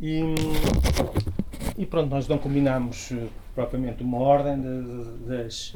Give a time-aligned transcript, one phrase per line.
[0.00, 0.20] E,
[1.78, 5.74] e pronto, nós não combinámos eh, propriamente uma ordem de- das,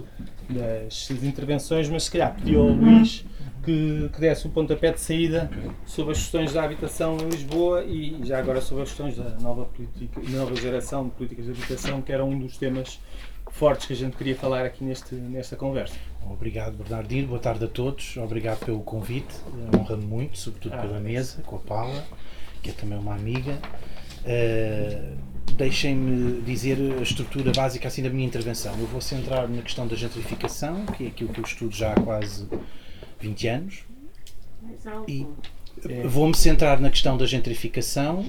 [0.48, 3.24] das intervenções, mas se calhar pediu ao Luís
[3.64, 5.50] que, que desse o pontapé de saída
[5.86, 9.64] sobre as questões da habitação em Lisboa e já agora sobre as questões da nova,
[9.66, 13.00] política, nova geração de políticas de habitação, que era um dos temas
[13.50, 15.94] fortes que a gente queria falar aqui neste, nesta conversa.
[16.30, 17.28] Obrigado, Bernardino.
[17.28, 18.16] Boa tarde a todos.
[18.18, 19.34] Obrigado pelo convite.
[19.76, 22.04] Honra-me muito, sobretudo Ah, pela é mesa, com a Paula,
[22.62, 23.58] que é também uma amiga.
[24.24, 25.20] Uh,
[25.56, 28.72] Deixem-me dizer a estrutura básica assim da minha intervenção.
[28.78, 32.00] Eu vou centrar na questão da gentrificação, que é aquilo que eu estudo já há
[32.00, 32.46] quase
[33.20, 33.78] 20 anos.
[35.06, 35.26] E
[35.86, 36.06] É.
[36.06, 38.24] vou-me centrar na questão da gentrificação,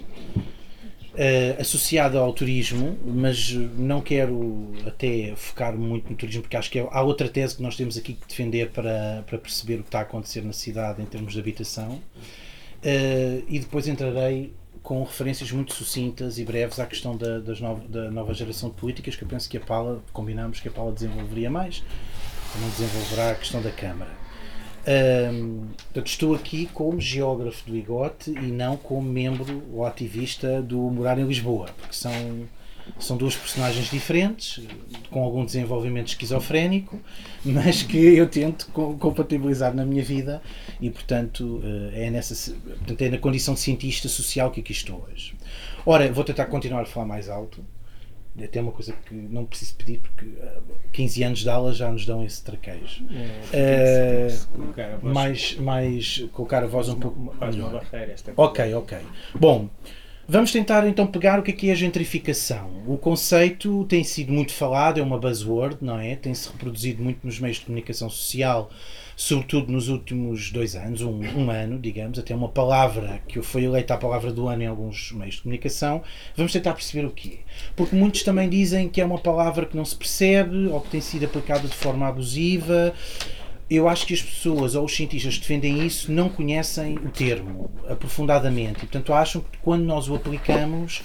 [1.15, 6.79] eh, associada ao turismo, mas não quero até focar muito no turismo, porque acho que
[6.79, 9.89] é- há outra tese que nós temos aqui que defender para, para perceber o que
[9.89, 12.01] está a acontecer na cidade em termos de habitação.
[12.83, 14.51] Eh, e depois entrarei
[14.83, 18.75] com referências muito sucintas e breves à questão da, das nova, da nova geração de
[18.75, 21.83] políticas, que eu penso que a Paula, combinamos que a Paula desenvolveria mais,
[22.53, 24.21] também desenvolverá a questão da Câmara.
[26.03, 31.25] Estou aqui como geógrafo do IGOT e não como membro ou ativista do Morar em
[31.25, 32.11] Lisboa, porque são,
[32.99, 34.63] são duas personagens diferentes,
[35.09, 36.99] com algum desenvolvimento esquizofrénico,
[37.43, 40.41] mas que eu tento co- compatibilizar na minha vida
[40.79, 41.61] e, portanto,
[41.93, 45.33] eh, é, nessa, portanto, é na condição de cientista social que aqui estou hoje.
[45.85, 47.63] Ora, vou tentar continuar a falar mais alto.
[48.37, 50.57] É até uma coisa que não preciso pedir, porque eh,
[50.93, 53.03] 15 anos de aula já nos dão esse traquejo.
[53.51, 57.71] É, Eh, colocar a voz- mais, mais colocar a voz um pouco melhor.
[57.91, 58.97] barreira Ok, ok.
[59.37, 59.69] Bom,
[60.31, 62.71] vamos tentar então pegar o que é que é a gentrificação.
[62.87, 66.15] O conceito tem sido muito falado, é uma buzzword, não é?
[66.15, 68.71] Tem-se reproduzido muito nos meios de comunicação social,
[69.13, 73.93] sobretudo nos últimos dois anos, um, um ano, digamos, até uma palavra que foi eleita
[73.93, 76.01] a palavra do ano em alguns meios de comunicação.
[76.33, 77.37] Vamos tentar perceber o que é.
[77.75, 81.01] Porque muitos também dizem que é uma palavra que não se percebe ou que tem
[81.01, 82.93] sido aplicada de forma abusiva.
[83.71, 87.71] Eu acho que as pessoas ou os cientistas que defendem isso não conhecem o termo
[87.87, 91.01] aprofundadamente e, portanto, acham que quando nós o aplicamos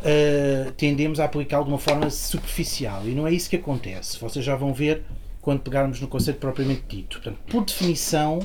[0.00, 4.18] uh, tendemos a aplicá-lo de uma forma superficial e não é isso que acontece.
[4.18, 5.02] Vocês já vão ver
[5.42, 7.20] quando pegarmos no conceito propriamente dito.
[7.20, 8.38] Portanto, por definição,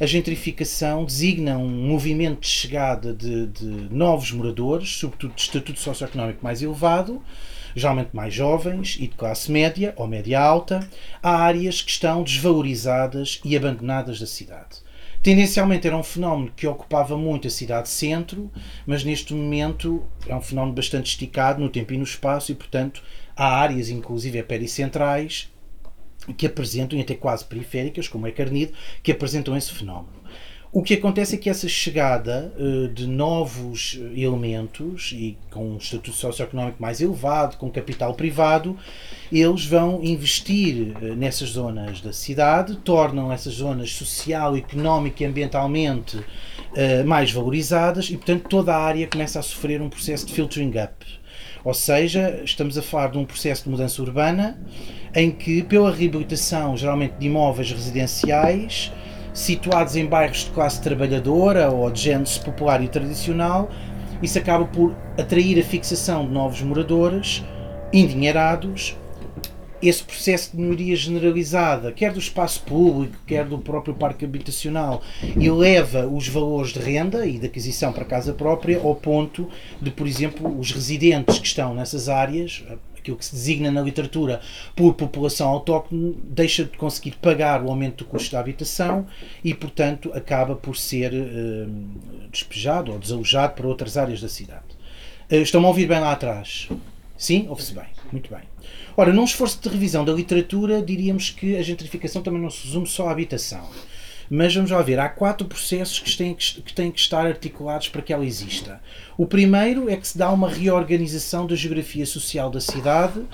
[0.00, 6.38] a gentrificação designa um movimento de chegada de, de novos moradores, sobretudo de estatuto socioeconómico
[6.40, 7.20] mais elevado,
[7.74, 10.86] geralmente mais jovens e de classe média ou média alta,
[11.22, 14.82] a áreas que estão desvalorizadas e abandonadas da cidade.
[15.22, 18.50] Tendencialmente era um fenómeno que ocupava muito a cidade-centro,
[18.84, 23.02] mas neste momento é um fenómeno bastante esticado no tempo e no espaço e, portanto,
[23.36, 25.48] há áreas, inclusive pericentrais,
[26.36, 28.72] que apresentam, e até quase periféricas, como é Carnido,
[29.02, 30.21] que apresentam esse fenómeno.
[30.74, 36.16] O que acontece é que essa chegada uh, de novos elementos e com um estatuto
[36.16, 38.74] socioeconómico mais elevado, com capital privado,
[39.30, 46.16] eles vão investir uh, nessas zonas da cidade, tornam essas zonas social, económica e ambientalmente
[46.16, 50.72] uh, mais valorizadas e, portanto, toda a área começa a sofrer um processo de filtering
[50.82, 51.04] up.
[51.62, 54.58] Ou seja, estamos a falar de um processo de mudança urbana
[55.14, 58.90] em que, pela reabilitação, geralmente de imóveis residenciais,
[59.32, 63.70] situados em bairros de classe trabalhadora ou de género popular e tradicional,
[64.22, 67.42] isso acaba por atrair a fixação de novos moradores
[67.92, 68.96] endinheirados.
[69.82, 75.02] Esse processo de melhoria generalizada, quer do espaço público, quer do próprio parque habitacional,
[75.36, 79.48] eleva os valores de renda e de aquisição para casa própria ao ponto
[79.80, 82.62] de, por exemplo, os residentes que estão nessas áreas,
[83.02, 84.40] aquilo que se designa na literatura
[84.74, 89.06] por população autóctone, deixa de conseguir pagar o aumento do custo da habitação
[89.44, 91.66] e, portanto, acaba por ser eh,
[92.30, 94.64] despejado ou desalojado para outras áreas da cidade.
[95.28, 96.68] Eh, Estão-me a ouvir bem lá atrás?
[97.18, 97.46] Sim?
[97.48, 97.86] Ouve-se bem.
[98.10, 98.42] Muito bem.
[98.96, 102.86] Ora, num esforço de revisão da literatura, diríamos que a gentrificação também não se resume
[102.86, 103.68] só à habitação.
[104.34, 107.88] Mas vamos lá ver, há quatro processos que têm que, que têm que estar articulados
[107.88, 108.80] para que ela exista.
[109.18, 113.26] O primeiro é que se dá uma reorganização da geografia social da cidade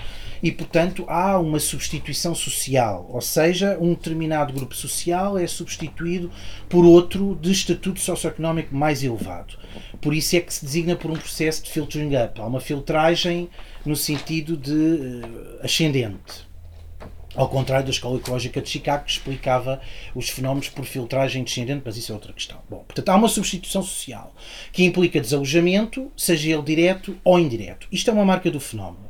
[0.43, 6.29] e, portanto, há uma substituição social, ou seja, um determinado grupo social é substituído
[6.67, 9.57] por outro de estatuto socioeconómico mais elevado.
[10.01, 12.41] Por isso é que se designa por um processo de filtering up.
[12.41, 13.49] Há uma filtragem
[13.85, 16.48] no sentido de uh, ascendente.
[17.39, 19.79] Ao contrário da escola ecológica de Chicago, que explicava
[20.13, 22.59] os fenómenos por filtragem descendente, mas isso é outra questão.
[22.69, 24.35] Bom, portanto, há uma substituição social
[24.73, 27.87] que implica desalojamento, seja ele direto ou indireto.
[27.89, 29.05] Isto é uma marca do fenómeno.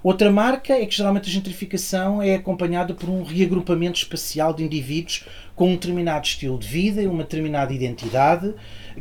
[0.00, 5.24] Outra marca é que geralmente a gentrificação é acompanhada por um reagrupamento espacial de indivíduos
[5.56, 8.54] com um determinado estilo de vida e uma determinada identidade,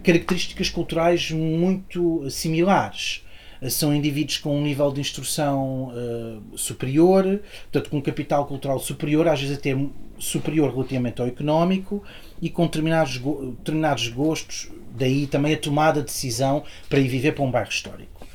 [0.04, 3.22] características culturais muito similares.
[3.70, 7.42] São indivíduos com um nível de instrução uh, superior,
[7.72, 9.76] portanto, com um capital cultural superior, às vezes até
[10.18, 12.04] superior relativamente ao económico,
[12.42, 17.44] e com determinados, determinados gostos, daí também a tomada de decisão para ir viver para
[17.44, 18.26] um bairro histórico.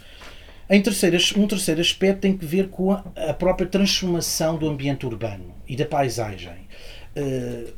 [0.68, 3.02] Em terceiro, um terceiro aspecto tem que ver com a,
[3.34, 6.68] própria transformação do ambiente urbano e da paisagem.
[7.16, 7.72] Uh,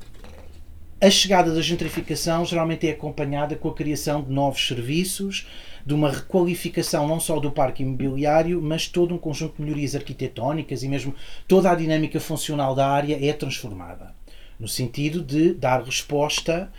[1.01, 5.47] a chegada da gentrificação geralmente é acompanhada com a criação de novos serviços,
[5.89, 10.83] de uma requalificação não só do parque imobiliário, mas todo um conjunto de melhorias arquitetónicas
[10.83, 11.15] e mesmo
[11.49, 14.15] toda a dinâmica funcional da área é transformada,
[14.61, 16.71] no sentido de dar resposta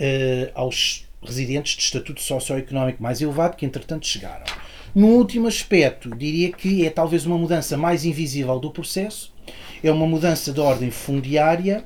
[0.00, 4.44] uh, aos residentes de estatuto socioeconómico mais elevado que entretanto chegaram.
[4.92, 9.32] No último aspecto, diria que é talvez uma mudança mais invisível do processo,
[9.80, 11.84] é uma mudança de ordem fundiária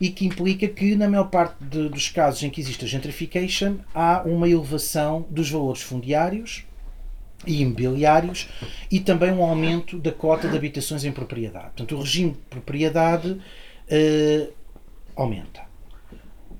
[0.00, 3.78] e que implica que, na maior parte de, dos casos em que existe a gentrification,
[3.94, 6.64] há uma elevação dos valores fundiários
[7.46, 8.48] e imobiliários
[8.90, 11.66] e também um aumento da cota de habitações em propriedade.
[11.66, 14.52] Portanto, o regime de propriedade uh,
[15.16, 15.66] aumenta.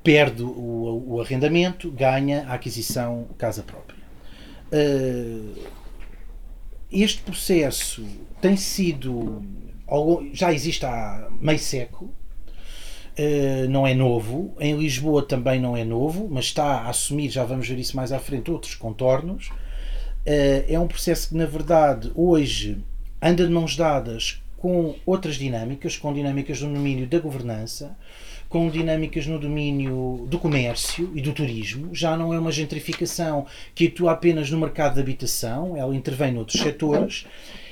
[0.03, 3.99] Perde o, o, arrendamento, ganha a aquisição casa própria.
[4.73, 5.55] Uh,
[6.91, 8.05] este processo
[8.41, 9.43] tem sido.
[10.33, 12.15] já existe há meio século,
[13.19, 14.55] uh, não é novo.
[14.61, 18.13] Em Lisboa também não é novo, mas está a assumir, já vamos ver isso mais
[18.13, 19.49] à frente, outros contornos.
[19.49, 22.79] Uh, é um processo que, na verdade, hoje
[23.21, 27.97] anda de mãos dadas com outras dinâmicas, com dinâmicas no domínio da governança,
[28.49, 31.95] com dinâmicas no domínio do comércio e do turismo.
[31.95, 36.61] Já não é uma gentrificação que atua apenas no mercado de habitação, ela intervém noutros
[36.61, 37.27] setores.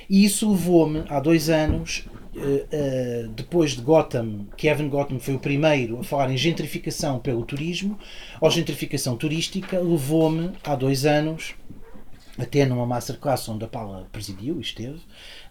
[0.08, 2.05] E isso levou-me, há dois anos,
[2.37, 7.44] eh, eh, depois de Gotham, Kevin Gotham foi o primeiro a falar em gentrificação pelo
[7.44, 7.99] turismo,
[8.41, 11.55] ou gentrificação turística, levou-me, há dois anos,
[12.38, 15.00] até numa masterclass onde a Paula presidiu e esteve,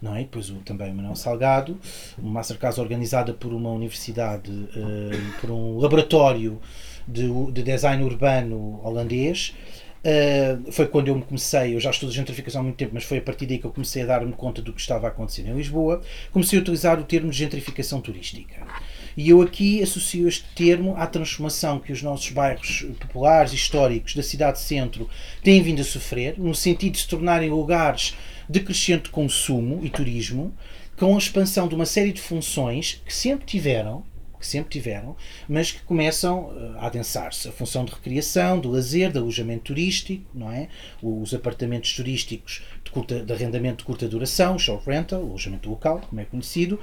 [0.02, 0.19] não é?
[0.19, 1.80] Depois o, também o Manuel Salgado,
[2.18, 6.62] uma masterclass organizada por uma universidade, uh, por um laboratório
[7.08, 9.56] de, de design urbano holandês.
[10.06, 13.18] Uh, foi quando eu me comecei, eu já estudo gentrificação há muito tempo, mas foi
[13.18, 15.56] a partir daí que eu comecei a dar-me conta do que estava a acontecer em
[15.56, 16.00] Lisboa.
[16.31, 18.68] Comecei a utilizar o termo de gentrificação turística.
[19.18, 24.22] E eu aqui associo este termo à transformação que os nossos bairros populares históricos da
[24.22, 25.10] cidade-centro
[25.42, 28.13] têm vindo a sofrer, no sentido de se tornarem lugares
[28.48, 30.54] de crescente consumo e turismo,
[30.98, 34.04] com a expansão de uma série de funções que sempre tiveram,
[34.46, 35.16] que sempre tiveram,
[35.50, 37.48] mas que começam eh, a adensar-se.
[37.48, 40.70] A função de recreação, de lazer, de alojamento turístico, não é?
[41.02, 46.22] Os apartamentos turísticos de, curta, de arrendamento de curta duração, short rental, alojamento local, como
[46.22, 46.80] é conhecido.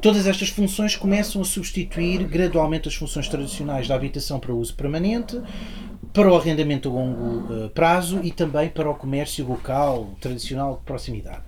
[0.00, 5.40] Todas estas funções começam a substituir gradualmente as funções tradicionais da habitação para uso permanente,
[6.12, 10.84] para o arrendamento a longo uh, prazo e também para o comércio local, tradicional, de
[10.84, 11.42] proximidade.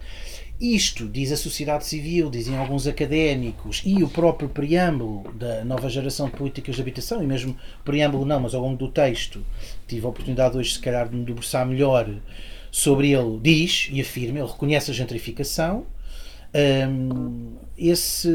[0.59, 6.27] Isto, diz a sociedade civil, dizem alguns académicos e o próprio preâmbulo da nova geração
[6.27, 7.55] de políticas de habitação, e mesmo
[7.85, 9.45] preâmbulo não, mas ao longo do texto,
[9.87, 12.09] tive a oportunidade hoje, se calhar, de me debruçar melhor
[12.71, 15.87] sobre ele, diz e afirma, ele reconhece a gentrificação,
[16.89, 18.31] um, esse,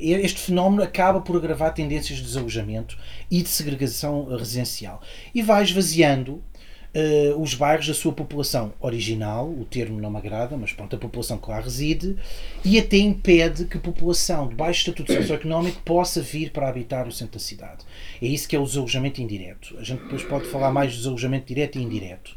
[0.00, 2.96] este fenómeno acaba por agravar tendências de desalojamento
[3.30, 5.02] e de segregação residencial.
[5.34, 6.42] E vai esvaziando
[6.96, 10.98] uh, os bairros da sua população original, o termo não me agrada, mas pronto, a
[10.98, 12.16] população que lá reside,
[12.64, 17.12] e até impede que a população de baixo estatuto socioeconómico possa vir para habitar o
[17.12, 17.84] centro da cidade.
[18.20, 19.76] É isso que é o desalojamento indireto.
[19.78, 22.34] A gente depois pode falar mais do desalojamento direto e indireto.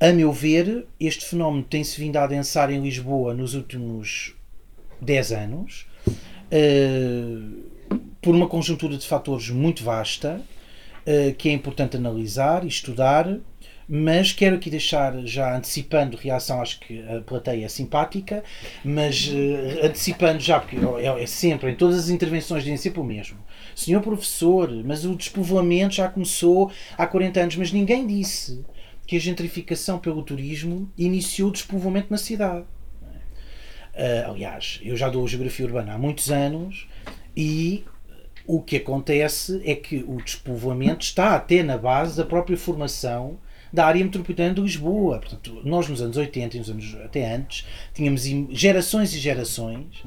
[0.00, 4.34] A meu ver, este fenómeno tem-se vindo a adensar em Lisboa nos últimos
[5.00, 5.86] 10 anos,
[6.50, 10.40] uh, por uma conjuntura de fatores muito vasta,
[11.06, 13.38] uh, que é importante analisar e estudar,
[13.94, 18.42] mas quero aqui deixar, já antecipando reação, acho que a plateia é simpática,
[18.82, 23.04] mas uh, antecipando já, porque é, é, sempre, em todas as intervenções dizem sempre o
[23.04, 23.36] mesmo.
[23.76, 28.64] Senhor professor, mas o despovoamento já começou há 40 anos, mas ninguém disse
[29.06, 32.64] que a gentrificação pelo turismo iniciou o despovoamento na cidade.
[33.92, 36.88] Uh, aliás, eu já dou geografia urbana há muitos anos
[37.36, 37.84] e
[38.46, 43.38] o que acontece é que o despovoamento está até na base da própria formação
[43.72, 45.18] da área metropolitana de Lisboa.
[45.18, 50.04] Portanto, nós nos anos 80 e nos anos até antes tínhamos gerações e gerações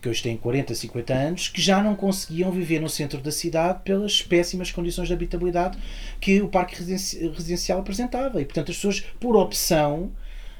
[0.00, 3.80] que hoje têm 40, 50 anos, que já não conseguiam viver no centro da cidade
[3.84, 5.78] pelas péssimas condições de habitabilidade
[6.20, 8.38] que o parque residencial apresentava.
[8.38, 10.12] E, portanto, as pessoas, por opção,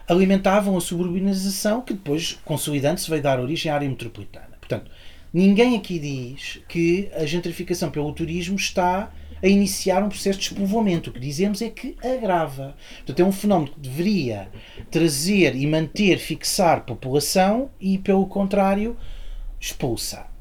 [0.09, 4.57] alimentavam a suburbanização que depois, consolidando-se, veio dar origem à área metropolitana.
[4.59, 4.91] Portanto,
[5.31, 9.12] ninguém aqui diz que a gentrificação pelo turismo está
[9.45, 11.11] a iniciar um processo de despovoamento.
[11.11, 12.75] O que dizemos é que agrava.
[12.97, 14.49] Portanto, é um fenómeno que deveria
[14.91, 18.97] trazer e manter, fixar população e, pelo contrário,
[19.61, 20.33] expulsar.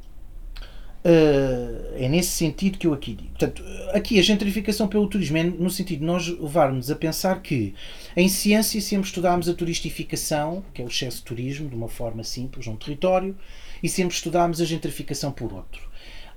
[1.05, 3.31] Uh, é nesse sentido que eu aqui digo.
[3.31, 7.75] Portanto, aqui a gentrificação pelo turismo é no sentido de nós levarmos a pensar que
[8.15, 12.23] em ciência sempre estudámos a turistificação, que é o excesso de turismo, de uma forma
[12.23, 13.35] simples, num território,
[13.83, 15.91] e sempre estudámos a gentrificação por outro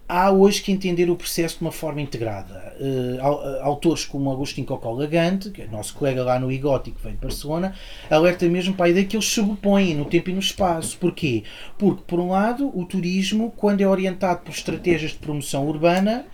[0.08, 2.75] há hoje que entender o processo de uma forma integrada.
[2.78, 7.14] Uh, autores como Agostinho Cocó Lagante, que é nosso colega lá no IGOT que veio
[7.16, 7.75] de Barcelona,
[8.10, 10.96] alerta mesmo para a ideia que eles sobrepõem no tempo e no espaço.
[10.98, 11.44] Porquê?
[11.76, 16.26] Porque, por um lado, o turismo, quando é orientado por estratégias de promoção urbana,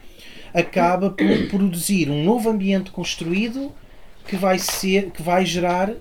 [0.53, 3.73] acaba por produzir um novo ambiente construído
[4.27, 5.93] que vai, ser, que vai gerar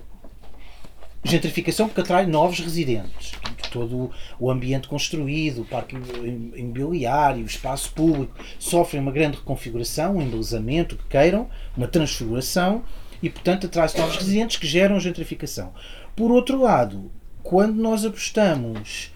[1.24, 3.32] gentrificação porque atrai novos residentes
[3.72, 5.96] todo o ambiente construído, o parque
[6.56, 12.84] imobiliário, o espaço público, sofrem uma grande reconfiguração, um embelezamento, que queiram, uma transfiguração,
[13.22, 15.72] e portanto atrai-se novos residentes que geram gentrificação.
[16.14, 17.10] Por outro lado,
[17.42, 19.12] quando nós apostamos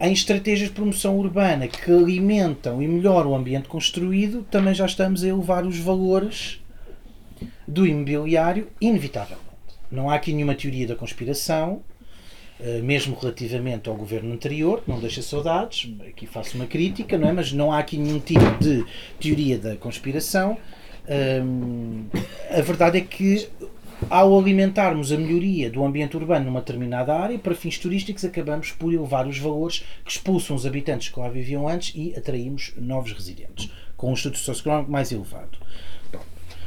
[0.00, 5.22] em estratégias de promoção urbana que alimentam e melhoram o ambiente construído, também já estamos
[5.22, 6.60] a elevar os valores
[7.66, 9.46] do imobiliário, inevitavelmente.
[9.90, 11.82] Não há aqui nenhuma teoria da conspiração,
[12.82, 17.32] mesmo relativamente ao governo anterior, não deixa saudades, aqui faço uma crítica, não é?
[17.32, 18.84] mas não há aqui nenhum tipo de
[19.20, 20.56] teoria da conspiração.
[21.08, 22.06] Um,
[22.50, 23.48] a verdade é que
[24.10, 28.92] ao alimentarmos a melhoria do ambiente urbano numa determinada área, para fins turísticos, acabamos por
[28.92, 33.70] elevar os valores que expulsam os habitantes que lá viviam antes e atraímos novos residentes,
[33.96, 35.58] com um estatuto socioeconómico mais elevado.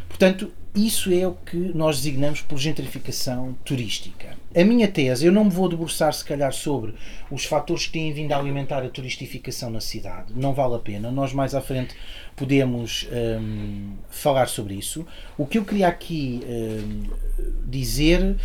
[0.08, 4.39] Portanto, isso é o que nós designamos por gentrificação turística.
[4.56, 6.96] A minha tese, eu não me vou debruçar se calhar sobre
[7.30, 11.12] os fatores que têm vindo a alimentar a turistificação na cidade, não vale a pena,
[11.12, 11.94] nós mais à frente
[12.36, 15.06] podemos hum, falar sobre isso.
[15.38, 17.04] O que eu queria aqui hum,
[17.68, 18.38] dizer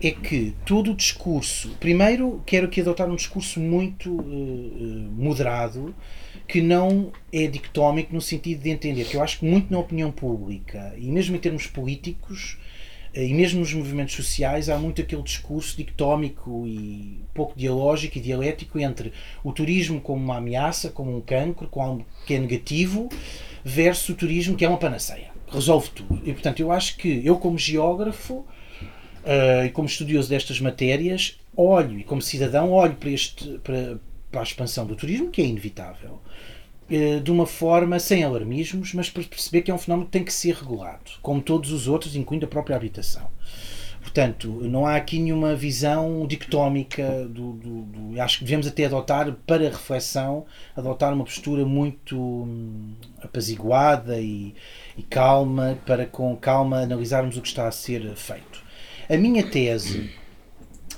[0.00, 5.92] é que todo o discurso, primeiro quero aqui adotar um discurso muito uh, moderado,
[6.46, 10.12] que não é dictómico no sentido de entender que eu acho que muito na opinião
[10.12, 12.56] pública e mesmo em termos políticos
[13.24, 18.78] e mesmo nos movimentos sociais há muito aquele discurso dictómico e pouco dialógico e dialético
[18.78, 23.08] entre o turismo como uma ameaça, como um cancro, como algo que é negativo,
[23.64, 26.20] versus o turismo que é uma panaceia, resolve tudo.
[26.24, 31.98] E portanto eu acho que eu como geógrafo uh, e como estudioso destas matérias olho
[31.98, 33.98] e como cidadão olho para este para,
[34.30, 36.27] para a expansão do turismo, que é inevitável, eh,
[36.88, 40.32] de uma forma sem alarmismos, mas para perceber que é um fenómeno que tem que
[40.32, 43.28] ser regulado, como todos os outros, incluindo a própria habitação.
[44.00, 49.30] Portanto, não há aqui nenhuma visão dictómica do, do, do, acho que devemos até adotar
[49.46, 54.54] para reflexão, adotar uma postura muito hum, apaziguada e,
[54.96, 58.62] e calma, para com calma analisarmos o que está a ser feito.
[59.10, 60.10] A minha tese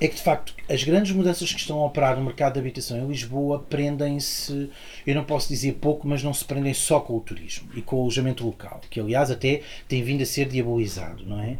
[0.00, 2.98] é que de facto as grandes mudanças que estão a operar no mercado de habitação
[2.98, 4.70] em Lisboa prendem-se,
[5.06, 7.96] eu não posso dizer pouco, mas não se prendem só com o turismo e com
[7.96, 11.58] o alojamento local, que aliás até tem vindo a ser diabolizado, não é?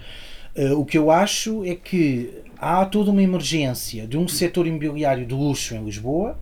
[0.56, 5.24] Uh, o que eu acho é que há toda uma emergência de um setor imobiliário
[5.24, 6.38] de luxo em Lisboa,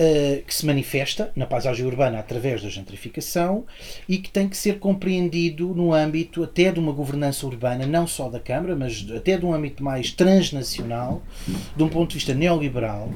[0.00, 3.66] uh, que se manifesta na paisagem urbana através da gentrificação
[4.08, 8.28] e que tem que ser compreendido no âmbito até de uma governança urbana, não só
[8.28, 11.22] da Câmara, mas até de um âmbito mais transnacional,
[11.76, 13.10] de um ponto de vista neoliberal,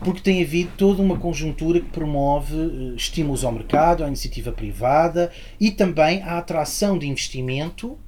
[0.00, 5.30] porque tem havido toda uma conjuntura que promove uh, estímulos ao mercado, à iniciativa privada
[5.58, 7.98] e também à atração de investimento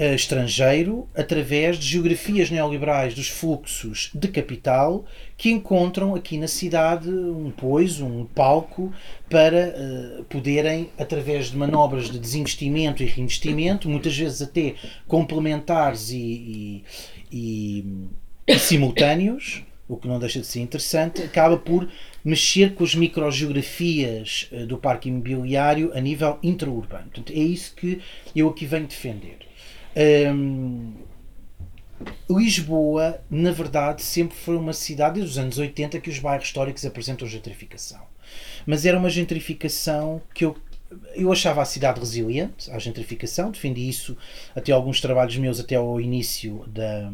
[0.00, 5.04] estrangeiro através de geografias neoliberais dos fluxos de capital
[5.36, 8.92] que encontram aqui na cidade um pois, um palco
[9.28, 14.74] para uh, poderem, através de manobras de desinvestimento e reinvestimento, muitas vezes até
[15.06, 16.84] complementares e, e,
[17.30, 17.84] e,
[18.46, 21.88] e simultâneos, o que não deixa de ser interessante, acaba por
[22.24, 27.04] mexer com as microgeografias uh, do parque imobiliário a nível intraurbano.
[27.04, 28.00] Portanto, é isso que
[28.34, 29.49] eu aqui venho defender.
[29.96, 30.94] Um,
[32.30, 37.28] Lisboa, na verdade, sempre foi uma cidade dos anos 80 que os bairros históricos apresentam
[37.28, 38.00] gentrificação.
[38.64, 40.56] Mas era uma gentrificação que eu
[41.14, 44.16] eu achava a cidade resiliente à gentrificação, defendi isso
[44.54, 47.12] até alguns trabalhos meus até ao início da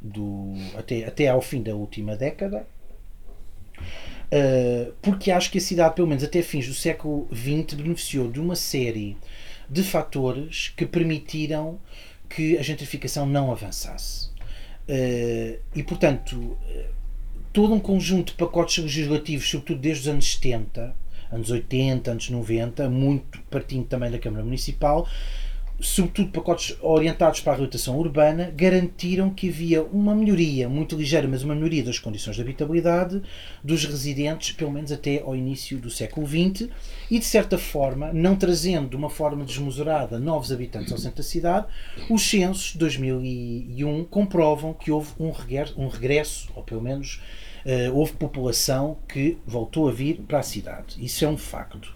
[0.00, 2.66] do até, até ao fim da última década.
[4.32, 8.40] Uh, porque acho que a cidade, pelo menos até fins do século XX, beneficiou de
[8.40, 9.16] uma série
[9.72, 11.80] de fatores que permitiram
[12.28, 14.30] que a gentrificação não avançasse.
[14.88, 16.58] Uh, e, portanto,
[17.52, 20.94] todo um conjunto de pacotes legislativos, sobretudo desde os anos 70,
[21.30, 25.08] anos 80, anos 90, muito partindo também da Câmara Municipal,
[25.82, 31.42] sobretudo pacotes orientados para a reabilitação urbana, garantiram que havia uma melhoria, muito ligeira, mas
[31.42, 33.20] uma melhoria das condições de habitabilidade
[33.62, 36.68] dos residentes, pelo menos até ao início do século XX,
[37.10, 41.22] e de certa forma, não trazendo de uma forma desmesurada novos habitantes ao centro da
[41.22, 41.66] cidade,
[42.08, 47.20] os censos de 2001 comprovam que houve um regresso, um regresso ou pelo menos
[47.66, 51.04] uh, houve população que voltou a vir para a cidade.
[51.04, 51.92] Isso é um facto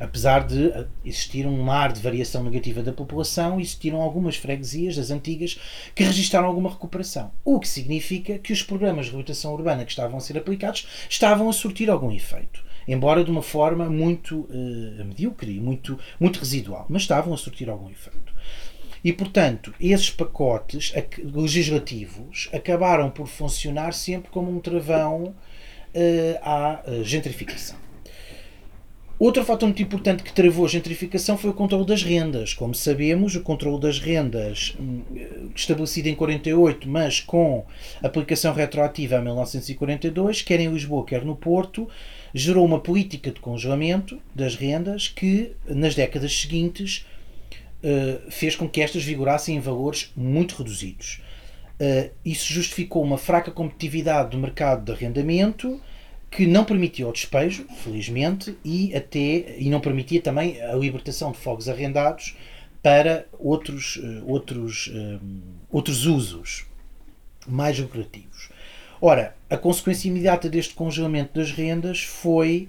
[0.00, 5.10] apesar de eh, existir um mar de variação negativa da população, existiram algumas freguesias, das
[5.10, 5.60] antigas,
[5.94, 7.30] que registraram alguma recuperação.
[7.44, 11.48] O que significa que os programas de reabilitação urbana que estavam a ser aplicados estavam
[11.48, 12.64] a surtir algum efeito.
[12.88, 17.90] Embora de uma forma muito uh, medíocre, muito, muito residual, mas estavam a surtir algum
[17.90, 18.34] efeito.
[19.04, 20.92] E, portanto, esses pacotes
[21.22, 25.34] legislativos acabaram por funcionar sempre como um travão uh,
[26.42, 27.89] à gentrificação.
[29.20, 32.54] Outro fator muito importante que travou a gentrificação foi o controle das rendas.
[32.54, 35.02] Como sabemos, o controle das rendas, hum,
[35.54, 37.66] estabelecido em 48, mas com
[38.02, 41.86] aplicação retroativa a 1942, quer em Lisboa, quer no Porto,
[42.32, 47.04] gerou uma política de congelamento das rendas que, nas décadas seguintes,
[47.82, 51.20] eh, fez com que estas vigorassem em valores muito reduzidos.
[51.78, 55.78] Eh, isso justificou uma fraca competitividade do mercado de arrendamento
[56.30, 61.38] que não permitia o despejo, felizmente, e até e não permitia também a libertação de
[61.38, 62.36] fogos arrendados
[62.82, 65.18] para outros, eh, outros, eh,
[65.70, 66.66] outros usos
[67.46, 68.48] mais lucrativos.
[69.00, 72.68] Ora, a consequência imediata deste congelamento das rendas foi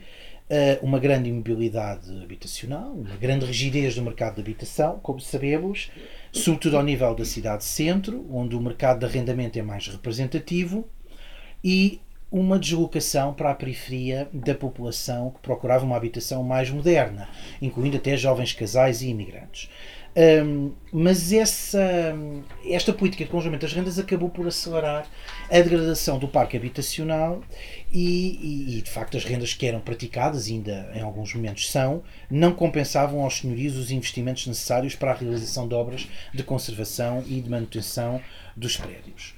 [0.49, 5.91] uh, uma grande imobilidade habitacional, uma grande rigidez do mercado de habitação, como sabemos,
[6.31, 10.87] sobretudo ao nível da cidade-centro, onde o mercado de arrendamento é mais representativo,
[11.61, 11.99] e
[12.31, 17.27] uma deslocação para a periferia da população que procurava uma habitação mais moderna,
[17.61, 19.69] incluindo até jovens casais e imigrantes.
[20.13, 22.13] Um, mas essa,
[22.65, 25.07] esta política de congelamento das rendas acabou por acelerar
[25.49, 27.41] a degradação do parque habitacional
[27.89, 32.03] e, e, e, de facto as rendas que eram praticadas, ainda em alguns momentos são,
[32.29, 37.39] não compensavam aos senhorios os investimentos necessários para a realização de obras de conservação e
[37.39, 38.19] de manutenção
[38.55, 39.33] dos prédios.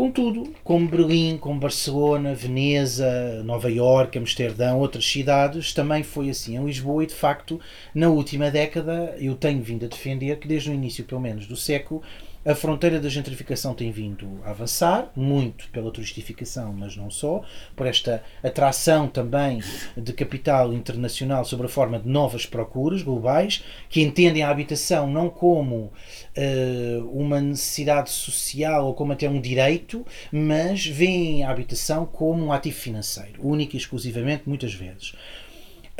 [0.00, 6.56] Contudo, como Berlim, como Barcelona, Veneza, Nova Iorque, Amsterdão, outras cidades, também foi assim.
[6.56, 7.60] Em Lisboa e, de facto,
[7.94, 11.54] na última década, eu tenho vindo a defender que, desde o início, pelo menos, do
[11.54, 12.00] século,
[12.44, 17.42] a fronteira da gentrificação tem vindo a avançar, muito pela turistificação, mas não só,
[17.76, 19.62] por esta atração também
[19.94, 25.28] de capital internacional sobre a forma de novas procuras globais, que entendem a habitação não
[25.28, 25.92] como
[26.36, 32.52] uh, uma necessidade social ou como até um direito, mas veem a habitação como um
[32.52, 35.14] ativo financeiro, único e exclusivamente, muitas vezes.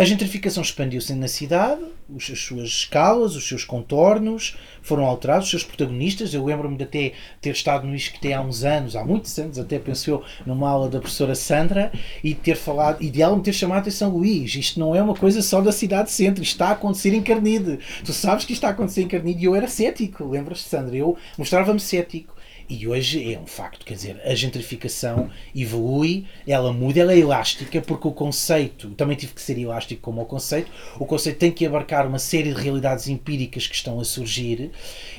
[0.00, 1.82] A gentrificação expandiu-se na cidade,
[2.16, 6.32] as suas escalas, os seus contornos foram alterados, os seus protagonistas.
[6.32, 9.78] Eu lembro-me de até ter estado no ISCTE há uns anos, há muitos anos, até
[9.78, 11.92] pensou numa aula da professora Sandra
[12.24, 15.02] e ter falado, e de ela me ter chamado a atenção, Luís, isto não é
[15.02, 17.78] uma coisa só da cidade centro, isto está a acontecer em Carnide.
[18.02, 20.96] Tu sabes que isto está a acontecer em Carnide e eu era cético, lembras-te, Sandra?
[20.96, 22.39] Eu mostrava-me cético.
[22.70, 27.83] E hoje é um facto, quer dizer, a gentrificação evolui, ela muda, ela é elástica,
[27.83, 31.66] porque o conceito, também tive que ser elástico como o conceito, o conceito tem que
[31.66, 34.70] abarcar uma série de realidades empíricas que estão a surgir,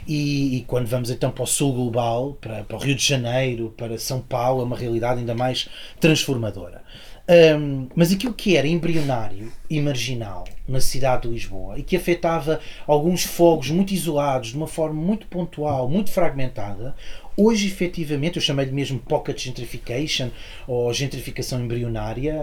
[0.07, 3.73] e, e quando vamos então para o sul global, para, para o Rio de Janeiro,
[3.75, 5.67] para São Paulo, é uma realidade ainda mais
[5.99, 6.81] transformadora.
[7.29, 12.59] Um, mas aquilo que era embrionário e marginal na cidade de Lisboa e que afetava
[12.85, 16.95] alguns fogos muito isolados, de uma forma muito pontual, muito fragmentada,
[17.37, 20.29] Hoje, efetivamente, eu chamei-lhe mesmo pocket gentrification
[20.67, 22.35] ou gentrificação embrionária,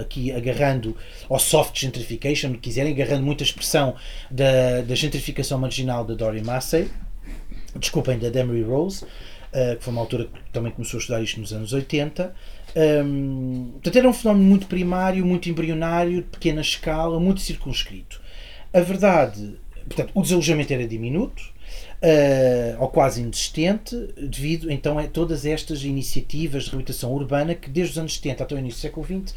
[0.00, 0.94] aqui agarrando,
[1.28, 3.96] ou soft gentrification, se quiserem, agarrando muita expressão
[4.30, 6.90] da, da gentrificação marginal da Dory Massey,
[7.76, 9.06] desculpem, da Demery Rose,
[9.78, 12.34] que foi uma autora que também começou a estudar isto nos anos 80.
[13.72, 18.20] Portanto, era um fenómeno muito primário, muito embrionário, de pequena escala, muito circunscrito.
[18.72, 21.42] A verdade, portanto, o desalojamento era diminuto,
[22.02, 27.92] uh, ou quase inexistente, devido então a todas estas iniciativas de reabilitação urbana que desde
[27.92, 29.34] os anos 70 até o início do século XX, uh,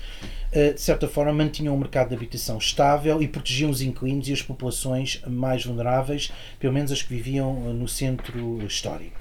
[0.52, 4.34] eh, de certa forma, mantinham o mercado de habitação estável e protegiam os inquilinos e
[4.34, 9.21] as populações mais vulneráveis, pelo menos as que viviam no centro histórico.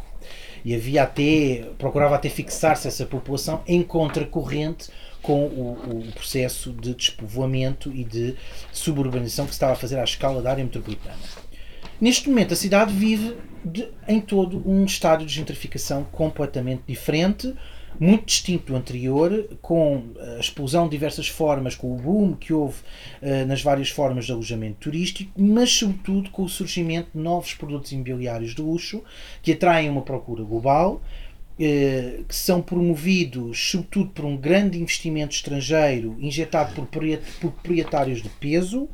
[0.64, 4.90] E havia até, procurava até fixar-se essa população em contracorrente
[5.22, 8.34] com o, o, processo de despovoamento e de
[8.72, 11.16] suburbanização que se estava a fazer à escala da área metropolitana.
[12.00, 17.54] Neste momento, a cidade vive de, em todo um estádio de gentrificação completamente diferente,
[18.00, 22.78] muito distinto do anterior, com a explosão de diversas formas, com o boom que houve
[23.20, 27.92] uh, nas várias formas de alojamento turístico, mas sobretudo com o surgimento de novos produtos
[27.92, 29.04] imobiliários de luxo
[29.42, 31.02] que atraem uma procura global
[31.62, 36.88] eh, que são promovidos sobretudo por um grande investimento estrangeiro injetado por
[37.38, 38.88] proprietários de peso,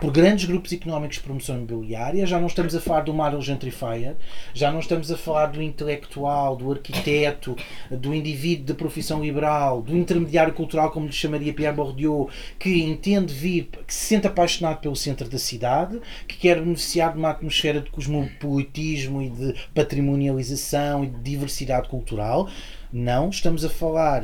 [0.00, 2.24] por grandes grupos económicos de promoção imobiliária.
[2.24, 4.14] Já não estamos a falar do Model Gentrifier,
[4.54, 7.56] já não estamos a falar do intelectual, do arquiteto,
[7.90, 13.34] do indivíduo de profissão liberal, do intermediário cultural, como lhe chamaria Pierre Bourdieu, que entende
[13.34, 17.80] vir, que se sente apaixonado pelo centro da cidade, que quer beneficiar de uma atmosfera
[17.80, 22.48] de cosmopolitismo e de patrimonialização e de diversidade cultural cultural.
[22.92, 24.22] Não, estamos a falar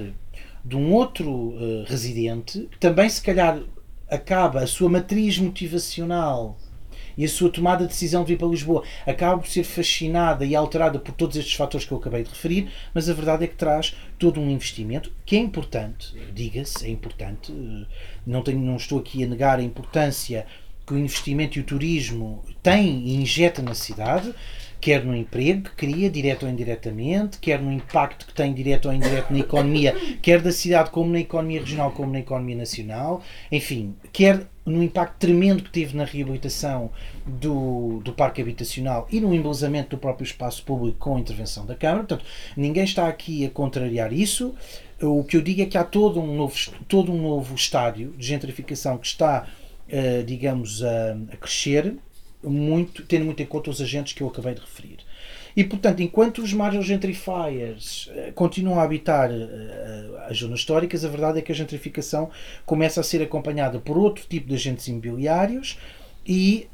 [0.65, 3.61] de um outro uh, residente que também, se calhar,
[4.09, 6.59] acaba a sua matriz motivacional
[7.17, 10.55] e a sua tomada de decisão de vir para Lisboa acaba por ser fascinada e
[10.55, 13.57] alterada por todos estes fatores que eu acabei de referir, mas a verdade é que
[13.57, 17.53] traz todo um investimento que é importante, diga-se, é importante.
[17.53, 17.87] Eh,
[18.25, 20.47] não, tenho, não estou aqui a negar a importância
[20.87, 24.33] que o investimento e o turismo têm e injeta na cidade
[24.81, 28.95] quer no emprego que cria, direto ou indiretamente, quer no impacto que tem direto ou
[28.95, 33.95] indireto na economia, quer da cidade como na economia regional como na economia nacional, enfim,
[34.13, 36.91] quer no impacto tremendo que teve na reabilitação
[37.27, 41.75] do, do parque habitacional e no embelezamento do próprio espaço público com a intervenção da
[41.75, 42.05] Câmara.
[42.05, 42.25] Portanto,
[42.57, 44.55] ninguém está aqui a contrariar isso.
[45.01, 46.55] O que eu digo é que há todo um novo,
[46.87, 49.47] todo um novo estádio de gentrificação que está,
[49.89, 51.97] uh, digamos, a, a crescer
[52.43, 54.99] muito, tendo muito em conta os agentes que eu acabei de referir.
[55.57, 61.09] E, portanto, enquanto os marginal gentrifiers eh, continuam a habitar uh, as zonas históricas, a
[61.09, 62.31] verdade é que a gentrificação
[62.65, 65.77] começa a ser acompanhada por outro tipo de agentes imobiliários
[66.25, 66.69] e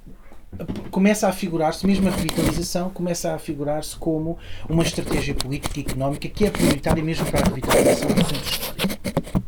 [0.90, 6.29] começa a figurar-se, mesmo a revitalização, começa a figurar-se como uma estratégia política e económica
[6.29, 9.44] que é prioritária mesmo para a revitalização do centro histórico.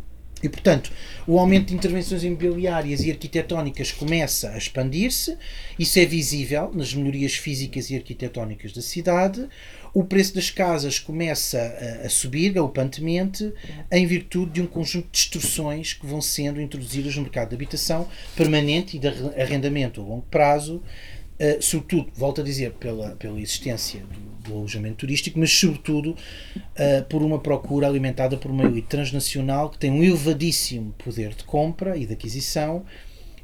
[0.47, 0.91] E, portanto,
[1.27, 5.37] o aumento de intervenções imobiliárias e arquitetónicas começa a expandir-se,
[5.79, 9.49] isso é visível nas melhorias físicas e arquitetónicas da cidade.
[9.93, 13.53] O preço das casas começa a, a subir galopantemente
[13.91, 18.07] em virtude de um conjunto de distorções que vão sendo introduzidas no mercado de habitação
[18.37, 20.83] permanente e de arrendamento a longo prazo,
[21.39, 27.05] Uh, sobretudo, volto a dizer, pela, pela existência do, do alojamento turístico, mas sobretudo uh,
[27.09, 31.97] por uma procura alimentada por uma elite transnacional que tem um elevadíssimo poder de compra
[31.97, 32.85] e de aquisição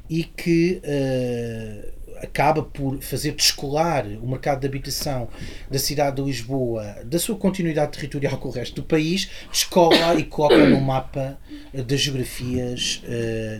[0.09, 5.27] e que uh, acaba por fazer descolar o mercado de habitação
[5.69, 10.23] da cidade de Lisboa da sua continuidade territorial com o resto do país, descola e
[10.23, 11.37] coloca no mapa
[11.73, 13.01] das geografias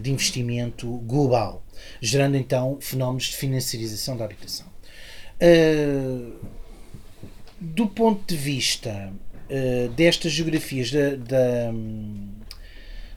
[0.01, 1.63] de investimento global
[2.01, 4.67] gerando então fenómenos de financiarização da habitação.
[5.41, 6.33] Uh,
[7.63, 9.13] do ponto de vista
[9.49, 11.73] uh, destas geografias da, da,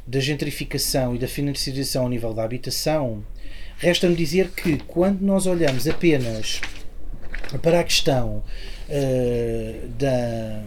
[0.06, 3.24] da, gentrificação e da financiarização ao nível da habitação,
[3.76, 6.60] resta-me dizer que quando nós olhamos apenas
[7.60, 8.44] para a questão
[8.88, 10.62] uh, da,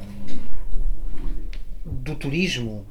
[1.85, 2.85] do turismo,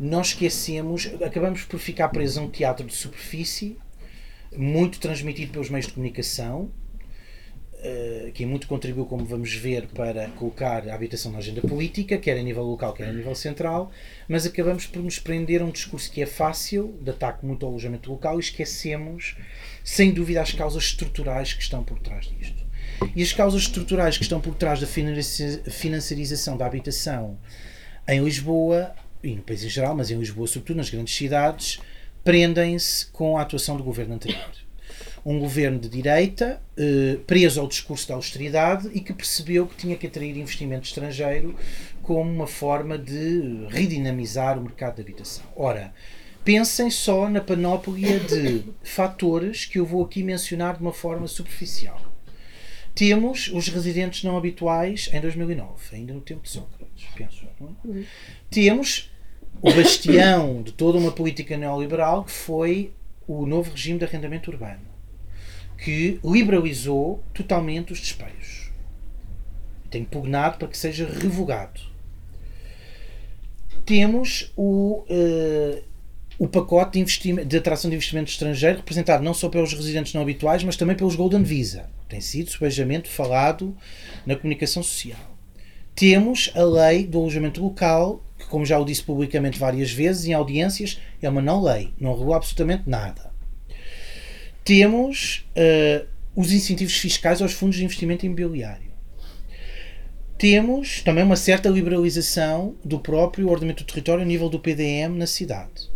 [0.00, 3.76] nós esquecemos, acabamos por ficar presos a um teatro de superfície
[4.56, 6.70] muito transmitido pelos meios de comunicação,
[8.32, 12.42] que muito contribuiu, como vamos ver, para colocar a habitação na agenda política, quer a
[12.42, 13.92] nível local, quer a nível central,
[14.26, 17.72] mas acabamos por nos prender a um discurso que é fácil, de ataque muito ao
[17.72, 19.36] alojamento local, e esquecemos,
[19.84, 22.64] sem dúvida, as causas estruturais que estão por trás disto.
[23.14, 27.38] E as causas estruturais que estão por trás da financiarização da habitação
[28.08, 31.80] em Lisboa, e no país em geral, mas em Lisboa, sobretudo nas grandes cidades,
[32.22, 34.63] prendem-se com a atuação do governo anterior.
[35.24, 39.96] Um governo de direita, eh, preso ao discurso da austeridade e que percebeu que tinha
[39.96, 41.54] que atrair investimento estrangeiro
[42.02, 45.44] como uma forma de redinamizar o mercado de habitação.
[45.56, 45.94] Ora,
[46.44, 52.00] pensem só na panóplia de fatores que eu vou aqui mencionar de uma forma superficial.
[52.94, 57.44] Temos os residentes não habituais em 2009, ainda no tempo de Sócrates, penso.
[57.58, 58.04] Não é?
[58.50, 59.10] Temos
[59.60, 62.92] o bastião de toda uma política neoliberal que foi
[63.26, 64.82] o novo regime de arrendamento urbano,
[65.84, 68.70] que liberalizou totalmente os despejos.
[69.90, 71.78] Tem pugnado para que seja revogado.
[73.84, 75.82] Temos o, uh,
[76.38, 80.64] o pacote de, de, atração de investimento estrangeiro, representado não só pelos residentes não habituais,
[80.64, 81.90] mas também pelos Golden Visa.
[82.08, 83.76] Tem sido subejamente falado
[84.24, 85.36] na comunicação social.
[85.94, 90.32] Temos a lei do alojamento local, que, como já o disse publicamente várias vezes, em
[90.32, 93.33] audiências, é uma não lei, não regula absolutamente nada.
[94.64, 98.92] Temos uh, os incentivos fiscais aos fundos de investimento imobiliário.
[100.38, 105.26] Temos também uma certa liberalização do próprio ordenamento do território a nível do PDM na
[105.26, 105.90] cidade.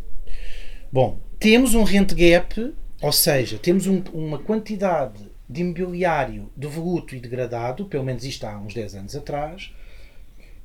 [0.92, 7.20] Bom, temos um rent gap, ou seja, temos um, uma quantidade de imobiliário devoluto e
[7.20, 9.72] degradado, pelo menos isto há uns 10 anos atrás,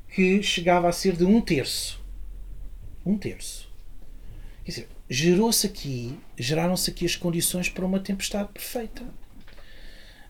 [0.10, 2.04] que chegava a ser de um terço.
[3.06, 3.72] Um terço.
[4.63, 9.04] Quer dizer, gerou-se aqui, geraram-se aqui as condições para uma tempestade perfeita.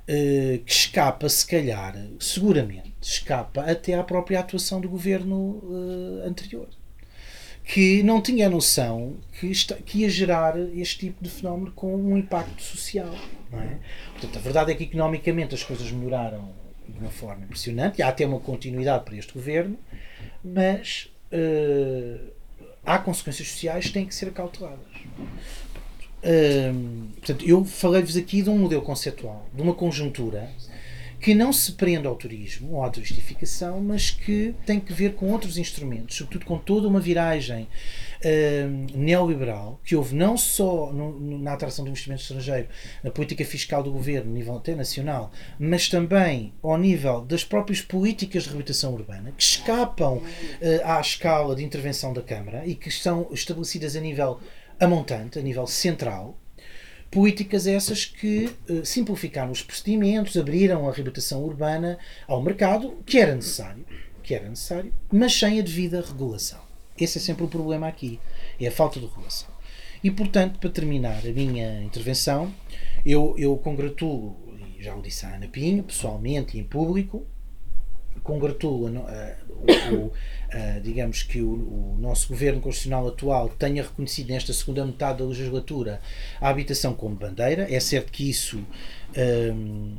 [0.03, 6.67] Uh, que escapa, se calhar, seguramente, escapa até à própria atuação do governo uh, anterior,
[7.63, 9.49] que não tinha noção que,
[9.86, 13.15] que ia gerar este tipo de fenómeno com um impacto social.
[13.53, 13.77] É?
[14.12, 16.51] Portanto, a verdade é que economicamente as coisas melhoraram
[16.88, 19.77] de uma forma impressionante, e há até uma continuidade para este governo,
[20.43, 22.33] mas uh,
[22.85, 24.79] há consequências sociais que têm que ser acauteladas.
[26.23, 30.49] Hum, portanto, eu falei-vos aqui de um modelo conceptual, de uma conjuntura
[31.19, 35.31] que não se prende ao turismo ou à turistificação, mas que tem que ver com
[35.31, 37.67] outros instrumentos, sobretudo com toda uma viragem
[38.25, 42.67] hum, neoliberal que houve não só no, na atração do investimento estrangeiro,
[43.03, 48.43] na política fiscal do governo, nível até nacional, mas também ao nível das próprias políticas
[48.43, 50.23] de reabilitação urbana, que escapam uh,
[50.83, 54.39] à escala de intervenção da Câmara e que estão estabelecidas a nível
[54.79, 56.38] a montante, a nível central,
[57.09, 63.36] políticas essas que uh, simplificaram os procedimentos, abriram a reabilitação urbana ao mercado, que era
[63.36, 63.86] necessário,
[64.23, 66.72] que era necessário, mas sem a devida regulação.
[66.99, 68.19] Esse é sempre o problema aqui,
[68.60, 69.49] é a falta de regulação.
[70.03, 72.53] E, portanto, para terminar a minha intervenção,
[73.06, 74.38] eu, eu congratulo,
[74.77, 77.25] e já o disse a Ana Pinho, pessoalmente e em público,
[78.23, 79.03] congratulo uh,
[79.91, 80.13] o, uh,
[80.82, 86.01] digamos que o, o, nosso governo constitucional atual tenha reconhecido nesta segunda metade da legislatura
[86.39, 87.67] a habitação como bandeira.
[87.73, 88.63] É certo que isso,
[89.17, 89.95] um,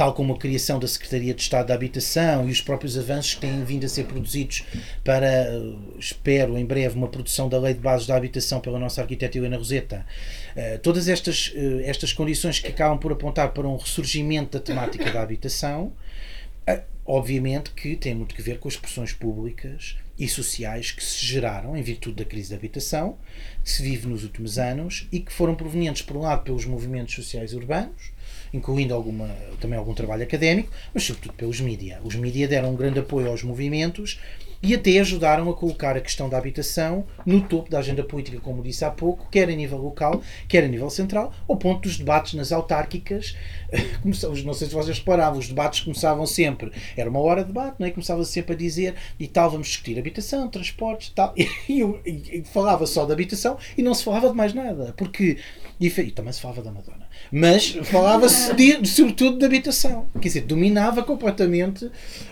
[0.00, 3.42] tal como a criação da Secretaria de Estado da Habitação e os próprios avanços que
[3.42, 4.64] têm vindo a ser produzidos
[5.04, 9.02] para, uh, espero em breve, uma produção da Lei de Bases da Habitação pela nossa
[9.02, 10.06] arquiteta Helena Roseta,
[10.56, 15.10] uh, todas estas, uh, estas condições que acabam por apontar para um ressurgimento da temática
[15.12, 15.92] da habitação
[17.10, 21.76] obviamente que tem muito que ver com as pressões públicas e sociais que se geraram
[21.76, 23.18] em virtude da crise da habitação,
[23.64, 27.14] que se vive nos últimos anos e que foram provenientes, por um lado, pelos movimentos
[27.14, 28.12] sociais urbanos,
[28.52, 29.28] incluindo alguma,
[29.60, 32.00] também algum trabalho académico, mas sobretudo pelos mídia.
[32.04, 34.18] Os mídia deram um grande apoio aos movimentos
[34.62, 38.62] e até ajudaram a colocar a questão da habitação no topo da agenda política, como
[38.62, 42.34] disse há pouco, quer a nível local, quer a nível central, ao ponto dos debates
[42.34, 43.34] nas autárquicas.
[44.04, 44.12] Não
[44.52, 47.90] sei se vocês reparavam, os debates começavam sempre, era uma hora de debate, não é?
[47.90, 52.86] Começava sempre a dizer e tal, vamos discutir habitação, transportes tal, e, e, e falava
[52.86, 55.38] só da habitação e não se falava de mais nada, porque.
[55.80, 57.08] E, e também se falava da Madonna.
[57.32, 58.52] Mas falava-se
[58.86, 60.08] sobretudo de habitação.
[60.14, 61.90] Quer dizer, dominava completamente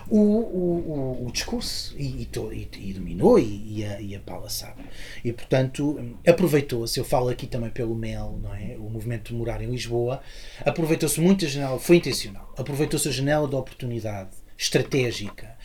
[0.08, 4.82] o, o, o, discurso e, e, e dominou e, e, a, e a Paula sabe.
[5.24, 8.76] E portanto aproveitou-se, eu falo aqui também pelo MEL, não é?
[8.78, 10.20] o movimento de morar em Lisboa,
[10.64, 15.56] aproveitou-se muito a janela, foi intencional, aproveitou-se a janela de oportunidade estratégica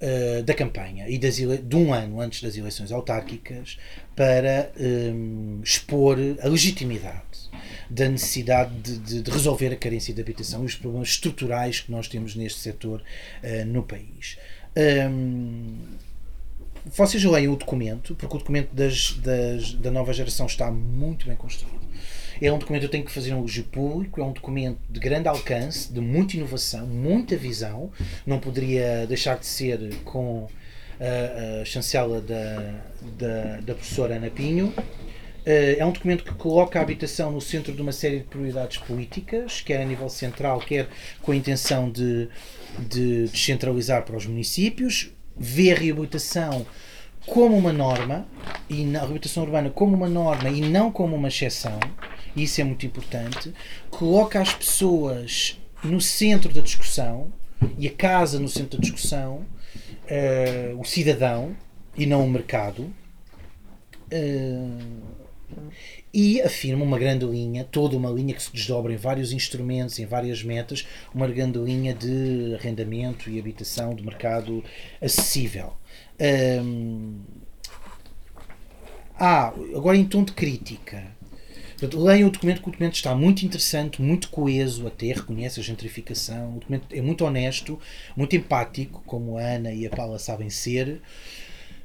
[0.00, 1.58] uh, da campanha e das ele...
[1.58, 3.78] de um ano antes das eleições autárquicas
[4.14, 7.25] para um, expor a legitimidade
[7.88, 11.90] da necessidade de, de, de, resolver a carência de habitação e os problemas estruturais que
[11.90, 13.00] nós temos neste setor
[13.42, 14.36] uh, no país.
[14.76, 15.76] Um,
[16.84, 21.34] vocês leiam o documento, porque o documento das, das, da nova geração está muito bem
[21.34, 21.86] construído.
[22.40, 25.00] É um documento que eu tenho que fazer um elogio público, é um documento de
[25.00, 27.90] grande alcance, de muita inovação, muita visão.
[28.26, 30.46] Não poderia deixar de ser com
[31.00, 32.80] a, a chancela da,
[33.18, 34.72] da, da professora Ana Pinho.
[35.46, 38.78] Eh, é um documento que coloca a habitação no centro de uma série de prioridades
[38.78, 40.88] políticas, quer a nível central, quer
[41.22, 42.28] com a intenção de,
[42.80, 46.66] de descentralizar para os municípios, vê a reabilitação
[47.24, 48.26] como uma norma,
[48.68, 51.78] e a reabilitação urbana como uma norma e não como uma exceção,
[52.36, 53.54] isso é muito importante,
[53.88, 57.32] coloca as pessoas no centro da discussão
[57.78, 59.46] e a casa no centro da discussão,
[60.10, 61.56] uh, o cidadão
[61.96, 62.92] e não o mercado.
[64.12, 65.25] Uh,
[66.12, 70.06] e afirma uma grande linha, toda uma linha que se desdobra em vários instrumentos, em
[70.06, 74.64] várias metas, uma grande linha de arrendamento e habitação de mercado
[75.00, 75.74] acessível.
[76.62, 77.20] Hum,
[79.18, 81.14] agora em tom de crítica.
[81.92, 86.56] leiam o documento, que o documento está muito interessante, muito coeso, até reconhece a gentrificação.
[86.56, 87.78] O documento é muito honesto,
[88.16, 91.02] muito empático, como a Ana e a Paula sabem ser.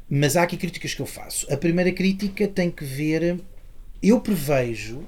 [0.09, 1.51] Mas há aqui críticas que eu faço.
[1.53, 3.39] A primeira crítica tem que ver
[4.01, 5.03] eu prevejo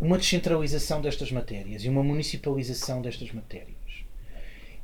[0.00, 3.76] uma descentralização destas matérias e uma municipalização destas matérias.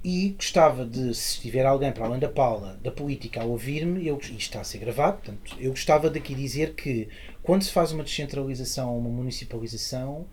[0.02, 4.32] E gostava de, se tiver alguém para além da Paula, da política, a ouvir-me, isto
[4.32, 7.08] está a ser gravado, portanto, eu gostava daqui dizer que
[7.42, 10.26] quando se faz uma descentralização ou uma municipalização,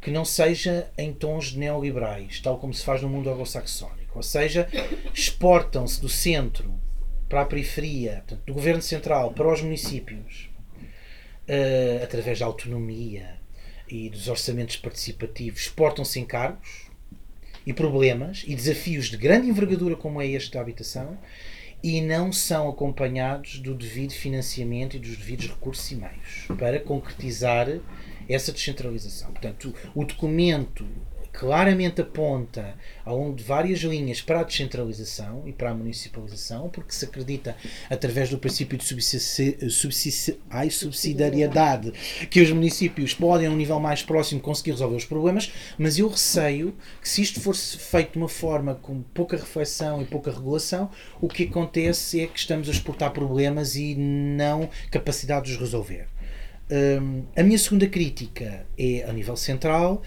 [0.00, 4.16] que não seja em tons neoliberais, tal como se faz no mundo anglo-saxónico.
[4.16, 4.68] Ou seja,
[5.14, 6.74] exportam-se do centro
[7.28, 10.51] para a periferia, portanto, do governo central para os municípios,
[11.48, 13.40] uh, através da autonomia
[13.88, 16.90] e dos orçamentos participativos, exportam-se encargos
[17.66, 21.18] e problemas e desafios de grande envergadura, como é este da habitação,
[21.82, 27.68] e não são acompanhados do devido financiamento e dos devidos recursos e meios para concretizar
[28.28, 29.32] essa descentralização.
[29.32, 30.86] Portanto, o documento
[31.32, 36.92] claramente aponta ao longo de várias linhas para a descentralização e para a municipalização, porque
[36.92, 37.56] se acredita,
[37.88, 38.84] através do princípio de
[40.70, 41.92] subsidiariedade,
[42.30, 46.08] que os municípios podem, a um nível mais próximo, conseguir resolver os problemas, mas eu
[46.08, 50.90] receio que se isto fosse feito de uma forma com pouca reflexão e pouca regulação,
[51.20, 56.06] o que acontece é que estamos a exportar problemas e não capacidade de os resolver.
[56.70, 60.02] Um, a minha segunda crítica é a nível central,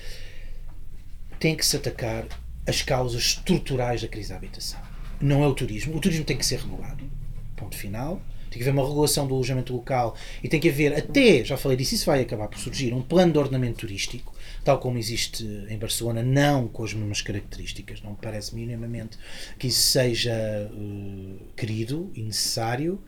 [1.45, 2.25] tem que se atacar
[2.65, 4.79] as causas estruturais da crise da habitação.
[5.21, 5.95] Não é o turismo.
[5.95, 7.07] O turismo tem que ser regulado.
[7.55, 8.19] Ponto final.
[8.49, 11.77] Tem que haver uma regulação do alojamento local e tem que haver, até, já falei
[11.77, 15.77] disso, isso vai acabar por surgir, um plano de ordenamento turístico, tal como existe em
[15.77, 18.01] Barcelona, não com as mesmas características.
[18.01, 19.15] Não me parece minimamente
[19.59, 20.33] que isso seja
[20.73, 22.99] uh, querido e necessário.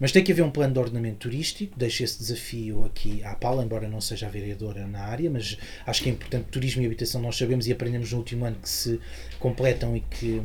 [0.00, 3.64] Mas tem que haver um plano de ordenamento turístico, deixo esse desafio aqui à Paula,
[3.64, 7.20] embora não seja a vereadora na área, mas acho que é importante, turismo e habitação
[7.20, 9.00] nós sabemos e aprendemos no último ano que se
[9.40, 10.40] completam e que,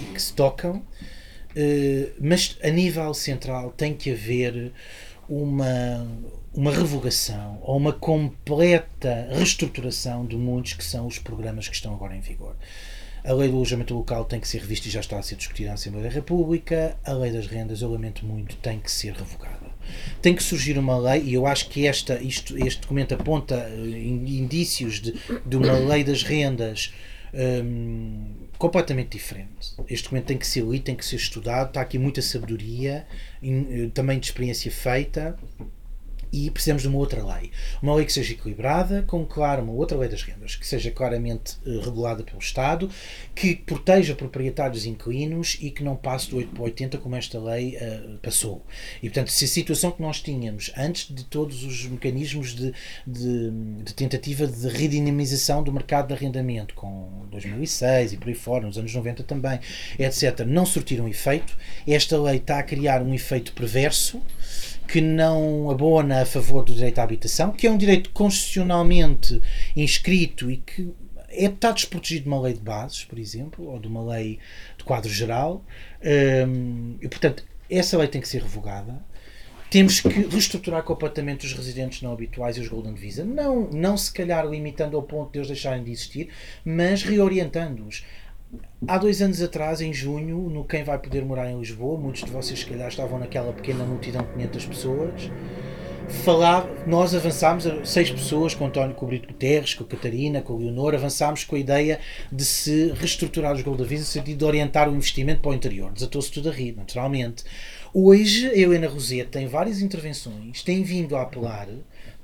[0.00, 4.72] e que se tocam, uh, mas a nível central tem que haver
[5.26, 6.06] uma,
[6.52, 12.14] uma revogação ou uma completa reestruturação de muitos que são os programas que estão agora
[12.14, 12.54] em vigor.
[13.24, 15.68] A lei do alojamento local tem que ser revista e já está a ser discutida
[15.68, 16.96] na Assembleia da República.
[17.04, 19.70] A lei das rendas, eu lamento muito, tem que ser revogada.
[20.20, 23.86] Tem que surgir uma lei, e eu acho que esta, isto, este documento aponta uh,
[23.86, 25.14] indícios de,
[25.46, 26.92] de uma lei das rendas
[27.32, 28.24] um,
[28.58, 29.74] completamente diferente.
[29.88, 31.68] Este documento tem que ser lido, tem que ser estudado.
[31.68, 33.06] Está aqui muita sabedoria,
[33.40, 35.36] uh, também de experiência feita
[36.32, 37.50] e precisamos de uma outra lei.
[37.82, 41.58] Uma lei que seja equilibrada, com, claro, uma outra lei das rendas, que seja claramente
[41.66, 42.88] uh, regulada pelo Estado,
[43.34, 47.76] que proteja proprietários inquilinos e que não passe do 8 para 80 como esta lei
[47.76, 48.64] uh, passou.
[49.02, 52.72] E, portanto, se a situação que nós tínhamos antes de todos os mecanismos de,
[53.06, 53.50] de,
[53.84, 58.78] de tentativa de redinamização do mercado de arrendamento, com 2006 e por aí fora, nos
[58.78, 59.60] anos 90 também,
[59.98, 64.22] etc., não surtiram efeito, esta lei está a criar um efeito perverso
[64.86, 69.40] que não abona a favor do direito à habitação, que é um direito constitucionalmente
[69.76, 70.92] inscrito e que
[71.28, 74.38] é, está desprotegido de uma lei de bases, por exemplo, ou de uma lei
[74.76, 75.64] de quadro geral.
[76.46, 79.02] Um, e, portanto, essa lei tem que ser revogada.
[79.70, 83.24] Temos que reestruturar completamente os residentes não habituais e os Golden Visa.
[83.24, 86.28] Não, não se calhar limitando ao ponto de eles deixarem de existir,
[86.62, 88.04] mas reorientando-os.
[88.86, 92.30] Há dois anos atrás, em junho, no Quem Vai Poder Morar em Lisboa, muitos de
[92.30, 95.30] vocês, se calhar, estavam naquela pequena multidão de 500 pessoas.
[96.08, 100.42] Falava, nós avançámos, seis pessoas, com o António com o Brito Guterres, com a Catarina,
[100.42, 101.98] com a Leonor, avançámos com a ideia
[102.30, 105.90] de se reestruturar os Gold Visa no sentido de orientar o investimento para o interior.
[105.92, 107.44] Desatou-se tudo a rir, naturalmente.
[107.94, 111.68] Hoje, a Helena Rosete tem várias intervenções, tem vindo a apelar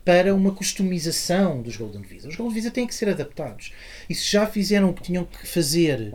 [0.09, 2.31] para uma customização dos Golden Visa.
[2.31, 3.75] Os Golden Visa têm que ser adaptados.
[4.09, 6.15] E se já fizeram o que tinham que fazer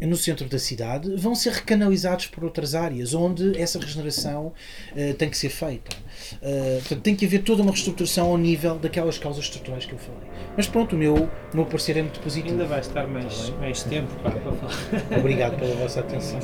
[0.00, 4.46] no centro da cidade, vão ser recanalizados por outras áreas onde essa regeneração
[4.92, 5.96] uh, tem que ser feita.
[6.42, 9.98] Uh, portanto, tem que haver toda uma reestruturação ao nível daquelas causas estruturais que eu
[10.00, 10.28] falei.
[10.56, 12.54] Mas pronto, o meu, o meu parecer é muito positivo.
[12.54, 14.74] Ainda vai estar mais, mais tempo para, para falar.
[15.16, 16.40] Obrigado pela vossa atenção.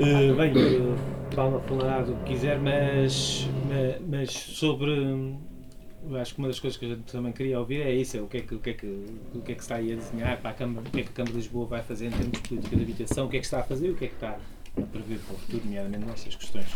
[0.00, 0.98] Uh, bem, uh,
[1.32, 3.48] Paula falará do que quiser, mas,
[4.08, 5.51] mas, sobre eu
[6.20, 8.26] acho que uma das coisas que a gente também queria ouvir é isso, é o
[8.26, 8.86] que é que, o que, é que,
[9.34, 11.10] o que, é que está aí a desenhar para a Câmara, o que é que
[11.10, 13.40] a Câmara de Lisboa vai fazer em termos de política de habitação, o que é
[13.40, 14.38] que está a fazer e o que é que está
[14.76, 16.66] a prever para o futuro, nomeadamente nestas questões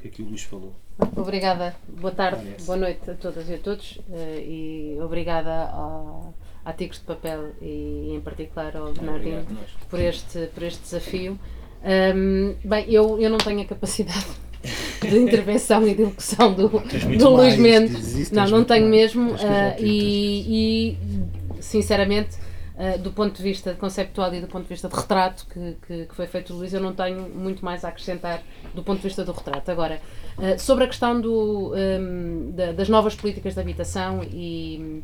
[0.00, 0.74] que aqui o Luís falou.
[1.16, 6.34] Obrigada, boa tarde, boa noite a todas e a todos eh, e obrigada ao,
[6.64, 9.46] à Tigres de Papel e em particular ao Bernardino
[9.88, 11.38] por este, por este desafio.
[11.82, 14.26] Um, bem, eu, eu não tenho a capacidade
[15.00, 18.30] de intervenção e de locução do, do Luís Mendes.
[18.30, 19.32] Não, não tenho mesmo.
[19.32, 19.36] Uh,
[19.78, 22.36] e, e, sinceramente,
[22.76, 26.06] uh, do ponto de vista conceptual e do ponto de vista de retrato que, que,
[26.06, 28.42] que, foi feito Luís, eu não tenho muito mais a acrescentar
[28.74, 29.70] do ponto de vista do retrato.
[29.70, 30.00] Agora,
[30.38, 35.02] uh, sobre a questão do, um, da, das novas políticas de habitação e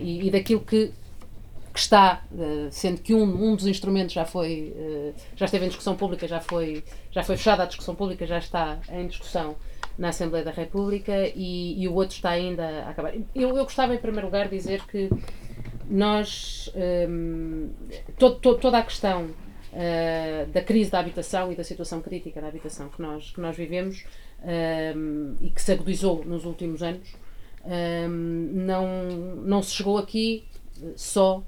[0.00, 0.92] e, e, daquilo que,
[1.72, 5.68] que está, uh, sendo que um, um dos instrumentos já foi, uh, já esteve em
[5.68, 9.56] discussão pública, já foi, já foi fechada a discussão pública, já está em discussão
[9.96, 13.14] na Assembleia da República e, e o outro está ainda a acabar.
[13.34, 15.08] Eu, eu gostava, em primeiro lugar, de dizer que
[15.88, 16.70] nós,
[17.08, 17.70] um,
[18.18, 22.88] to, toda a questão uh, da crise da habitação e da situação crítica da habitação
[22.88, 24.04] que nós, que nós vivemos
[24.96, 27.14] um, e que se agudizou nos últimos anos,
[27.64, 29.06] um, não,
[29.42, 30.44] não se chegou aqui
[30.96, 31.42] só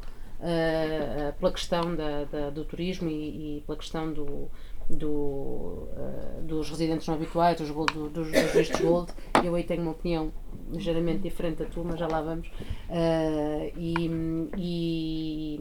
[1.39, 4.51] pela questão da, da, do turismo e, e, pela questão do,
[4.91, 9.12] do, uh, dos residentes não habituais, dos, do, dos, dos vistos gold.
[9.43, 10.32] Eu aí tenho uma opinião
[10.70, 12.51] ligeiramente diferente da tua, mas já lá vamos.
[13.76, 14.11] E,
[14.57, 15.61] e,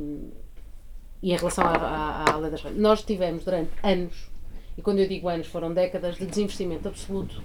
[1.22, 4.30] e, em relação à, à, à lei das nós tivemos durante anos,
[4.78, 7.42] e quando eu digo anos, foram décadas de desinvestimento absoluto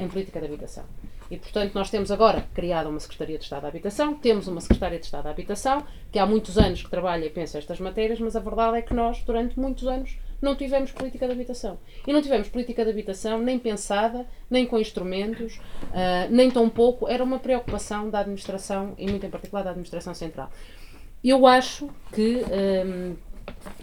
[0.00, 0.84] em política de habitação.
[1.30, 4.98] E, portanto, nós temos agora criado uma Secretaria de Estado da Habitação, temos uma Secretária
[4.98, 8.36] de Estado da Habitação, que há muitos anos que trabalha e pensa estas matérias, mas
[8.36, 11.78] a verdade é que nós, durante muitos anos, não tivemos política de habitação.
[12.06, 17.08] E não tivemos política de habitação nem pensada, nem com instrumentos, uh, nem tão pouco.
[17.08, 20.50] Era uma preocupação da administração, e muito em particular da administração central.
[21.22, 22.44] Eu acho que,
[22.86, 23.16] um,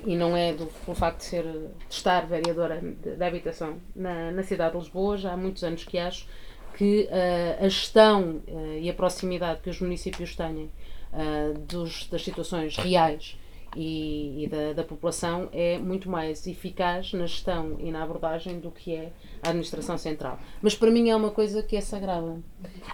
[0.06, 2.80] e não é do, pelo facto de, ser, de estar vereadora
[3.18, 6.28] da habitação na, na cidade de Lisboa, já há muitos anos que acho
[6.82, 10.68] que uh, a gestão uh, e a proximidade que os municípios têm
[11.68, 13.38] dos, das situações reais
[13.76, 18.72] e, e da, da, população é muito mais eficaz na gestão e na abordagem do
[18.72, 19.12] que é
[19.44, 20.40] a administração central.
[20.62, 22.40] Mas para mim é uma coisa que é sagrada.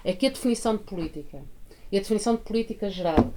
[0.04, 1.44] É que a definição de política
[1.92, 3.32] e a definição de política geral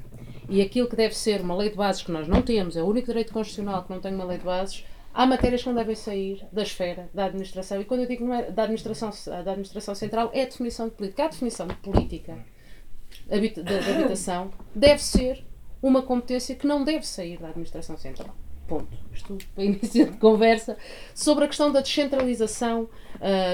[0.49, 2.87] e aquilo que deve ser uma lei de bases que nós não temos, é o
[2.87, 4.83] único direito constitucional que não tem uma lei de bases,
[5.13, 7.81] há matérias que não devem sair da esfera da administração.
[7.81, 10.95] E quando eu digo não é da administração, da administração central, é a definição de
[10.95, 11.23] política.
[11.23, 12.39] A definição de política
[13.63, 15.45] da habitação deve ser
[15.83, 18.35] uma competência que não deve sair da administração central.
[18.69, 18.97] Ponto.
[19.13, 20.77] Isto para início de conversa
[21.15, 22.89] sobre a questão da descentralização uh,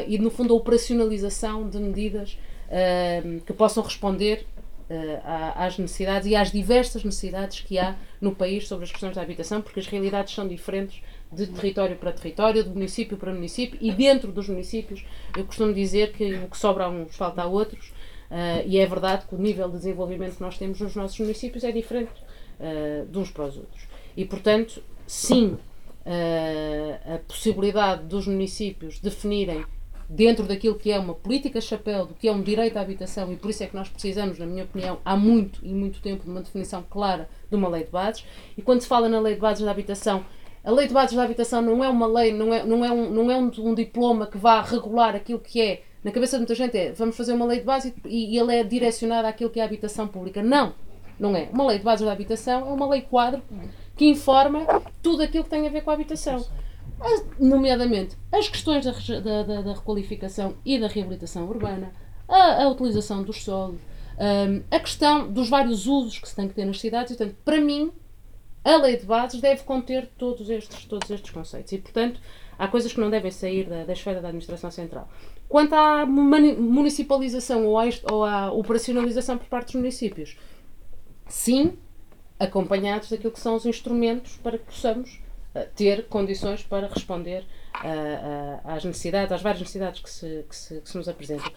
[0.07, 4.47] e, no fundo, a operacionalização de medidas uh, que possam responder
[4.91, 9.23] uh, às necessidades e às diversas necessidades que há no país sobre as questões da
[9.23, 11.03] habitação, porque as realidades são diferentes
[11.37, 15.05] de território para território, de município para município e dentro dos municípios.
[15.37, 17.93] Eu costumo dizer que o que sobra a uns falta a outros
[18.31, 21.63] Uh, e é verdade que o nível de desenvolvimento que nós temos nos nossos municípios
[21.63, 22.13] é diferente
[22.61, 23.87] uh, de uns para os outros.
[24.17, 25.57] E, portanto, sim,
[26.07, 29.65] uh, a possibilidade dos municípios definirem
[30.09, 33.37] dentro daquilo que é uma política chapéu, do que é um direito à habitação, e
[33.37, 36.31] por isso é que nós precisamos, na minha opinião, há muito e muito tempo de
[36.31, 38.25] uma definição clara de uma lei de bases.
[38.57, 40.25] E quando se fala na lei de bases da habitação,
[40.67, 43.09] a lei de bases da habitação não é uma lei, não é, não é, um,
[43.09, 46.57] não é um, um diploma que vá regular aquilo que é na cabeça de muita
[46.57, 49.61] gente é vamos fazer uma lei de base e, e ele é direcionado àquilo que
[49.61, 50.43] é a habitação pública.
[50.43, 50.75] Não,
[51.21, 51.49] não é.
[51.53, 53.43] Uma lei de base da habitação é uma lei quadro
[53.97, 54.67] que informa
[55.01, 56.45] tudo aquilo que tem a ver com a habitação.
[57.39, 58.93] Nomeadamente as questões da,
[59.43, 61.93] da, da requalificação e da reabilitação urbana,
[62.29, 63.81] a, a utilização dos solos,
[64.19, 67.17] um, a questão dos vários usos que se tem que ter nas cidades.
[67.17, 67.93] Portanto, para mim,
[68.67, 71.71] a lei de bases deve conter todos estes, todos estes conceitos.
[71.73, 72.21] E, portanto,
[72.59, 75.09] há coisas que não devem sair da, da esfera da administração central.
[75.49, 80.37] Quanto à municipalização ou à, ou à operacionalização por parte dos municípios,
[81.29, 81.79] sim,
[82.41, 85.23] acompanhados daquilo que são os instrumentos para que possamos
[85.55, 87.45] uh, ter condições para responder
[87.85, 91.53] uh, uh, às necessidades, às várias necessidades que se, que, se, que se nos apresentam.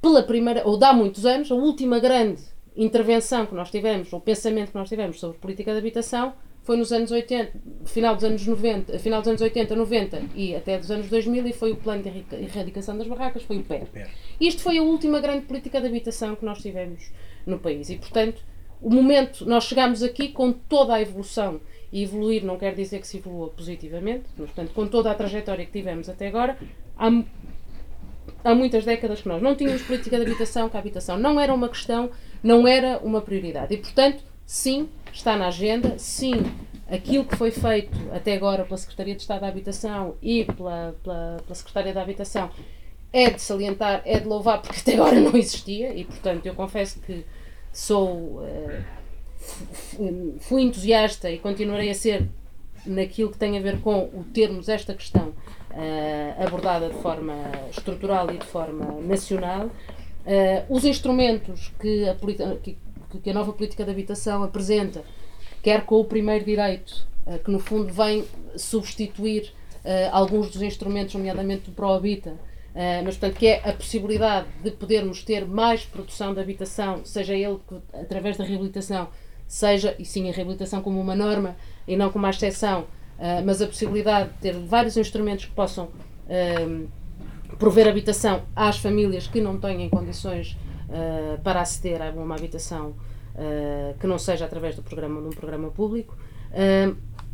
[0.00, 2.40] Pela primeira, ou há muitos anos, a última grande
[2.78, 6.92] intervenção que nós tivemos, ou pensamento que nós tivemos sobre política de habitação, foi nos
[6.92, 7.52] anos 80,
[7.86, 11.52] final dos anos 90, final dos anos 80, 90 e até dos anos 2000 e
[11.52, 13.86] foi o plano de erradicação das barracas, foi o PER.
[14.38, 17.10] Isto foi a última grande política de habitação que nós tivemos
[17.46, 18.42] no país e, portanto,
[18.80, 21.60] o momento, nós chegamos aqui com toda a evolução
[21.90, 25.64] e evoluir não quer dizer que se evolua positivamente, mas, portanto, com toda a trajetória
[25.64, 26.58] que tivemos até agora,
[26.98, 27.24] há,
[28.44, 31.52] há muitas décadas que nós não tínhamos política de habitação, que a habitação não era
[31.52, 32.10] uma questão,
[32.42, 33.74] não era uma prioridade.
[33.74, 36.34] E, portanto, sim, está na agenda, sim,
[36.90, 41.36] aquilo que foi feito até agora pela Secretaria de Estado da Habitação e pela, pela,
[41.42, 42.50] pela Secretaria da Habitação
[43.12, 47.00] é de salientar, é de louvar, porque até agora não existia e, portanto, eu confesso
[47.00, 47.24] que
[47.72, 48.42] sou.
[48.42, 48.98] Uh,
[50.40, 52.28] fui entusiasta e continuarei a ser
[52.84, 57.34] naquilo que tem a ver com o termos esta questão uh, abordada de forma
[57.70, 59.70] estrutural e de forma nacional.
[60.28, 62.14] Uh, os instrumentos que a,
[62.62, 62.76] que,
[63.22, 65.02] que a nova política de habitação apresenta,
[65.62, 68.24] quer com o primeiro direito, uh, que no fundo vem
[68.56, 69.52] substituir
[70.12, 72.34] alguns dos instrumentos, nomeadamente do ProHabita,
[72.78, 77.34] Uh, mas, portanto, que é a possibilidade de podermos ter mais produção de habitação, seja
[77.34, 77.58] ele
[77.92, 79.08] através da reabilitação,
[79.48, 81.56] seja, e sim a reabilitação como uma norma
[81.88, 85.86] e não como uma exceção, uh, mas a possibilidade de ter vários instrumentos que possam
[85.86, 86.88] uh,
[87.56, 90.56] prover habitação às famílias que não têm condições
[91.42, 92.94] para aceder a uma habitação
[94.00, 96.16] que não seja através do programa, de um programa público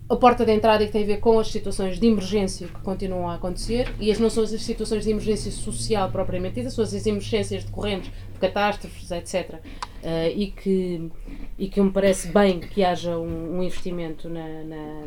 [0.09, 3.29] a porta de entrada que tem a ver com as situações de emergência que continuam
[3.29, 7.07] a acontecer e as não são as situações de emergência social propriamente ditas, são as
[7.07, 9.55] emergências decorrentes de catástrofes, etc.
[9.55, 11.11] Uh, e, que,
[11.59, 15.07] e que me parece bem que haja um, um investimento na, na,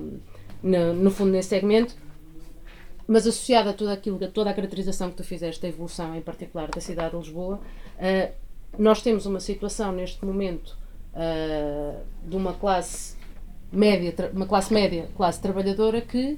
[0.64, 1.96] na, no fundo nesse segmento,
[3.08, 6.22] mas associado a tudo aquilo, a toda a caracterização que tu fizeste da evolução, em
[6.22, 7.56] particular da cidade de Lisboa,
[7.96, 8.34] uh,
[8.78, 10.78] nós temos uma situação neste momento
[11.14, 13.16] uh, de uma classe
[13.72, 16.38] média, uma classe média, classe trabalhadora que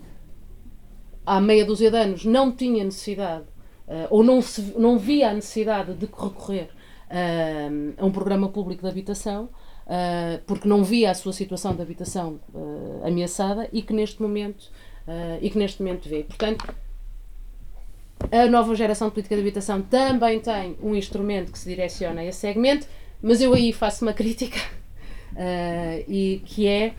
[1.25, 3.45] há meia dúzia de anos não tinha necessidade
[3.87, 6.69] uh, ou não, se, não via a necessidade de recorrer
[7.97, 9.49] a um programa público de habitação
[10.45, 12.39] porque não via a sua situação de habitação
[13.03, 14.69] ameaçada e que neste momento
[15.41, 16.23] e que neste momento vê.
[16.23, 16.65] Portanto,
[18.31, 22.25] a nova geração de política de habitação também tem um instrumento que se direciona a
[22.25, 22.85] esse segmento,
[23.21, 24.59] mas eu aí faço uma crítica
[25.33, 26.93] uh, e que é,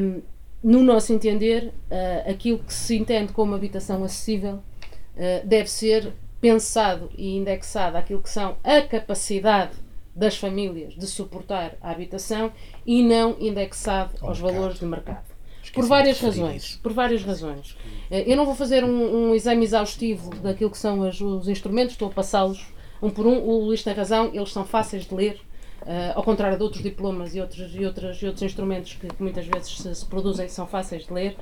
[0.00, 0.22] um,
[0.62, 7.10] no nosso entender, uh, aquilo que se entende como habitação acessível uh, deve ser pensado
[7.16, 9.76] e indexado àquilo que são a capacidade
[10.14, 12.52] das famílias de suportar a habitação
[12.84, 15.37] e não indexado aos valores de mercado.
[15.72, 16.78] Por várias razões.
[16.82, 17.76] Por várias razões.
[18.10, 22.08] Eu não vou fazer um, um exame exaustivo daquilo que são os, os instrumentos, estou
[22.08, 23.38] a passá-los um por um.
[23.38, 25.40] O Luís tem razão, eles são fáceis de ler.
[25.82, 29.22] Uh, ao contrário de outros diplomas e outros, e outros, e outros instrumentos que, que
[29.22, 31.36] muitas vezes se, se, produzem são fáceis de ler,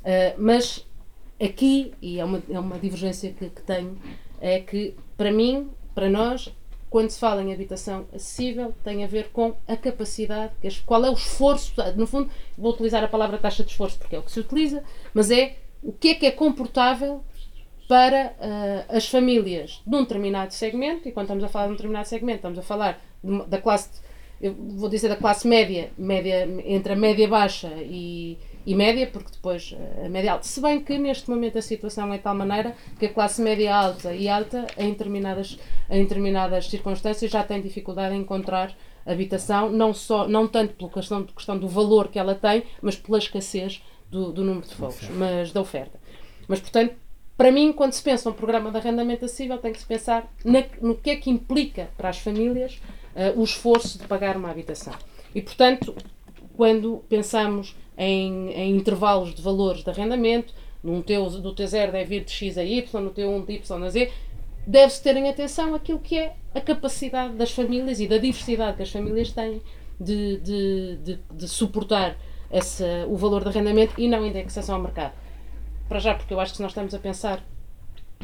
[0.00, 0.84] uh, mas
[1.40, 3.96] aqui, e é uma, é uma divergência que, que tenho,
[4.40, 6.52] é que para mim, para nós,
[6.94, 10.52] quando se fala em habitação acessível, tem a ver com a capacidade,
[10.86, 14.18] qual é o esforço, no fundo, vou utilizar a palavra taxa de esforço porque é
[14.20, 14.80] o que se utiliza,
[15.12, 17.20] mas é o que é que é comportável
[17.88, 21.74] para uh, as famílias de um determinado segmento, e quando estamos a falar de um
[21.74, 23.04] determinado segmento, estamos a falar
[23.48, 23.90] da classe,
[24.40, 29.74] vou dizer da classe média, média entre a média baixa e, e média, porque depois
[30.04, 30.44] a média alta.
[30.44, 33.74] Se bem que neste momento a situação é de tal maneira que a classe média
[33.74, 35.58] alta e alta, em determinadas,
[35.90, 38.74] em determinadas circunstâncias, já tem dificuldade em encontrar
[39.06, 43.18] habitação, não, só, não tanto pela questão, questão do valor que ela tem, mas pela
[43.18, 45.98] escassez do, do número de fogos, mas da oferta.
[46.48, 46.94] Mas, portanto,
[47.36, 50.62] para mim, quando se pensa num programa de arrendamento acessível, tem que se pensar na,
[50.80, 52.80] no que é que implica para as famílias
[53.14, 54.94] uh, o esforço de pagar uma habitação.
[55.34, 55.94] E, portanto,
[56.56, 62.24] quando pensamos em, em intervalos de valores de arrendamento, num teu, do T0 deve ir
[62.24, 64.12] de X a Y, no T1 de Y a Z,
[64.66, 68.82] deve-se ter em atenção aquilo que é a capacidade das famílias e da diversidade que
[68.82, 69.62] as famílias têm
[69.98, 72.16] de, de, de, de suportar
[72.50, 75.12] esse, o valor de arrendamento e não indexação ao mercado.
[75.88, 77.44] Para já, porque eu acho que se nós estamos a pensar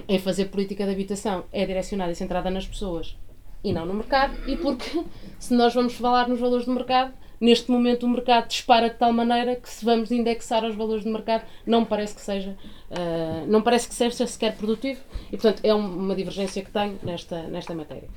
[0.09, 3.16] em fazer política de habitação é direcionada e centrada nas pessoas
[3.62, 5.05] e não no mercado, e porque
[5.39, 9.12] se nós vamos falar nos valores do mercado, neste momento o mercado dispara de tal
[9.12, 12.57] maneira que se vamos indexar aos valores do mercado, não parece que seja,
[12.91, 17.43] uh, não parece que seja sequer produtivo, e portanto é uma divergência que tenho nesta,
[17.45, 18.09] nesta matéria.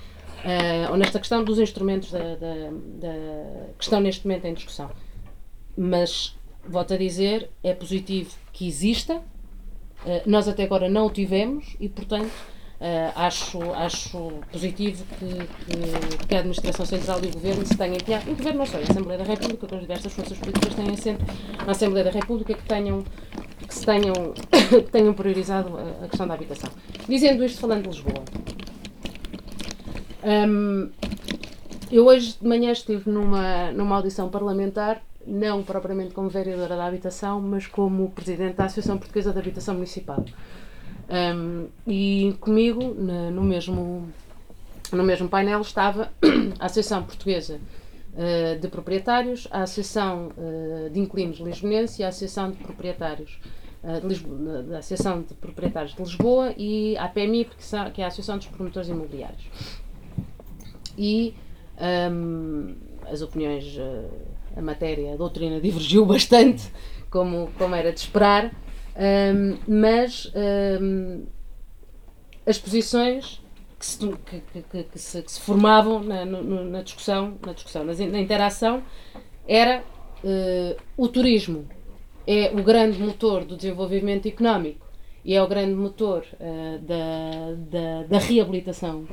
[0.44, 2.70] Uh, ou nesta questão dos instrumentos da, da,
[3.00, 4.92] da, que estão neste momento em discussão.
[5.78, 11.78] Mas, volto a dizer, é positivo que exista, uh, nós até agora não o tivemos
[11.80, 12.30] e, portanto,
[13.16, 18.30] acho, acho positivo que, que, que, a Administração Central e o Governo se tenham empenhado,
[18.30, 21.26] o Governo não só, a Assembleia da República, com as diversas forças políticas tenham assento
[21.66, 23.04] na Assembleia da República, que tenham,
[23.66, 24.14] que se tenham,
[24.52, 26.70] que tenham priorizado a, a, questão da habitação.
[27.08, 28.24] Dizendo isto, falando de Lisboa.
[30.24, 30.90] Um,
[31.92, 37.40] eu hoje de manhã estive numa, numa audição parlamentar, não propriamente como vereadora da habitação,
[37.40, 40.26] mas como presidente da Associação Portuguesa de Habitação Municipal.
[41.10, 44.08] Um, e comigo, no, no, mesmo,
[44.92, 46.12] no mesmo painel, estava
[46.60, 47.60] a Associação Portuguesa
[48.14, 53.40] uh, de Proprietários, a Associação uh, de Inquilinos Lisbonenses e a Associação de Proprietários
[53.84, 58.06] uh, de Lisboa, da Associação de Proprietários de Lisboa e a APMI, que, que é
[58.06, 59.44] a Associação dos Promotores Imobiliários.
[60.98, 61.34] E
[62.12, 62.76] um,
[63.12, 63.78] as opiniões,
[64.56, 66.72] a matéria, a doutrina divergiu bastante,
[67.10, 68.52] como, como era de esperar.
[68.96, 70.32] Um, mas
[70.82, 71.26] um,
[72.46, 73.42] as posições
[73.80, 78.84] que se, que, que, que, se, se, formavam na, na discussão, na discussão, na interação,
[79.48, 79.84] era
[80.24, 81.68] uh, o turismo
[82.26, 84.86] é o grande motor do desenvolvimento económico
[85.26, 89.08] e é o grande motor uh, da, da, da, reabilitação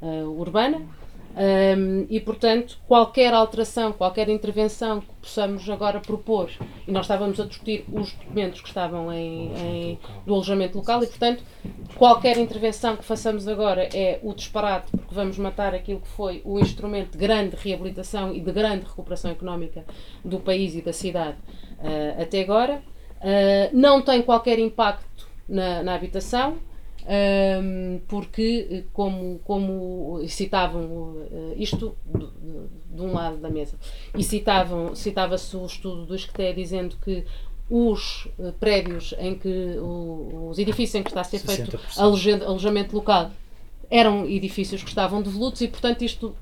[0.00, 0.82] uh, urbana.
[1.34, 6.50] Um, e, portanto, qualquer alteração, qualquer intervenção que possamos agora propor,
[6.86, 11.06] e nós estávamos a discutir os documentos que estavam em, em, do alojamento local, e,
[11.06, 11.42] portanto,
[11.96, 16.58] qualquer intervenção que façamos agora é o disparate, porque vamos matar aquilo que foi o
[16.60, 19.84] instrumento de grande reabilitação e de grande recuperação económica
[20.22, 21.38] do país e da cidade
[21.78, 22.82] uh, até agora.
[23.20, 26.58] Uh, não tem qualquer impacto na, na habitação,
[28.06, 32.26] porque, como, como citavam uh, isto de,
[32.96, 33.76] de, um lado da mesa,
[34.16, 37.24] e citavam, citava-se o estudo do Esqueté dizendo que
[37.68, 43.30] os uh, prédios em que os edifícios em que está a ser feito alojamento local
[43.90, 46.34] eram edifícios que estavam devolutos e, portanto, isto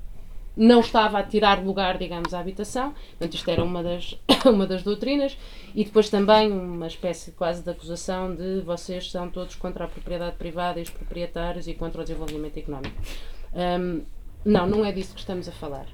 [0.55, 2.93] não estava a tirar lugar, digamos, à habitação.
[3.11, 5.37] Portanto, isto era uma das, uma das doutrinas.
[5.73, 10.35] E depois também uma espécie quase de acusação de vocês são todos contra a propriedade
[10.35, 12.95] privada e os proprietários e contra o desenvolvimento económico.
[13.53, 14.01] Um,
[14.43, 15.85] não, não é disso que estamos a falar.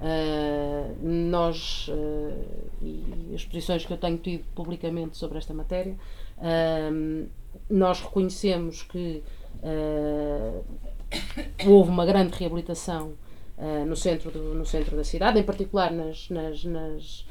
[0.00, 2.44] Uh, nós, uh,
[2.82, 5.94] e as posições que eu tenho tido publicamente sobre esta matéria,
[6.38, 7.28] uh,
[7.70, 9.22] nós reconhecemos que
[11.64, 13.12] houve uma grande reabilitação
[13.62, 17.26] uh, no, centro do, no centro da cidade, em particular nas, nas, nas,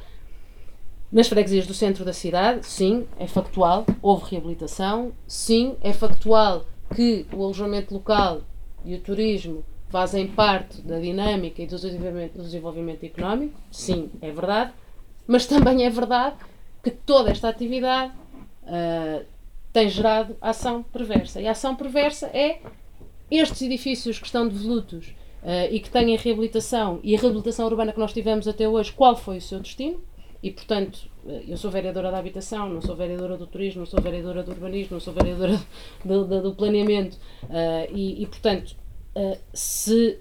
[1.12, 2.66] nas freguesias do centro da cidade.
[2.66, 5.12] Sim, é factual, houve reabilitação.
[5.28, 6.66] Sim, é factual
[6.96, 8.42] que o alojamento local
[8.86, 13.60] e o turismo fazem parte da dinâmica e do desenvolvimento, do desenvolvimento económico.
[13.70, 14.72] Sim, é verdade.
[15.28, 16.38] Mas também é verdade
[16.82, 18.14] que toda esta atividade
[18.64, 19.26] uh,
[19.74, 21.42] tem gerado ação perversa.
[21.42, 22.60] E a ação perversa é
[23.30, 25.14] estes edifícios que estão devolutos
[25.44, 29.16] uh, e que têm reabilitação, e a reabilitação urbana que nós tivemos até hoje, qual
[29.16, 30.02] foi o seu destino?
[30.44, 34.02] E, portanto, eh, eu sou vereadora da habitação, não sou vereadora do turismo, não sou
[34.02, 35.60] vereadora do urbanismo, não sou vereadora
[36.04, 37.18] do, do, do planeamento.
[37.44, 38.76] Uh, e, e, portanto,
[39.16, 40.18] uh, se,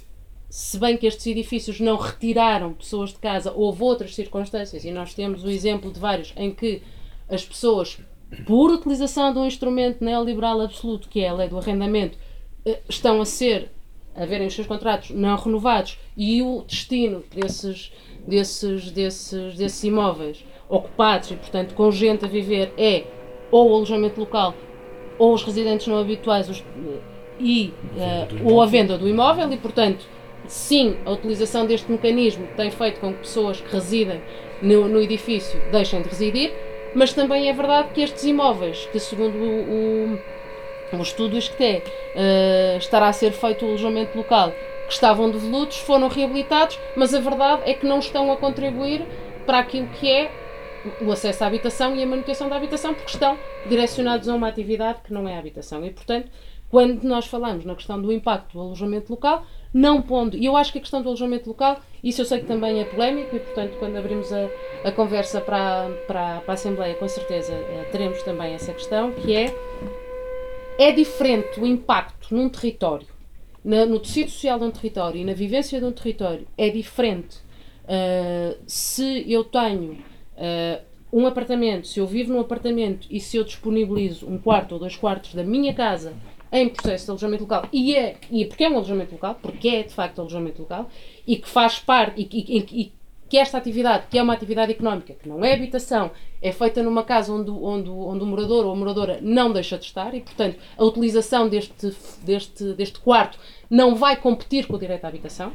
[0.48, 5.14] se bem que estes edifícios não retiraram pessoas de casa, houve outras circunstâncias, e nós
[5.14, 6.82] temos o exemplo de vários em que
[7.28, 7.98] as pessoas,
[8.46, 12.18] por utilização de um instrumento neoliberal absoluto, que é a lei do arrendamento,
[12.66, 13.70] uh, estão a ser
[14.14, 17.92] a verem os seus contratos não renovados e o destino desses,
[18.26, 23.04] desses, desses, desses imóveis ocupados e, portanto, com gente a viver é
[23.50, 24.54] ou o alojamento local
[25.18, 26.64] ou os residentes não habituais os,
[27.38, 30.06] e, uh, ou a venda do imóvel e, portanto,
[30.46, 34.20] sim, a utilização deste mecanismo tem feito com que pessoas que residem
[34.62, 36.52] no, no edifício deixem de residir,
[36.94, 40.18] mas também é verdade que estes imóveis, que segundo o, o
[40.96, 44.52] os estudos que tem, uh, estará a ser feito o alojamento local,
[44.86, 49.06] que estavam devolutos, foram reabilitados, mas a verdade é que não estão a contribuir
[49.46, 50.30] para aquilo que é
[51.00, 53.38] o acesso à habitação e a manutenção da habitação, porque estão
[53.68, 55.84] direcionados a uma atividade que não é a habitação.
[55.84, 56.30] E, portanto,
[56.70, 60.72] quando nós falamos na questão do impacto do alojamento local, não pondo, e eu acho
[60.72, 63.76] que a questão do alojamento local, isso eu sei que também é polémico, e portanto,
[63.78, 64.48] quando abrimos a,
[64.84, 69.34] a conversa para, para, para a Assembleia, com certeza eh, teremos também essa questão, que
[69.34, 69.54] é
[70.80, 73.06] é diferente o impacto num território,
[73.62, 77.36] na, no tecido social de um território e na vivência de um território, é diferente
[77.84, 83.44] uh, se eu tenho uh, um apartamento, se eu vivo num apartamento e se eu
[83.44, 86.14] disponibilizo um quarto ou dois quartos da minha casa
[86.50, 89.82] em processo de alojamento local, e é, e porque é um alojamento local, porque é
[89.82, 90.88] de facto alojamento local,
[91.26, 92.92] e que faz parte, e, e, e
[93.30, 96.10] que esta atividade, que é uma atividade económica, que não é habitação,
[96.42, 99.84] é feita numa casa onde, onde, onde o morador ou a moradora não deixa de
[99.84, 103.38] estar e, portanto, a utilização deste, deste, deste quarto
[103.70, 105.52] não vai competir com o direito à habitação,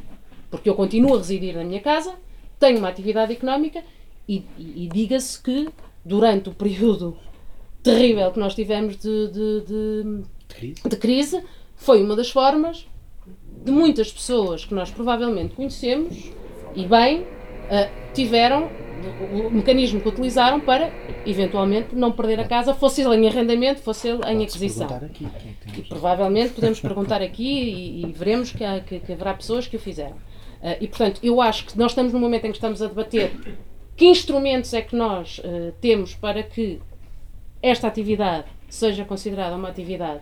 [0.50, 2.16] porque eu continuo a residir na minha casa,
[2.58, 3.84] tenho uma atividade económica
[4.26, 5.68] e, e, e diga-se que
[6.06, 7.18] durante o período
[7.84, 10.82] terrível que nós tivemos de, de, de, crise.
[10.90, 11.44] de crise,
[11.76, 12.88] foi uma das formas
[13.66, 16.32] de muitas pessoas que nós provavelmente conhecemos
[16.74, 17.35] e bem
[17.66, 18.70] uh, tiveram
[19.32, 20.92] o mecanismo que utilizaram para,
[21.26, 24.88] eventualmente, não perder a casa, fosse ele em arrendamento, fosse ele em aquisição.
[24.88, 25.28] Aqui,
[25.78, 29.76] e provavelmente podemos perguntar aqui e, e veremos que, há, que, que, haverá pessoas que
[29.76, 30.16] o fizeram.
[30.16, 33.32] Uh, e, portanto, eu acho que nós estamos no momento em que estamos a debater
[33.96, 36.82] que instrumentos é que nós uh, temos para que
[37.62, 40.22] esta atividade seja considerada uma atividade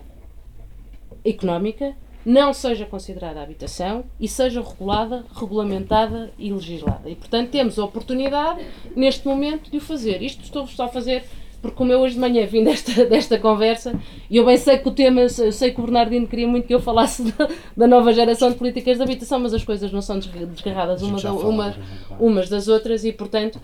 [1.24, 7.08] económica não seja considerada habitação e seja regulada, regulamentada e legislada.
[7.08, 8.64] E, portanto, temos a oportunidade,
[8.96, 10.22] neste momento, de o fazer.
[10.22, 11.24] Isto estou só a fazer
[11.64, 13.98] porque como eu hoje de manhã vim desta, desta conversa,
[14.28, 16.74] e eu bem sei que o tema, eu sei que o Bernardino queria muito que
[16.74, 20.18] eu falasse da, da nova geração de políticas de habitação, mas as coisas não são
[20.18, 21.74] desgarradas uma, uma,
[22.20, 23.58] umas das outras e, portanto,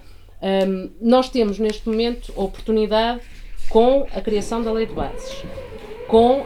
[0.67, 3.21] um, nós temos neste momento a oportunidade
[3.69, 5.45] com a criação da lei de bases,
[6.11, 6.45] com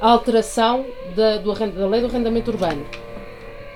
[0.00, 2.84] a alteração da, do, da lei do arrendamento urbano.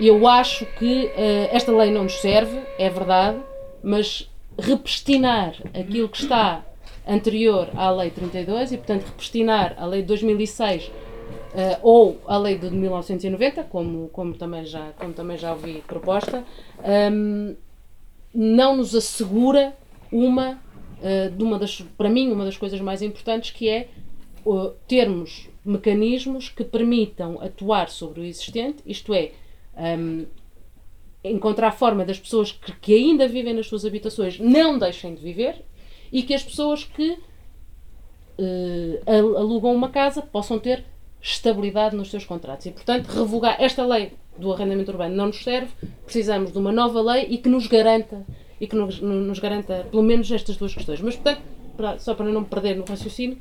[0.00, 3.38] Eu acho que uh, esta lei não nos serve, é verdade,
[3.82, 6.64] mas repestinar aquilo que está
[7.06, 10.92] anterior à lei 32 e, portanto, repestinar a lei de 2006 uh,
[11.82, 16.44] ou a lei de 1990, como, como, também, já, como também já ouvi proposta,
[17.12, 17.54] um,
[18.34, 19.74] não nos assegura
[20.10, 23.88] uma, uh, de uma das, para mim, uma das coisas mais importantes que é
[24.86, 29.32] termos mecanismos que permitam atuar sobre o existente, isto é,
[29.76, 30.26] um,
[31.22, 35.64] encontrar forma das pessoas que, que, ainda vivem nas suas habitações não deixem de viver
[36.10, 37.18] e que as pessoas que
[38.38, 40.84] uh, alugam uma casa possam ter
[41.22, 42.66] estabilidade nos seus contratos.
[42.66, 45.70] E, portanto, revogar esta lei do arrendamento urbano não nos serve,
[46.04, 48.24] precisamos de uma nova lei e que nos garanta
[48.60, 51.00] e que nos, nos garanta pelo menos estas duas questões.
[51.00, 51.42] Mas, portanto,
[51.76, 53.38] para, só para não me perder no raciocínio,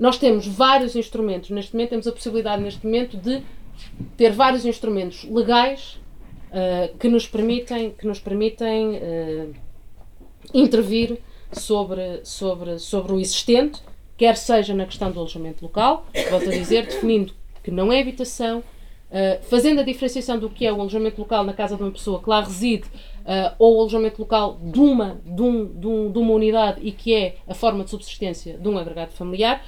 [0.00, 3.42] nós temos vários instrumentos neste momento, temos a possibilidade neste momento de
[4.16, 6.00] ter vários instrumentos legais
[6.48, 9.54] uh, que nos permitem, que nos permitem uh,
[10.54, 11.18] intervir
[11.52, 13.82] sobre, sobre, sobre o existente,
[14.16, 18.60] quer seja na questão do alojamento local, volto a dizer, definindo que não é habitação,
[18.60, 22.22] uh, fazendo a diferenciação do que é o alojamento local na casa de uma pessoa
[22.22, 26.18] que lá reside, uh, ou o alojamento local de uma, de, um, de, um, de
[26.18, 29.62] uma unidade e que é a forma de subsistência de um agregado familiar,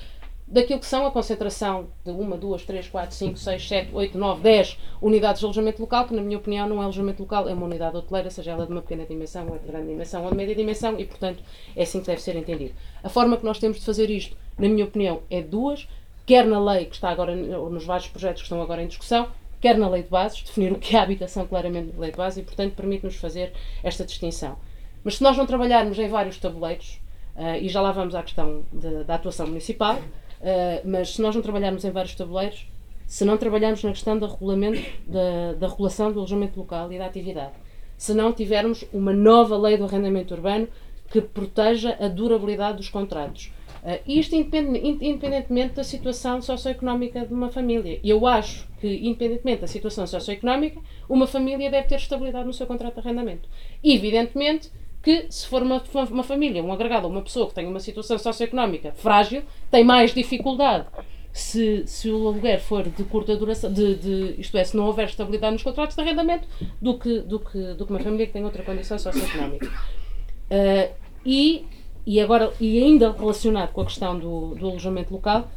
[0.53, 4.43] daquilo que são a concentração de uma, duas, três, quatro, cinco, seis, sete, oito, nove,
[4.43, 7.65] dez unidades de alojamento local, que na minha opinião não é alojamento local, é uma
[7.65, 10.55] unidade hoteleira, seja ela de uma pequena dimensão, ou de grande dimensão, ou de média
[10.55, 11.43] dimensão, e portanto
[11.75, 12.75] é assim que deve ser entendido.
[13.03, 15.89] A forma que nós temos de fazer isto, na minha opinião, é duas,
[16.27, 19.29] quer na lei que está agora, nos vários projetos que estão agora em discussão,
[19.59, 22.41] quer na lei de bases, definir o que é habitação claramente na lei de base
[22.41, 24.59] e, portanto, permite-nos fazer esta distinção.
[25.03, 27.01] Mas se nós não trabalharmos em vários tabuleiros,
[27.37, 29.99] uh, e já lá vamos à questão de, da atuação municipal,
[30.43, 32.67] Uh, mas se nós não trabalharmos em vários tabuleiros,
[33.07, 37.07] se não trabalharmos na questão da regulamento, da, da regulação do alojamento local e da
[37.07, 37.53] atividade,
[37.97, 40.67] se não tivermos uma nova lei do arrendamento urbano
[41.11, 43.53] que proteja a durabilidade dos contratos.
[43.85, 48.01] Uh, isto independentemente da situação socioeconómica de uma família.
[48.03, 52.95] Eu acho que, independentemente da situação socioeconómica, uma família deve ter estabilidade no seu contrato
[52.95, 53.49] de arrendamento.
[53.85, 54.71] Evidentemente,
[55.03, 58.93] que se for uma, uma família, um agregado, uma pessoa que tem uma situação socioeconómica
[58.93, 60.87] frágil, tem mais dificuldade
[61.33, 65.09] se, se o aluguer for de curta duração, de, de, isto é, se não houver
[65.09, 66.47] estabilidade nos contratos de arrendamento,
[66.81, 69.67] do que, do que, do que uma família que tem outra condição socioeconómica.
[69.67, 70.95] Uh,
[71.25, 71.65] e,
[72.05, 75.51] e agora, e ainda relacionado com a questão do, do alojamento local,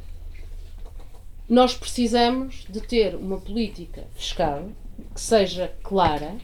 [1.49, 4.69] nós precisamos de ter uma política fiscal
[5.13, 6.35] que seja clara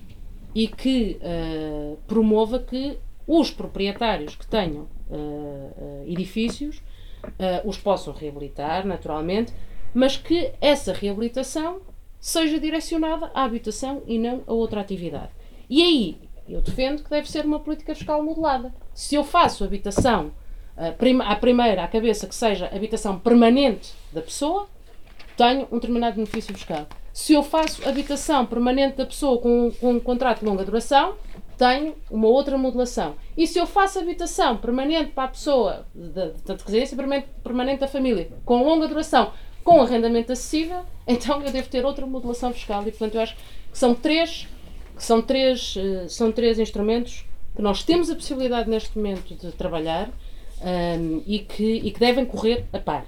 [0.53, 2.97] e que uh, promova que
[3.27, 6.81] os proprietários que tenham uh, edifícios
[7.63, 9.53] os possam reabilitar, naturalmente,
[9.93, 11.81] mas que essa reabilitação
[12.19, 15.29] seja direcionada à habitação e não a outra atividade.
[15.69, 16.17] E aí
[16.49, 18.73] eu defendo que deve ser uma política fiscal modelada.
[18.93, 20.31] Se eu faço habitação
[20.75, 24.67] à primeira, à cabeça, que seja habitação permanente da pessoa,
[25.37, 26.87] tenho um determinado benefício fiscal.
[27.13, 31.15] Se eu faço habitação permanente da pessoa com, com um contrato de longa duração,
[31.57, 33.15] tenho uma outra modulação.
[33.37, 37.87] E se eu faço habitação permanente para a pessoa, de, de, residência permanente, permanente da
[37.87, 39.31] família, com longa duração,
[39.63, 42.81] com arrendamento acessível, então eu devo ter outra modulação fiscal.
[42.81, 44.47] E, portanto, eu acho que são três,
[44.97, 50.09] são três, uh, são três instrumentos que nós temos a possibilidade neste momento de trabalhar
[50.61, 53.05] um, ehm, e, que, e que devem correr a par.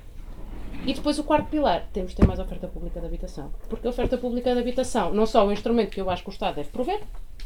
[0.86, 3.54] E depois o quarto pilar, temos de ter mais oferta pública de habitação.
[3.70, 6.32] Porque a oferta pública de habitação, não só o instrumento que eu acho que o
[6.32, 7.02] Estado deve prover,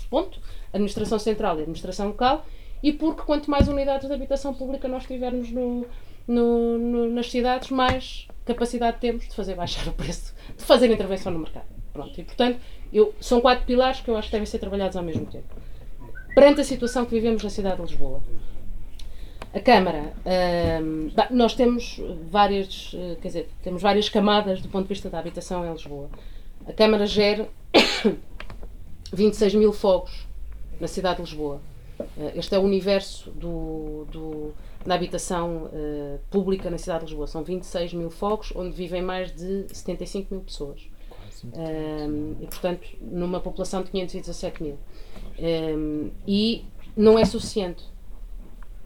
[0.09, 0.39] ponto,
[0.73, 2.45] administração central e administração local,
[2.81, 5.85] e porque quanto mais unidades de habitação pública nós tivermos no,
[6.27, 11.31] no, no, nas cidades, mais capacidade temos de fazer baixar o preço, de fazer intervenção
[11.31, 11.67] no mercado.
[11.93, 12.59] Pronto, e portanto,
[12.91, 15.55] eu, são quatro pilares que eu acho que devem ser trabalhados ao mesmo tempo.
[16.33, 18.21] Perante a situação que vivemos na cidade de Lisboa,
[19.53, 20.13] a Câmara,
[21.31, 25.65] nós temos várias, eh, quer dizer, temos várias camadas do ponto de vista da habitação
[25.65, 26.09] em Lisboa.
[26.67, 27.47] A Câmara gera
[29.11, 30.27] 26 mil fogos
[30.79, 31.61] na cidade de Lisboa.
[31.99, 34.53] Eh, este é o universo do, do
[34.85, 37.27] da habitação uh, pública na cidade de Lisboa.
[37.27, 40.87] São 26 mil fogos, onde vivem mais de 75 mil pessoas.
[41.43, 44.77] Um, e, portanto, numa população de 517 mil.
[45.39, 46.63] Um, e
[46.95, 47.83] não é suficiente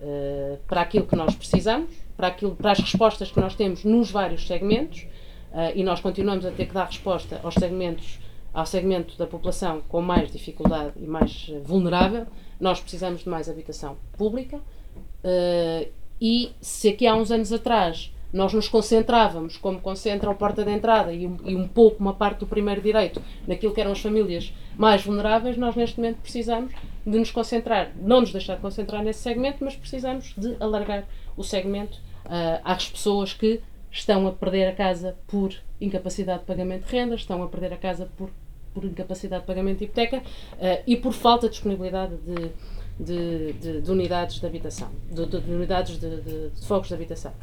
[0.01, 4.11] uh, para aquilo que nós precisamos, para, aquilo, para as respostas que nós temos nos
[4.11, 5.03] vários segmentos,
[5.51, 8.19] uh, e nós continuamos a ter que dar resposta aos segmentos,
[8.53, 12.27] ao segmento da população com mais dificuldade e mais vulnerável,
[12.59, 14.57] nós precisamos de mais habitação pública.
[14.57, 15.89] Uh,
[16.19, 20.71] e se aqui há uns anos atrás nós nos concentrávamos, como concentra a porta de
[20.71, 23.99] entrada e um, e um, pouco uma parte do primeiro direito, naquilo que eram as
[23.99, 26.73] famílias mais vulneráveis, nós neste momento precisamos
[27.05, 31.43] de nos concentrar, não nos deixar de concentrar nesse segmento, mas precisamos de alargar o
[31.43, 36.91] segmento uh, às pessoas que estão a perder a casa por incapacidade de pagamento de
[36.91, 38.29] renda, estão a perder a casa por,
[38.73, 42.51] por incapacidade de pagamento de hipoteca uh, e por falta de disponibilidade de,
[42.99, 47.33] de, de, de unidades de habitação, de, unidades de, de fogos de habitação.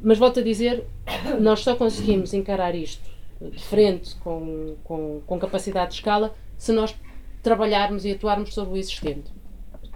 [0.00, 0.84] Mas volto a dizer,
[1.40, 6.94] nós só conseguimos encarar isto de frente, com, com, com capacidade de escala, se nós
[7.46, 9.30] trabalharmos e atuarmos sobre o existente.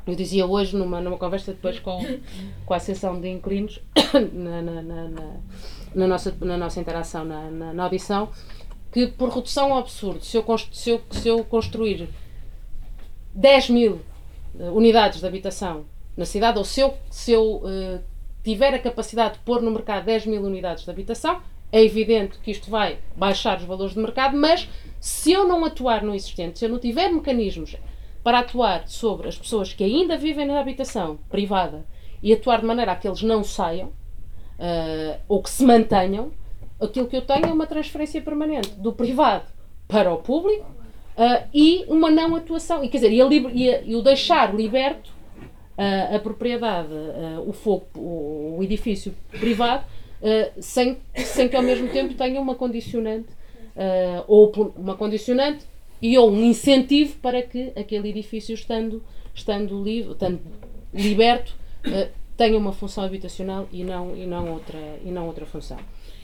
[0.06, 1.98] Eu dizia hoje, numa, numa conversa depois com,
[2.64, 3.80] com a Associação de Inquilinos,
[4.32, 5.08] na, na, na,
[5.92, 8.30] na, nossa, na nossa interação na, na, na, audição,
[8.92, 12.08] que por redução ao absurdo, se eu, se eu, se eu construir
[13.34, 14.00] 10 mil
[14.54, 15.86] uh, unidades de habitação
[16.16, 18.00] na cidade, ou se eu, se eu uh,
[18.44, 21.42] tiver a capacidade de pôr no mercado 10 mil unidades de habitação,
[21.72, 24.68] é evidente que isto vai baixar os valores de mercado, mas
[24.98, 27.76] se eu não atuar no existente, se eu não tiver mecanismos
[28.22, 31.86] para atuar sobre as pessoas que ainda vivem na habitação privada
[32.22, 36.32] e atuar de maneira a que eles não saiam uh, ou que se mantenham,
[36.80, 39.46] aquilo que eu tenho é uma transferência permanente do privado
[39.88, 40.66] para o público
[41.16, 42.84] uh, e uma não atuação.
[42.84, 43.18] E, quer dizer, e,
[43.54, 45.10] e, a, e o deixar liberto
[45.78, 46.92] uh, a propriedade,
[47.46, 49.84] o fogo, o, o edifício privado,
[50.60, 53.30] sem, sem que ao mesmo tempo tenha uma condicionante
[53.76, 55.64] uh, ou uma condicionante
[56.00, 59.02] e ou um incentivo para que aquele edifício, estando,
[59.34, 60.40] estando, livre, estando
[60.92, 61.54] liberto,
[61.86, 65.78] uh, tenha uma função habitacional e não, e, não outra, e não outra função.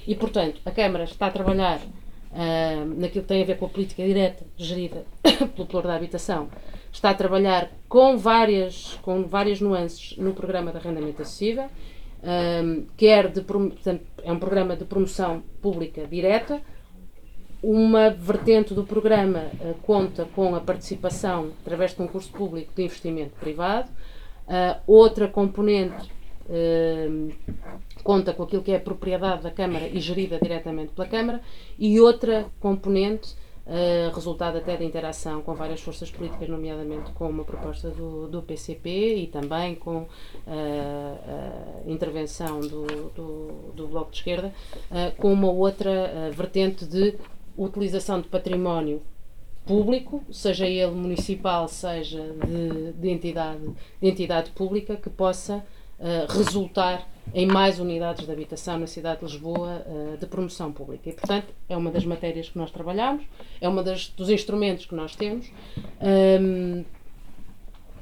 [0.06, 1.80] E, portanto, a Câmara está a trabalhar
[2.96, 5.06] naquilo que tem a ver com a política direta gerida
[5.56, 6.50] pelo Pluro da Habitação,
[6.92, 11.70] está a trabalhar com várias, com várias nuances no programa de arrendamento acessível,
[12.26, 16.60] um, quer de, portanto, é um programa de promoção pública direta,
[17.62, 23.34] uma vertente do programa uh, conta com a participação, através de concurso público, de investimento
[23.38, 23.90] privado.
[24.46, 26.10] Uh, outra componente
[26.48, 27.32] uh,
[28.02, 31.40] conta com aquilo que é a propriedade da Câmara e gerida diretamente pela Câmara.
[31.78, 33.34] E outra componente,
[34.14, 39.16] resultado até da interação com várias forças políticas, nomeadamente com uma proposta do, do PCP
[39.16, 40.06] e também com
[40.46, 44.54] a intervenção do, do, do Bloco de Esquerda,
[45.18, 47.14] com uma outra vertente de
[47.56, 49.02] utilização de património
[49.66, 53.60] público, seja ele municipal, seja de, de entidade,
[54.00, 55.62] de entidade pública, que possa uh,
[56.28, 61.08] resultar em mais unidades de habitação na cidade de Lisboa uh, de promoção pública.
[61.10, 63.24] E, portanto, é uma das matérias que nós trabalhamos,
[63.60, 65.50] é das, dos instrumentos que nós temos.
[66.00, 66.84] Um,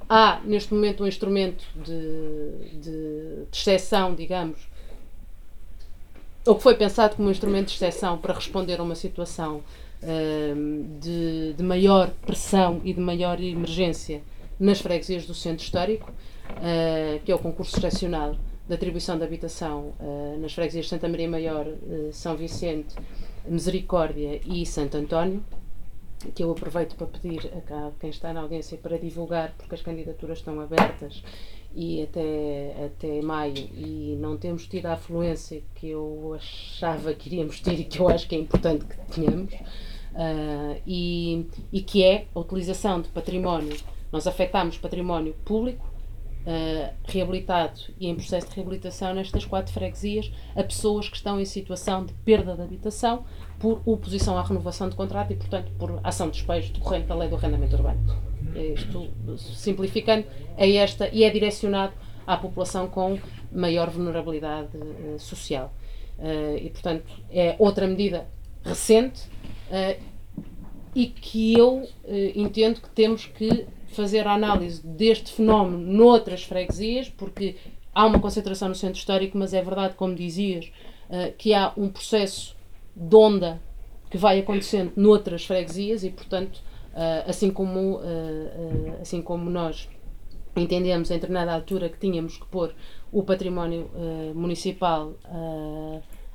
[0.08, 4.60] há, neste momento, um instrumento de, de, de exceção, digamos,
[6.46, 9.62] ou que foi pensado como um instrumento de exceção para responder a uma situação
[10.02, 14.22] uh, de, de, maior pressão e de maior emergência
[14.60, 16.12] nas freguesias do centro histórico,
[16.50, 18.36] uh, que é o concurso excepcional
[18.66, 22.94] de atribuição de habitação uh, nas freguesias de Santa Maria Maior, eh, São Vicente,
[23.46, 25.44] Misericórdia e Santo António,
[26.34, 30.38] que eu aproveito para pedir a quem está na audiência para divulgar, porque as candidaturas
[30.38, 31.22] estão abertas
[31.74, 37.60] e até, até maio e não temos tido a afluência que eu achava que iríamos
[37.60, 42.26] ter e que eu acho que é importante que tenhamos, uh, e, e que é
[42.34, 43.76] a utilização de património.
[44.12, 45.84] Nós afetamos património público,
[46.46, 51.44] uh, reabilitado e em processo de reabilitação nestas quatro freguesias a pessoas que estão em
[51.44, 53.24] situação de perda de habitação
[53.58, 57.28] por oposição à renovação de contrato e, portanto, por ação de despejo decorrente da lei
[57.28, 58.00] do arrendamento urbano.
[58.54, 59.10] Isto,
[59.54, 60.26] simplificando,
[60.56, 61.94] é esta e é direcionado
[62.26, 63.18] à população com
[63.50, 65.74] maior vulnerabilidade uh, social.
[66.18, 68.26] Uh, e, portanto, é outra medida
[68.62, 69.22] recente
[70.94, 71.86] e que eu
[72.34, 77.56] entendo que temos que fazer a análise deste fenómeno noutras freguesias, porque
[77.94, 80.70] há uma concentração no centro histórico, mas é verdade, como dizias,
[81.38, 82.56] que há um processo
[82.94, 83.60] de onda
[84.10, 86.60] que vai acontecendo noutras freguesias e, portanto,
[86.94, 89.88] Uh, assim, como, uh, assim como nós
[90.54, 92.72] entendemos em determinada altura que tínhamos que pôr
[93.10, 93.90] o património
[94.32, 95.12] municipal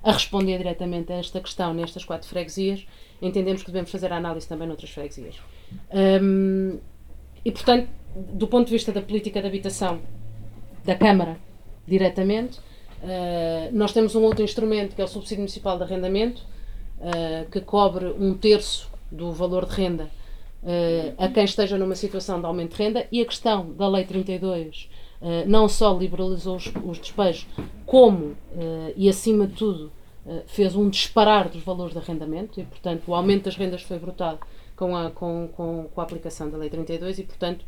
[0.04, 2.86] a responder diretamente a esta questão nestas quatro freguesias,
[3.22, 5.36] entendemos que devemos fazer a análise também noutras freguesias.
[6.22, 6.80] Um,
[7.44, 10.00] e, portanto, do ponto de vista da política de habitação
[10.84, 11.38] da Câmara,
[11.88, 12.60] diretamente,
[13.72, 16.42] nós temos um outro instrumento que é o subsídio municipal de arrendamento,
[17.52, 20.10] que cobre um terço do valor de renda
[20.64, 23.08] uh, a quem esteja numa situação de aumento de renda.
[23.12, 24.90] E a questão da Lei 32
[25.48, 27.46] não só liberalizou os, os despejos,
[27.86, 28.38] como,
[28.96, 29.92] e acima de tudo,
[30.48, 32.60] fez um disparar dos valores de arrendamento.
[32.60, 34.40] E, portanto, o aumento das rendas foi brutal
[34.80, 37.66] com a, com, com, com a aplicação da Lei 32 e, portanto,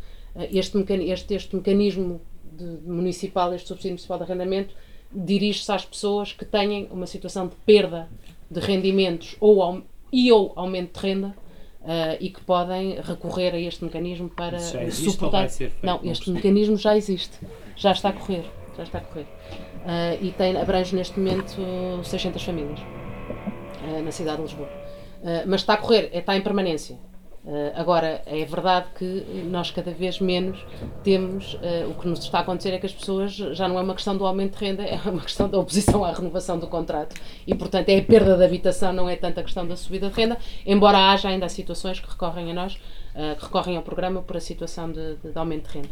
[0.49, 2.21] este, este, este mecanismo
[2.53, 4.73] de, de municipal, este subsídio municipal de arrendamento,
[5.13, 8.07] dirige-se às pessoas que têm uma situação de perda
[8.49, 11.35] de rendimentos ou, e ou aumento de renda
[11.81, 14.59] Uh, e que podem recorrer a este mecanismo para
[14.91, 15.49] suportar.
[15.81, 17.39] Não, este mecanismo já existe,
[17.75, 18.45] já está a correr,
[18.77, 19.23] já está a correr.
[19.23, 21.59] Uh, e tem, abrange neste momento
[22.03, 24.80] 600 famílias uh, na cidade de Lisboa.
[25.45, 26.97] Mas está a correr, está em permanência.
[27.43, 30.63] Uh, agora, é verdade que nós cada vez menos
[31.03, 33.81] temos, uh, o que nos está a acontecer é que as pessoas, já não é
[33.81, 37.19] uma questão do aumento de renda, é uma questão da oposição à renovação do contrato.
[37.47, 40.15] E, portanto, é a perda da habitação, não é tanto a questão da subida de
[40.15, 42.75] renda, embora haja ainda situações que recorrem a nós,
[43.37, 45.89] que recorrem ao programa por a situação de, de, de aumento de renda.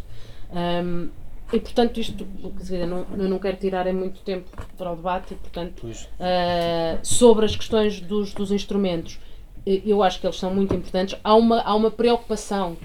[0.52, 1.10] Um,
[1.52, 2.26] e, portanto, isto,
[2.58, 5.88] dizer, não, não quero tirar é muito tempo para o debate, e, portanto,
[7.04, 9.20] sobre as questões dos, dos instrumentos
[9.66, 11.20] eu acho que eles são muito importantes.
[11.24, 12.78] Há uma, há uma preocupação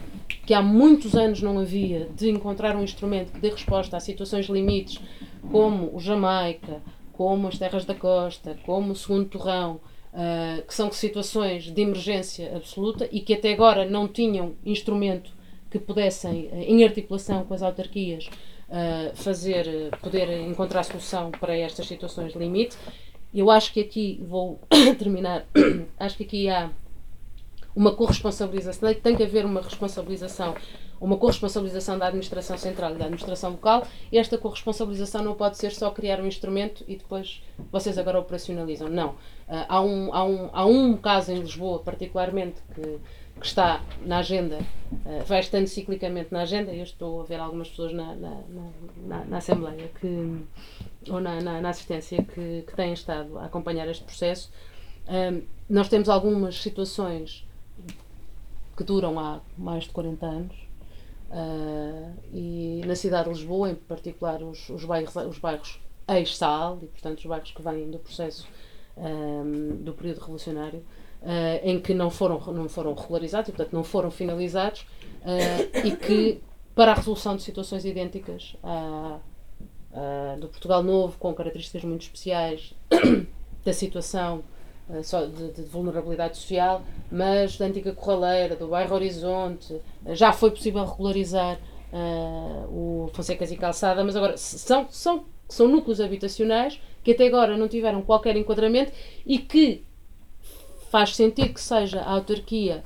[0.47, 4.47] que há muitos anos não havia de encontrar um instrumento que dê resposta a situações
[4.47, 5.01] limites,
[5.51, 9.81] como o Jamaica, como as terras da costa, como o segundo torrão,
[10.13, 15.33] uh, que são situações de emergência absoluta e que até agora não tinham instrumento
[15.71, 18.29] que pudessem, uh, em articulação com as autarquias,
[19.15, 22.77] fazer, poder encontrar solução para estas situações de limite.
[23.33, 24.61] Eu acho que aqui, vou
[24.99, 25.45] terminar,
[25.99, 26.71] acho que aqui há
[27.75, 30.55] uma corresponsabilização, tem que haver uma responsabilização,
[31.01, 35.73] uma corresponsabilização da administração central e da administração local, e esta corresponsabilização não pode ser
[35.73, 38.89] só criar um instrumento e depois vocês agora operacionalizam.
[38.89, 39.11] Não.
[39.11, 43.01] Uh, há, um, há, um, há um caso em Lisboa, particularmente, que,
[43.41, 44.59] que está na agenda,
[44.93, 48.41] uh, vai estando ciclicamente na agenda, eu estou a ver algumas pessoas na, na,
[49.07, 50.45] na, na Assembleia que
[51.11, 54.51] ou na, na, assistência que, que, têm estado a acompanhar este processo,
[55.09, 57.47] um, nós temos algumas situações
[58.77, 60.57] que duram há mais de 40 anos
[61.31, 66.87] uh, e na cidade de Lisboa, em particular os, os bairros, os bairros ex-SAL e
[66.87, 68.49] portanto os bairros que vêm do processo
[68.97, 70.85] um, do período revolucionário
[71.63, 74.83] em que não foram, não foram regularizados e portanto não foram finalizados
[75.23, 76.43] uh, e que
[76.75, 79.19] para a resolução de situações idênticas a
[79.95, 82.75] uh, do Portugal Novo, com características muito especiais
[83.65, 84.43] da situação
[84.89, 90.33] uh, só de, de, vulnerabilidade social, mas da antiga Corraleira, do bairro Horizonte, uh, já
[90.33, 91.59] foi possível regularizar
[92.73, 97.69] o Fonsecas e Calçada, mas agora são, são, são núcleos habitacionais que até agora não
[97.69, 98.91] tiveram qualquer enquadramento
[99.25, 99.85] e que
[100.95, 102.85] faz sentido que seja a autarquia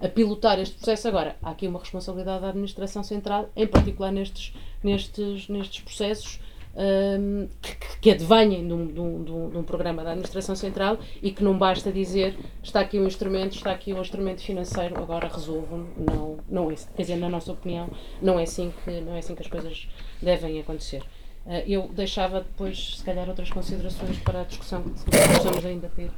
[0.00, 1.06] a pilotar este processo.
[1.06, 4.52] Agora, há aqui uma responsabilidade da administração central, em particular nestes,
[4.82, 6.40] nestes, nestes processos.
[6.72, 11.32] Um, que, que advenhem de um, de, um, de um, programa da administração central e
[11.32, 15.88] que não basta dizer está aqui um instrumento, está aqui um instrumento financeiro, agora resolvam.
[15.96, 17.90] Não, não é, quer dizer, na nossa opinião,
[18.22, 19.88] não é assim que, não é assim que as coisas
[20.22, 21.02] devem acontecer.
[21.50, 24.90] Uh, eu deixava depois, se calhar, outras considerações para a discussão que
[25.34, 26.08] possamos ainda ter.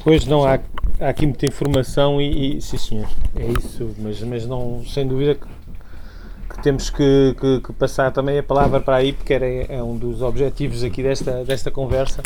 [0.00, 0.60] Pois não, há,
[1.00, 5.34] há aqui muita informação e, e, sim senhor, é isso, mas, mas não, sem dúvida
[5.34, 5.46] que,
[6.50, 9.96] que temos que, que, que, passar também a palavra para aí, porque era, é um
[9.96, 12.22] dos objetivos aqui desta, desta conversa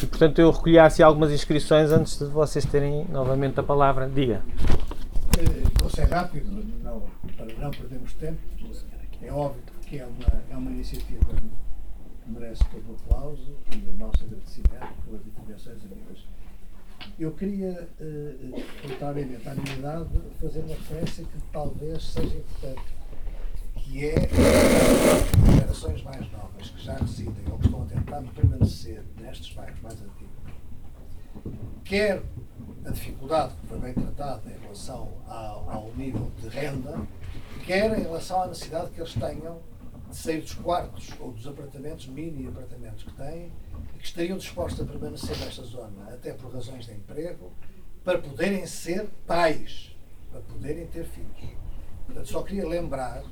[0.00, 4.08] e portanto eu recolhi assim algumas inscrições antes de vocês terem novamente a palavra.
[4.08, 4.40] Diga.
[5.80, 7.02] Vou ser rápido, não,
[7.36, 8.38] para não perdermos tempo.
[9.20, 13.94] É óbvio que é uma, é uma iniciativa que merece todo o aplauso e o
[13.94, 16.24] nosso agradecimento pelas intervenções amigas
[17.18, 22.94] eu queria, uh, contrariamente à minha idade, fazer uma referência que talvez seja importante,
[23.74, 29.02] que é as gerações mais novas que já residem ou que estão a tentar permanecer
[29.18, 30.36] nestes bairros mais antigos,
[31.84, 32.22] quer
[32.84, 37.00] a dificuldade que foi bem tratada em relação ao, ao nível de renda,
[37.64, 39.58] quer em relação à necessidade que eles tenham
[40.16, 43.52] de sair dos quartos ou dos apartamentos, mini apartamentos que têm,
[43.98, 47.52] que estariam dispostos a permanecer nesta zona, até por razões de emprego,
[48.02, 49.94] para poderem ser pais,
[50.30, 51.56] para poderem ter filhos.
[52.06, 53.22] Portanto, só queria lembrar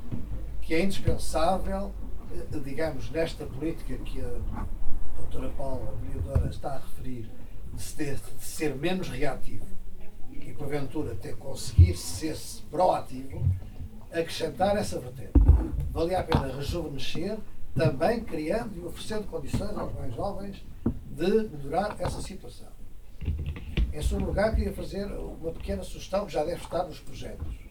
[0.61, 1.95] que é indispensável,
[2.32, 4.66] eh, digamos, nesta política que a
[5.16, 7.30] doutora Paula, a vereadora, está a referir,
[7.72, 9.66] de, de ser menos reativo
[10.30, 12.37] e, porventura, ter conseguir ser
[12.70, 13.43] proativo,
[14.21, 15.33] acrescentar essa vertente.
[15.91, 17.37] Valia a pena rejuvenescer
[17.75, 20.65] também criando e oferecendo condições aos mais jovens
[21.11, 22.69] de melhorar essa situação.
[23.93, 27.65] Em segundo lugar, queria fazer uma pequena sugestão que já deve estar nos projetos.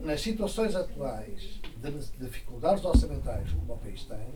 [0.00, 4.34] nas situações atuais de dificuldades orçamentais como o país tem,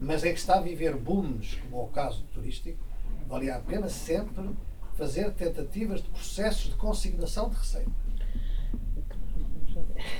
[0.00, 2.78] mas é que está a viver booms, como é o caso turístico,
[3.28, 4.50] valia a pena sempre
[4.94, 7.90] fazer tentativas de processos de consignação de receita.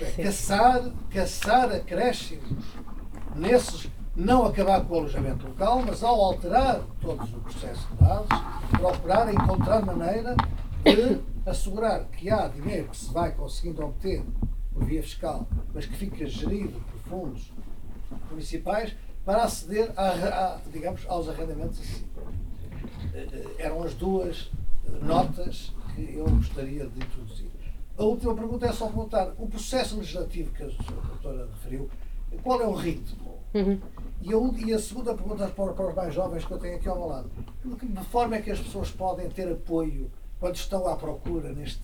[0.01, 2.65] É, caçar, caçar acréscimos
[3.35, 8.29] nesses, não acabar com o alojamento local, mas ao alterar todos o processo de bases,
[8.71, 10.35] procurar encontrar maneira
[10.85, 14.25] de assegurar que há dinheiro que se vai conseguindo obter
[14.73, 17.53] por via fiscal, mas que fica gerido por fundos
[18.31, 22.05] municipais para aceder a, a, digamos, aos arrendamentos assim.
[23.59, 24.51] Eram as duas
[25.01, 27.52] notas que eu gostaria de introduzir.
[27.97, 31.91] A última pergunta é só perguntar: o processo legislativo que a doutora referiu,
[32.43, 33.39] qual é o ritmo?
[33.55, 33.79] Uhum.
[34.23, 36.89] E, a, e a segunda pergunta para, para os mais jovens que eu tenho aqui
[36.89, 37.31] ao meu lado:
[37.65, 41.83] de forma é que as pessoas podem ter apoio quando estão à procura neste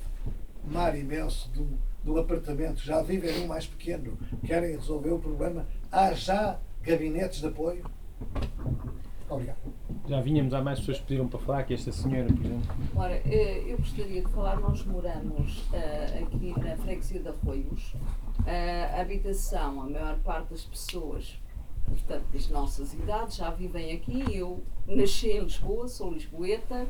[0.64, 5.18] mar imenso de um, de um apartamento, já vivem num mais pequeno, querem resolver o
[5.18, 7.84] problema, há já gabinetes de apoio?
[9.28, 9.58] Obrigado.
[10.08, 12.76] Já vínhamos, há mais pessoas que pediram para falar, que esta senhora, por exemplo.
[12.96, 18.96] Ora, eh, eu gostaria de falar, nós moramos uh, aqui na freguesia de Arroios, uh,
[18.96, 21.38] a habitação, a maior parte das pessoas,
[21.86, 26.86] portanto, das nossas idades, já vivem aqui, eu nasci em Lisboa, sou lisboeta,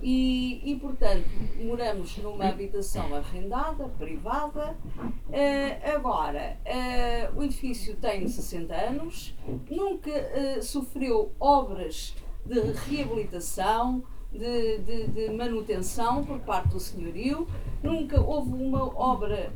[0.00, 1.26] e, e, portanto,
[1.56, 4.76] moramos numa habitação arrendada, privada.
[4.96, 9.34] Uh, agora, uh, o edifício tem 60 anos,
[9.68, 12.14] nunca uh, sofreu obras
[12.46, 17.48] de reabilitação, de, de, de, manutenção por parte do senhorio,
[17.82, 19.50] nunca houve uma obra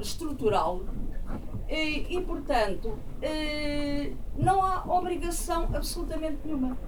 [0.00, 0.82] estrutural
[1.68, 2.96] e, e portanto,
[4.36, 6.78] não há obrigação absolutamente nenhuma.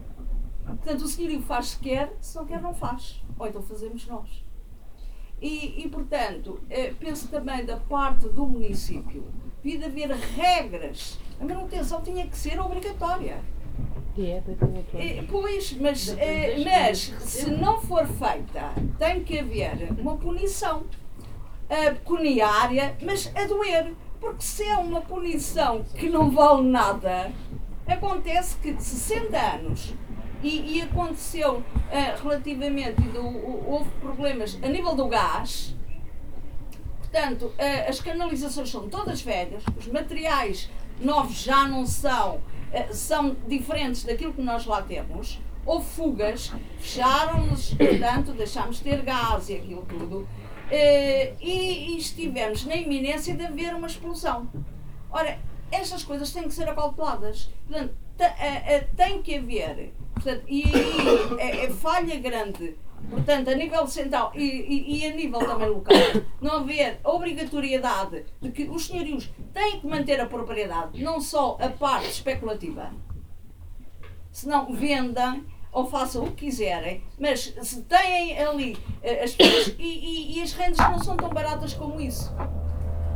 [0.77, 3.23] Portanto, o senhorio faz se quer, se não quer, não faz.
[3.39, 4.45] Ou então fazemos nós.
[5.41, 9.25] E, e portanto, eh, penso também da parte do município,
[9.63, 11.19] devia haver regras.
[11.41, 13.43] A manutenção tinha que ser obrigatória.
[14.95, 20.81] É, eh, pois, mas, eh, mas se não for feita, tem que haver uma punição
[20.81, 23.95] uh, pecuniária, mas a doer.
[24.21, 27.33] Porque se é uma punição que não vale nada,
[27.87, 29.95] acontece que de 60 anos
[30.43, 33.25] e, e aconteceu uh, relativamente, do,
[33.69, 35.75] houve problemas a nível do gás.
[36.99, 40.71] Portanto, uh, as canalizações são todas velhas, os materiais
[41.01, 45.41] novos já não são, uh, são diferentes daquilo que nós lá temos.
[45.67, 50.27] Houve fugas, fecharam-nos, portanto, deixámos de ter gás e aquilo tudo.
[50.73, 54.49] E, e estivemos na iminência de haver uma explosão.
[55.11, 55.39] Ora,
[55.71, 57.51] estas coisas têm que ser acauteladas.
[57.69, 57.95] Portanto,
[58.97, 62.77] tem que haver Portanto, e aí é, é, falha grande.
[63.09, 65.97] Portanto, a nível central e, e, e, a nível também local,
[66.41, 71.71] não haver obrigatoriedade de que os senhorios têm que manter a propriedade, não só a
[71.71, 72.93] parte especulativa,
[74.31, 75.43] senão vendam
[75.73, 80.53] ou façam o que quiserem, mas se têm ali uh, as coisas e, e, as
[80.53, 82.31] rendas não são tão baratas como isso.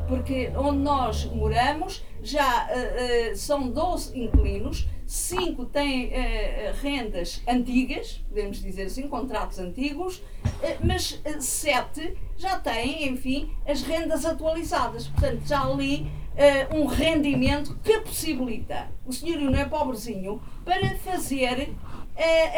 [0.09, 6.13] Porque onde nós moramos já uh, uh, são 12 inquilinos cinco têm uh,
[6.81, 10.23] rendas antigas, podemos dizer assim, contratos antigos, uh,
[10.83, 15.09] mas uh, sete já têm, enfim, as rendas atualizadas.
[15.09, 16.11] Portanto, já ali
[16.75, 21.73] um rendimento que possibilita o senhorio não é pobrezinho para fazer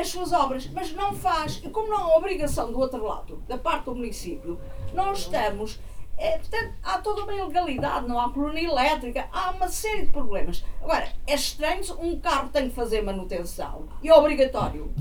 [0.00, 3.58] as suas obras, mas não faz, e como não há obrigação do outro lado, da
[3.58, 4.58] parte do município,
[4.94, 5.78] nós estamos
[6.18, 10.64] é, portanto, há toda uma ilegalidade, não há coluna elétrica, há uma série de problemas.
[10.82, 14.92] Agora, é estranho, um carro tem que fazer manutenção e é obrigatório.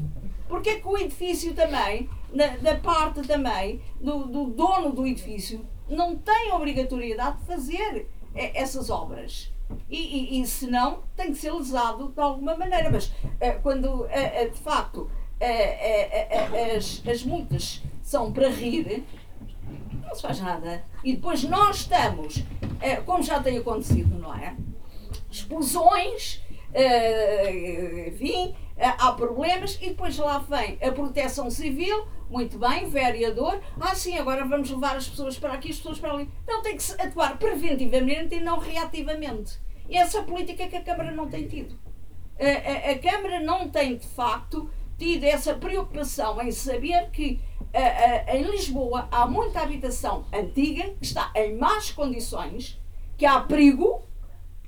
[0.48, 5.66] Porque é que o edifício também, na, da parte também, do, do, dono do edifício,
[5.88, 9.52] não tem obrigatoriedade de fazer é, essas obras?
[9.90, 12.90] E, e, e se não, tem que ser lesado de alguma maneira.
[12.92, 15.10] Mas é, quando, é, é, de facto,
[16.76, 19.04] as, as multas são para rir,
[20.06, 20.84] não se faz nada.
[21.04, 22.44] E depois nós estamos,
[22.80, 24.56] é, como já tem acontecido, não é?
[25.30, 26.42] Explosões,
[26.74, 33.62] é, enfim, é, há problemas e depois lá vem a proteção civil, muito bem, vereador,
[33.80, 36.30] ah sim, agora vamos levar as pessoas para aqui, as pessoas para ali.
[36.48, 39.60] Não, tem que se atuar preventivamente e não reativamente.
[39.88, 41.80] E essa política que a Câmara não tem tido.
[42.40, 47.40] A, a, a Câmara não tem, de facto, tido essa preocupação em saber que
[48.34, 52.80] em Lisboa há muita habitação antiga que está em más condições,
[53.18, 54.04] que há perigo,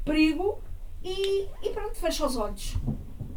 [0.05, 0.59] perigo,
[1.03, 2.75] e, e pronto, fecha os olhos.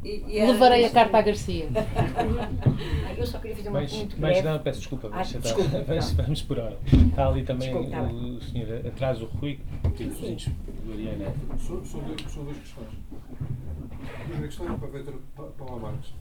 [0.02, 1.68] E, e era Levarei a carta à Garcia.
[3.18, 4.48] Eu só queria fazer uma Mas, muito mas breve.
[4.48, 6.24] não, peço desculpa, Ah, mas desculpa, vamos, não.
[6.24, 6.78] vamos por hora.
[7.10, 10.48] Está ali também Desculpa, tá o, o senhor atrás, o Rui, que tem os vizinhos
[10.86, 11.34] do Ariana.
[11.58, 12.88] São, são duas questões.
[14.02, 15.14] A primeira questão é para a Vetor
[15.58, 16.14] Paula Marques.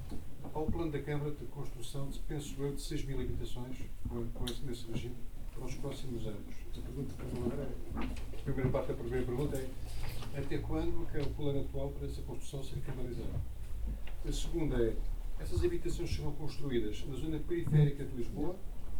[0.53, 3.77] Há o plano da Câmara de construção, de, penso eu, de 6 mil habitações
[4.33, 5.15] com, esse, nesse regime
[5.53, 6.55] para os próximos anos.
[6.77, 7.13] A pergunta
[7.61, 11.89] é, a primeira parte da primeira pergunta é até quando que é o plano atual
[11.91, 13.39] para essa construção ser finalizada?
[14.27, 14.95] A segunda é,
[15.39, 18.55] essas habitações serão construídas na zona periférica de Lisboa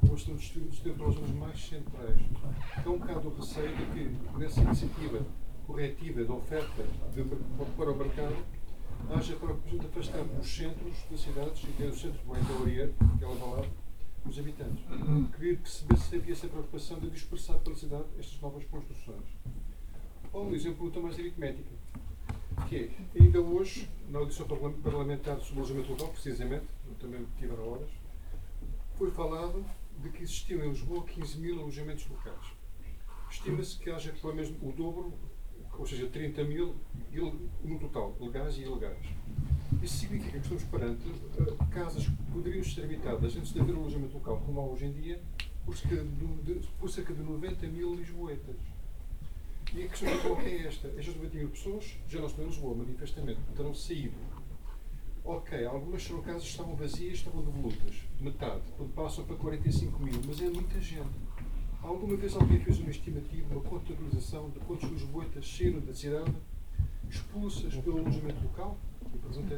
[0.08, 2.18] ou estão distribuídas dentro das zonas mais centrais?
[2.86, 5.26] Há um bocado o receio de que nessa iniciativa
[5.68, 7.24] corretiva da oferta de-
[7.76, 8.36] para o mercado
[9.10, 13.66] haja de afastar dos centros das cidades, e o centro do Endaurier, que vai lá,
[14.26, 14.84] os habitantes.
[15.36, 19.24] Queria perceber se havia essa preocupação de dispersar pela cidade estas novas construções.
[20.34, 21.70] Ou um exemplo luta mais aritmética,
[22.68, 22.90] que é,
[23.20, 27.90] ainda hoje, na audição parla- parlamentar sobre o alojamento local, precisamente, eu também tiveram horas,
[28.96, 29.66] foi falado
[30.04, 32.54] de que existiam em Lisboa 15 mil alojamentos locais.
[33.32, 35.14] Estima-se que haja pelo menos o dobro,
[35.80, 36.76] ou seja, 30 mil
[37.14, 37.34] il-
[37.64, 39.06] no total, legais e ilegais.
[39.82, 41.08] Isso significa que estamos perante
[41.40, 44.92] eh, casas que poderiam ser habitadas antes de haver alojamento local, como há hoje em
[44.92, 45.22] dia,
[45.66, 48.56] por cerca de, de- por cerca de 90 mil lisboetas.
[49.74, 52.76] E a questão que é esta: estas 90 mil pessoas já não estão em Lisboa,
[52.76, 54.16] manifestamente, terão saído.
[55.24, 60.20] Ok, algumas serão casas que estavam vazias, estavam devolutas, metade, quando passam para 45 mil,
[60.26, 61.08] mas é muita gente.
[61.82, 66.32] Alguma vez alguém fez uma estimativa, uma contabilização de quantos lisboetas saíram da cidade
[67.10, 68.78] expulsas pelo alojamento local?
[69.12, 69.58] E a pergunta é: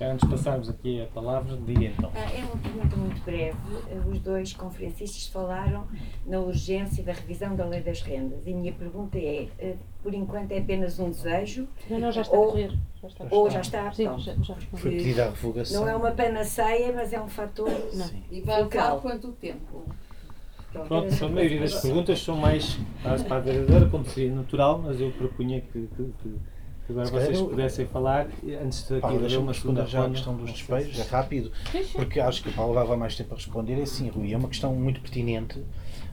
[0.00, 0.12] é é?
[0.12, 2.12] Antes de passarmos aqui a palavra, diga então.
[2.14, 3.56] Ah, É uma pergunta muito breve.
[3.90, 5.86] Ah, Os dois conferencistas falaram
[6.26, 8.46] na urgência da revisão da lei das rendas.
[8.46, 12.20] E a minha pergunta é, ah, por enquanto é apenas um desejo Não, não, já
[12.22, 12.72] está a Ou- correr.
[13.00, 13.26] Já está.
[13.30, 13.92] ou já está?
[13.92, 14.20] Sim, Pronto.
[14.44, 14.54] já.
[14.76, 15.80] Foi pedida a revogação.
[15.80, 17.68] Não é uma panaceia, mas é um fator.
[17.94, 18.10] Não.
[18.30, 19.00] E vai levar Local.
[19.00, 19.82] quanto tempo?
[20.72, 25.00] Pronto, a maioria das perguntas são mais quase para a verdadeira, como seria natural, mas
[25.00, 25.86] eu propunha que, que-
[26.22, 26.38] que-
[26.86, 28.26] que agora vocês pudessem falar
[28.64, 30.14] antes de aqui Paulo, uma segunda responder já à ronda.
[30.14, 31.52] questão dos despejos, é rápido,
[31.92, 33.80] porque acho que o Paulo leva mais tempo a responder.
[33.80, 35.62] É sim, Rui, é uma questão muito pertinente.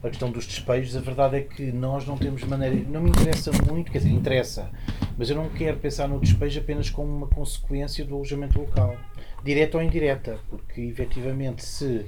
[0.04, 2.76] A questão dos despejos, a verdade é que nós não temos maneira.
[2.88, 4.70] Não me interessa muito, quer dizer, interessa,
[5.18, 8.96] mas eu não quero pensar no despejo apenas como uma consequência do alojamento local,
[9.44, 12.06] direta ou indireta, porque efetivamente se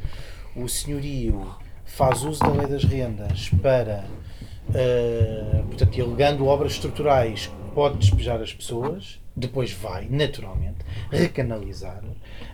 [0.56, 1.46] o senhorio
[1.92, 4.06] faz uso da lei das rendas para,
[4.74, 12.02] eh, portanto, alegando obras estruturais, pode despejar as pessoas, depois vai, naturalmente, recanalizar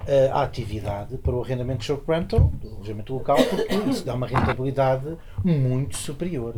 [0.08, 4.16] eh, a atividade para o arrendamento de short rental, do alojamento local, porque isso dá
[4.16, 6.56] uma rentabilidade muito superior,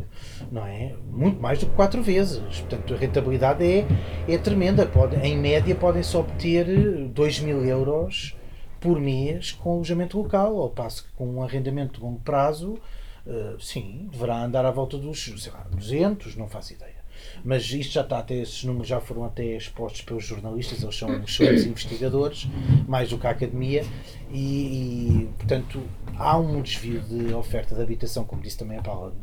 [0.51, 0.93] não é?
[1.11, 2.39] Muito mais do que quatro vezes.
[2.61, 3.85] Portanto, a rentabilidade é,
[4.27, 4.85] é tremenda.
[4.85, 6.65] Pode, em média, podem-se obter
[7.09, 8.38] 2 mil euros
[8.79, 12.79] por mês com alojamento local, ao passo que com um arrendamento de longo prazo,
[13.27, 16.99] eh, sim, deverá andar à volta dos sei lá, 200, não faço ideia.
[17.43, 21.21] Mas isto já está até, esses números já foram até expostos pelos jornalistas, eles são
[21.21, 22.47] excelentes investigadores,
[22.87, 23.85] mais do que a academia,
[24.31, 25.81] e, e, portanto
[26.17, 29.13] há um desvio de oferta de habitação, como disse também a Paula,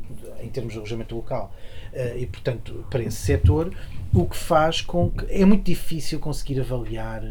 [0.40, 1.54] em termos de alojamento local,
[1.92, 3.74] eh, e portanto para esse setor,
[4.14, 7.22] o que faz com que é muito difícil conseguir avaliar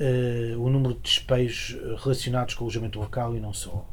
[0.00, 3.86] eh, o número de despejos eh, relacionados com o alojamento local e não só.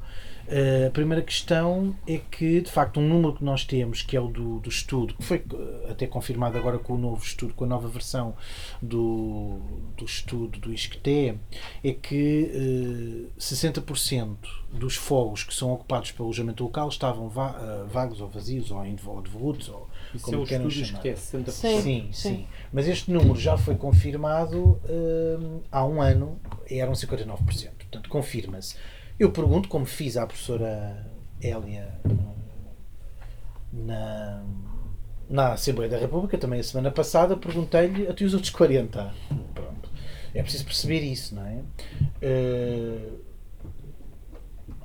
[0.50, 4.22] Eh, a primeira questão é que, de facto, um número que nós temos, que é
[4.22, 7.66] o do, do estudo, que foi eh, até confirmado agora com o novo estudo, com
[7.66, 8.34] a nova versão
[8.82, 9.60] do,
[9.98, 11.38] do estudo do ISCTE,
[11.84, 14.36] é que eh, 60%
[14.72, 19.70] dos fogos que são ocupados pelo alojamento local estavam va- vagos ou vazios ou, devolutos,
[19.70, 21.02] ou Isso é como o queiram chamar.
[21.02, 21.52] que é 60%.
[21.52, 21.82] Sim.
[21.82, 22.48] Sim, sim.
[22.72, 24.80] Mas este número já foi confirmado
[25.72, 27.38] há um ano e eram 59%.
[27.78, 28.76] Portanto, confirma-se.
[29.20, 31.12] Eu pergunto, como fiz à professora
[31.42, 32.00] Hélia
[33.74, 34.44] na,
[35.28, 39.14] na Assembleia da República, também a semana passada, perguntei-lhe até os outros 40.
[39.56, 39.90] Pronto.
[40.36, 41.64] É preciso perceber isso, não é?
[42.22, 43.10] Eh,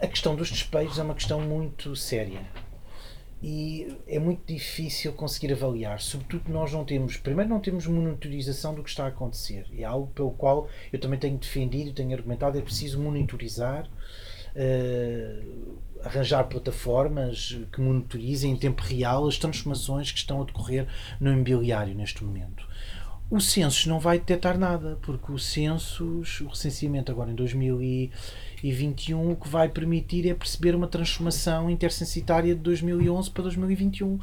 [0.00, 2.40] a questão dos despejos é uma questão muito séria
[3.42, 8.84] e é muito difícil conseguir avaliar, sobretudo nós não temos, primeiro não temos monitorização do
[8.84, 12.56] que está a acontecer, é algo pelo qual eu também tenho defendido e tenho argumentado,
[12.56, 13.90] é preciso monitorizar,
[14.54, 15.42] eh,
[16.04, 20.86] arranjar plataformas que monitorizem em tempo real as transformações que estão a decorrer
[21.18, 22.64] no imobiliário neste momento.
[23.30, 27.34] O census não vai detectar nada, porque o census, o recenseamento agora em
[28.62, 34.18] 2021, o que vai permitir é perceber uma transformação intercensitária de 2011 para 2021.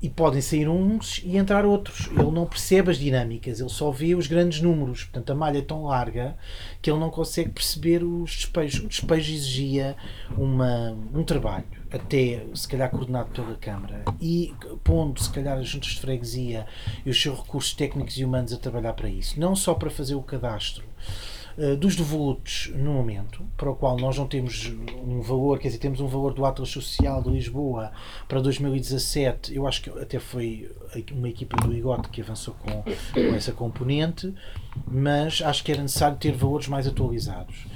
[0.00, 2.06] e podem sair uns e entrar outros.
[2.12, 5.02] Ele não percebe as dinâmicas, ele só vê os grandes números.
[5.02, 6.36] Portanto, a malha é tão larga
[6.80, 8.84] que ele não consegue perceber os despejos.
[8.84, 9.96] O despejo exigia
[10.36, 14.54] uma, um trabalho, até se calhar coordenado pela Câmara, e
[14.84, 16.64] pondo se calhar as juntas de freguesia
[17.04, 19.40] e os seus recursos técnicos e humanos a trabalhar para isso.
[19.40, 20.84] Não só para fazer o cadastro
[21.58, 24.72] eh, dos devolutos no momento, para o qual nós não temos
[25.04, 27.90] um valor, quer dizer, temos um valor do Atlas Social de Lisboa
[28.28, 30.70] para 2017, eu acho que até foi
[31.10, 34.32] uma equipa do IGOT que avançou com, com essa componente,
[34.86, 37.66] mas acho que era necessário ter valores mais atualizados.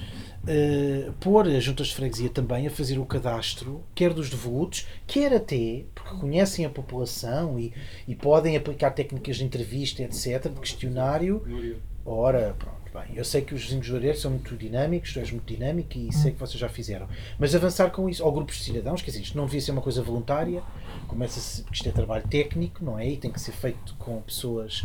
[0.42, 5.32] Uh, pôr as juntas de freguesia também a fazer o cadastro, quer dos devolutos, quer
[5.34, 7.72] até, porque conhecem a população e,
[8.06, 11.42] e podem aplicar técnicas de entrevista, etc., de questionário.
[12.04, 15.46] Ora, pronto Bem, eu sei que os vizinhos do são muito dinâmicos, tu és muito
[15.46, 17.08] dinâmico e sei que vocês já fizeram.
[17.38, 19.80] Mas avançar com isso, ou grupos de cidadãos, quer dizer, isto não devia ser uma
[19.80, 20.62] coisa voluntária,
[21.08, 23.08] começa-se, porque isto é trabalho técnico, não é?
[23.08, 24.84] E tem que ser feito com pessoas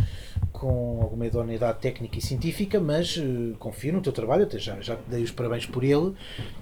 [0.53, 4.97] com alguma idoneidade técnica e científica, mas uh, confio no teu trabalho, até já, já
[5.07, 6.13] dei os parabéns por ele.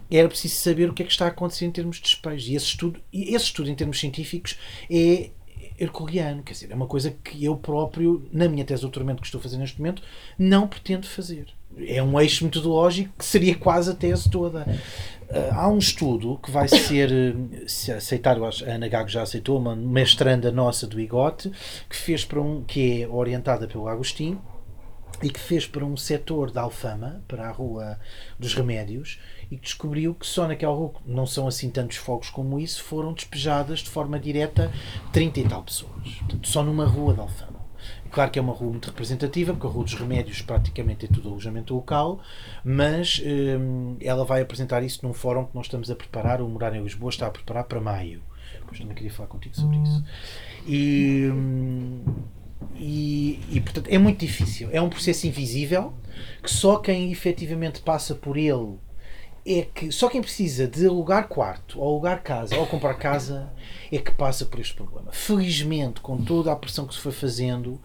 [0.10, 2.52] Era preciso saber o que é que está a acontecer em termos de despejo.
[2.52, 4.58] E esse estudo, esse estudo em termos científicos
[4.90, 5.30] é
[5.80, 9.28] herculeano, quer dizer, é uma coisa que eu próprio, na minha tese de doutoramento que
[9.28, 10.02] estou a fazer neste momento,
[10.38, 11.48] não pretendo fazer.
[11.88, 14.66] É um eixo metodológico que seria quase a tese toda.
[15.30, 17.34] Uh, há um estudo que vai ser, eh,
[17.68, 21.52] se aceitar, a Ana Gago já aceitou, uma mestranda nossa do IGOT,
[21.90, 24.42] que fez para um, que é orientada pelo Agostinho,
[25.22, 28.00] e que fez para um setor da Alfama, para a Rua
[28.38, 29.20] dos Remédios,
[29.50, 33.80] e descobriu que só naquela rua, não são assim tantos fogos como isso, foram despejadas
[33.80, 34.72] de forma direta
[35.12, 36.14] 30 e tal pessoas.
[36.20, 37.56] Portanto, só numa rua da Alfama.
[38.12, 41.28] Claro que é uma rua muito representativa, porque a Rua dos Remédios praticamente é tudo
[41.28, 42.22] alojamento local,
[42.64, 46.74] mas hum, ela vai apresentar isso num fórum que nós estamos a preparar, o Morar
[46.74, 48.22] em Lisboa está a preparar para maio.
[48.54, 50.04] Depois também queria falar contigo sobre isso.
[50.66, 52.04] E, hum,
[52.76, 54.70] e, e, portanto é muito difícil.
[54.72, 55.94] É um processo invisível
[56.42, 58.78] que só quem efetivamente passa por ele
[59.46, 63.54] é que só quem precisa de alugar quarto, ou alugar casa, ou comprar casa,
[63.92, 65.12] é que passa por este problema.
[65.12, 67.80] Felizmente, com toda a pressão que se foi fazendo,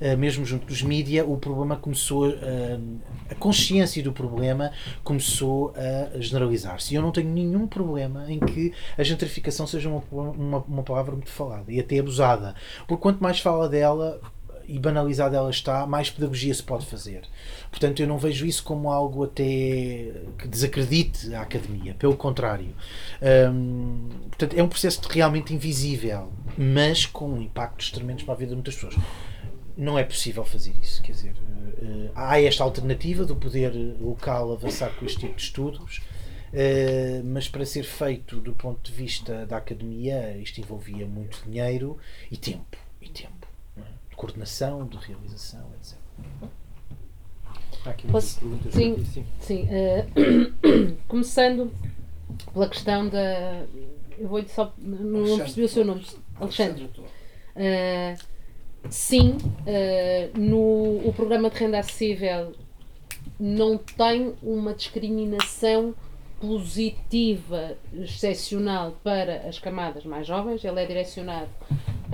[0.00, 3.00] uh, mesmo junto dos mídia, o problema começou, uh,
[3.30, 4.72] a consciência do problema
[5.04, 6.92] começou a generalizar-se.
[6.92, 11.14] E eu não tenho nenhum problema em que a gentrificação seja uma, uma, uma palavra
[11.14, 12.56] muito falada e até abusada.
[12.88, 14.20] Porque quanto mais fala dela,
[14.66, 17.22] e banalizada ela está, mais pedagogia se pode fazer.
[17.70, 19.42] Portanto, eu não vejo isso como algo até
[20.38, 22.74] que desacredite a academia, pelo contrário.
[23.52, 28.56] Hum, portanto, é um processo realmente invisível, mas com impactos tremendos para a vida de
[28.56, 28.96] muitas pessoas.
[29.76, 34.90] Não é possível fazer isso, quer dizer, uh, há esta alternativa do poder local avançar
[34.96, 39.56] com este tipo de estudos, uh, mas para ser feito do ponto de vista da
[39.56, 41.98] academia, isto envolvia muito dinheiro
[42.30, 42.78] e tempo.
[43.02, 43.33] E tempo
[44.14, 45.98] de coordenação, de realização, etc.
[47.84, 48.38] Há aqui Posso?
[48.38, 49.26] perguntas Sim, aqui, sim.
[49.40, 49.68] sim.
[49.68, 50.06] eh,
[51.08, 51.70] começando
[52.52, 53.66] pela questão da.
[54.16, 54.72] Eu vou só.
[54.78, 56.06] Não, não percebi o seu nome.
[56.40, 56.84] Alexandre.
[57.56, 58.18] Uh,
[58.88, 62.52] sim, uh, no o programa de renda acessível
[63.38, 65.94] não tem uma discriminação
[66.40, 71.48] positiva, excepcional para as camadas mais jovens, ele é direcionado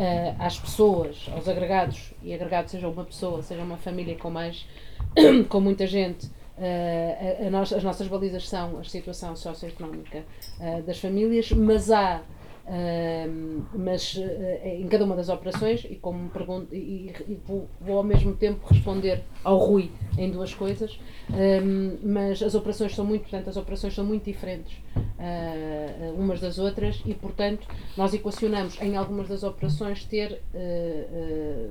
[0.00, 4.66] uh, às pessoas, aos agregados, e agregado seja uma pessoa, seja uma família com mais,
[5.48, 10.24] com muita gente, uh, a, a nós, as nossas balizas são a situação socioeconómica
[10.58, 12.22] uh, das famílias, mas há
[12.70, 14.22] Uh, mas uh,
[14.64, 18.64] em cada uma das operações e como pergunto e, e vou, vou, ao mesmo tempo
[18.64, 20.96] responder ao Rui em duas coisas
[21.30, 26.60] um, mas as operações são muito portanto as operações são muito diferentes uh, umas das
[26.60, 27.66] outras e portanto
[27.96, 30.40] nós equacionamos em algumas das operações ter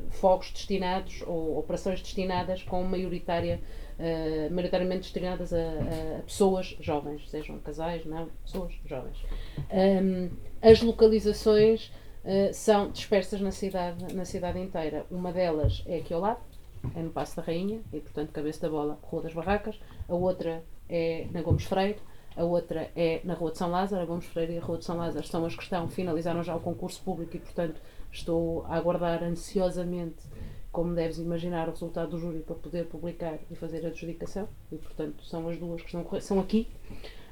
[0.10, 3.62] fogos destinados ou operações destinadas com maioritária
[4.00, 9.18] Uh, maioritariamente destinadas a, a, pessoas jovens, sejam casais, não, pessoas jovens.
[9.70, 10.30] Um,
[10.62, 11.92] as localizações
[12.24, 15.06] uh, são dispersas na cidade, na cidade inteira.
[15.10, 16.40] Uma delas é aqui ao lado,
[16.96, 19.80] é no Passo da Rainha, e portanto, cabeça da bola, Rua das Barracas.
[20.08, 22.00] A outra é na Gomes Freire.
[22.36, 24.02] A outra é na Rua de São Lázaro.
[24.02, 26.56] A Gomes Freire e a Rua de São Lázaro estão as que estão, finalizaram já
[26.56, 27.82] o concurso público e, portanto,
[28.12, 30.24] estou a aguardar ansiosamente
[30.72, 34.78] como deves imaginar, o resultado do júri para poder publicar e fazer a adjudicação, e
[34.78, 36.68] portanto são as duas que estão, são aqui.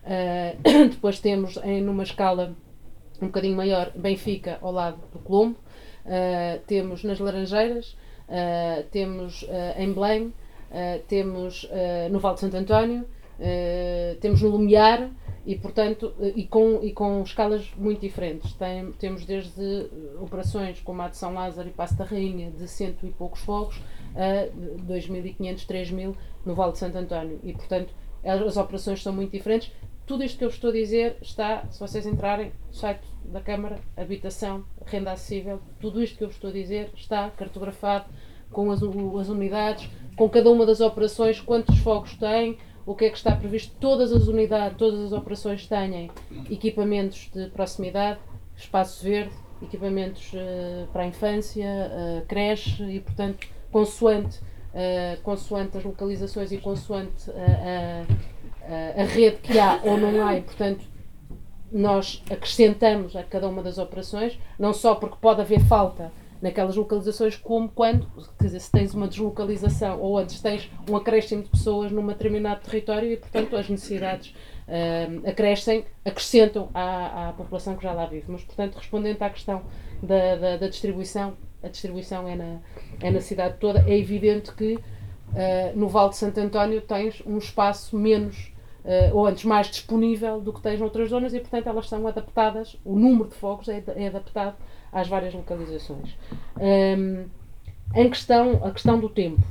[0.04, 2.56] Uh, depois temos em numa escala
[3.22, 5.58] um bocadinho maior Benfica ao lado do Colombo,
[6.06, 7.96] uh, temos nas Laranjeiras,
[8.28, 9.46] uh, temos
[9.78, 10.34] em Belém,
[11.08, 11.70] temos
[12.12, 13.06] no Val de Santo António,
[14.20, 15.10] temos no Lumiar
[15.46, 18.52] e portanto e com, e com escalas muito diferentes.
[18.52, 19.90] Tem, temos desde
[20.20, 23.82] operações como a de São Lázaro e Passo da Rainha de cento e poucos fogos
[24.14, 24.50] a
[24.86, 26.16] 2.500, 3.000
[26.46, 29.72] no Vale de Santo António e portanto as operações são muito diferentes.
[30.08, 33.78] Tudo isto que eu estou a dizer está, se vocês entrarem no site da Câmara,
[33.98, 38.06] habitação, renda acessível, tudo isto que eu estou a dizer está cartografado
[38.50, 43.10] com as, as unidades, com cada uma das operações, quantos fogos têm, o que é
[43.10, 43.76] que está previsto.
[43.82, 46.10] Todas as unidades, todas as operações têm
[46.50, 48.22] equipamentos de proximidade,
[48.56, 55.84] espaço verde, equipamentos uh, para a infância, uh, creche e, portanto, consoante, uh, consoante as
[55.84, 57.30] localizações e consoante
[58.68, 60.86] a, a rede que há ou não há, e, portanto,
[61.72, 66.12] nós acrescentamos a cada uma das operações, não só porque pode haver falta
[66.42, 68.08] naquelas localizações, como quando,
[68.38, 72.62] quer dizer, se tens uma deslocalização ou antes tens um acréscimo de pessoas num determinado
[72.62, 74.36] território e, portanto, as necessidades
[74.68, 78.26] uh, acrescem, acrescentam à, à população que já lá vive.
[78.28, 79.64] Mas, portanto, respondendo à questão
[80.02, 82.60] da, da, da distribuição, a distribuição é na,
[83.02, 84.82] é na cidade toda, é evidente que uh,
[85.76, 88.54] no Vale de Santo António tens um espaço menos
[88.88, 92.78] uh, ou antes mais disponível do que tens noutras zonas e, portanto, elas são adaptadas,
[92.86, 94.56] o número de fogos é, é adaptado
[94.92, 96.16] às várias localizações.
[96.58, 97.26] Um,
[97.94, 99.42] em questão, a questão do tempo.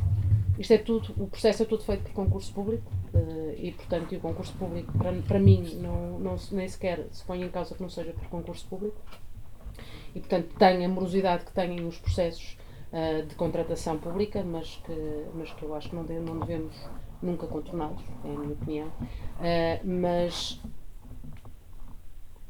[0.59, 4.21] Isto é tudo, o processo é tudo feito por concurso público uh, e, portanto, o
[4.21, 7.91] concurso público, para, para mim, não, não, nem sequer se põe em causa que não
[7.91, 8.97] seja por concurso público.
[10.15, 12.57] E, portanto, tem a morosidade que têm os processos
[12.91, 16.75] uh, de contratação pública, mas que, mas que eu acho que não, não devemos
[17.23, 18.87] nunca contorná-los, é a minha opinião.
[18.89, 20.61] Uh, mas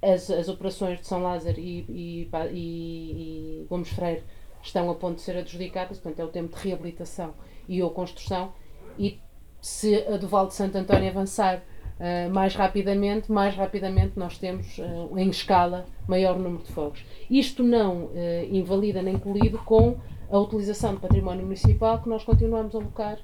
[0.02, 4.22] as, as operações de São Lázaro e, e, e, e Gomes Freire
[4.62, 7.34] estão a ponto de ser adjudicadas, portanto é o tempo de reabilitação
[7.68, 8.52] e ou construção,
[8.98, 9.18] e
[9.60, 14.78] se a do Val de Santo António avançar uh, mais rapidamente, mais rapidamente nós temos
[14.78, 17.05] uh, em escala maior número de fogos.
[17.28, 18.12] Isto não uh,
[18.51, 19.97] invalida nem colide com
[20.31, 23.19] a utilização do património municipal que nós continuamos a alocar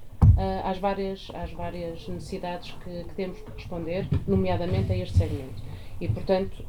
[0.63, 5.61] às, várias, às várias necessidades que, que temos que responder, nomeadamente a este segmento.
[5.99, 6.65] E, portanto,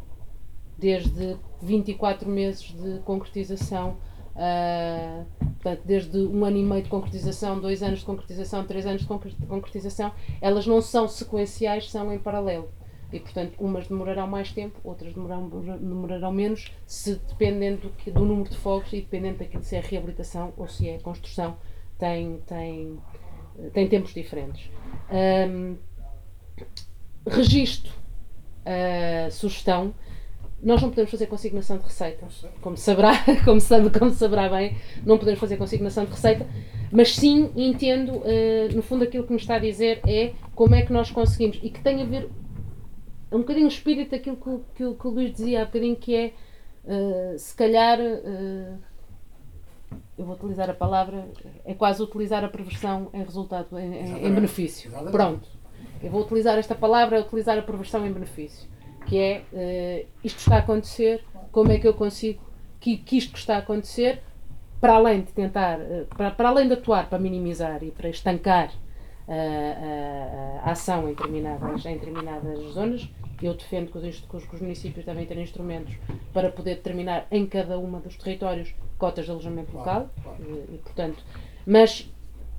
[0.76, 3.96] desde 24 meses de concretização,
[4.34, 9.02] uh, portanto, desde um ano e meio de concretização, dois anos de concretização, três anos
[9.02, 12.68] de concretização, elas não são sequenciais, são em paralelo.
[13.14, 18.50] E, portanto, umas demorarão mais tempo, outras demorarão, demorarão menos, se dependendo do, do número
[18.50, 21.56] de fogos e dependendo daquilo se é reabilitação ou se é construção,
[21.96, 22.98] tem, tem,
[23.72, 24.68] tem tempos diferentes.
[25.48, 25.76] Um,
[27.24, 27.92] registro
[28.66, 29.94] uh, sugestão.
[30.60, 32.26] Nós não podemos fazer consignação de receita,
[32.60, 33.12] como saberá,
[33.44, 34.76] como, sabe, como saberá bem,
[35.06, 36.48] não podemos fazer consignação de receita,
[36.90, 40.82] mas sim entendo, uh, no fundo, aquilo que me está a dizer é como é
[40.82, 42.28] que nós conseguimos, e que tem a ver
[43.34, 46.14] é um bocadinho o espírito daquilo que, que, que o Luís dizia há bocadinho, que
[46.14, 46.32] é,
[46.84, 48.78] uh, se calhar, uh,
[50.16, 51.28] eu vou utilizar a palavra,
[51.64, 54.88] é quase utilizar a perversão em resultado, em, em, benefício.
[55.10, 55.48] Pronto.
[56.00, 58.68] Eu vou utilizar esta palavra, é utilizar a perversão em benefício,
[59.06, 62.40] que é uh, isto está a acontecer, como é que eu consigo
[62.78, 64.22] que, que isto que está a acontecer,
[64.80, 68.70] para além de tentar, uh, para, para além de atuar para minimizar e para estancar
[69.26, 73.08] uh, a ação em determinadas, em determinadas zonas,
[73.46, 75.94] eu defendo que os, que os municípios devem ter instrumentos
[76.32, 80.08] para poder determinar em cada uma dos territórios cotas de alojamento local,
[80.40, 81.22] e, e, portanto,
[81.66, 82.10] mas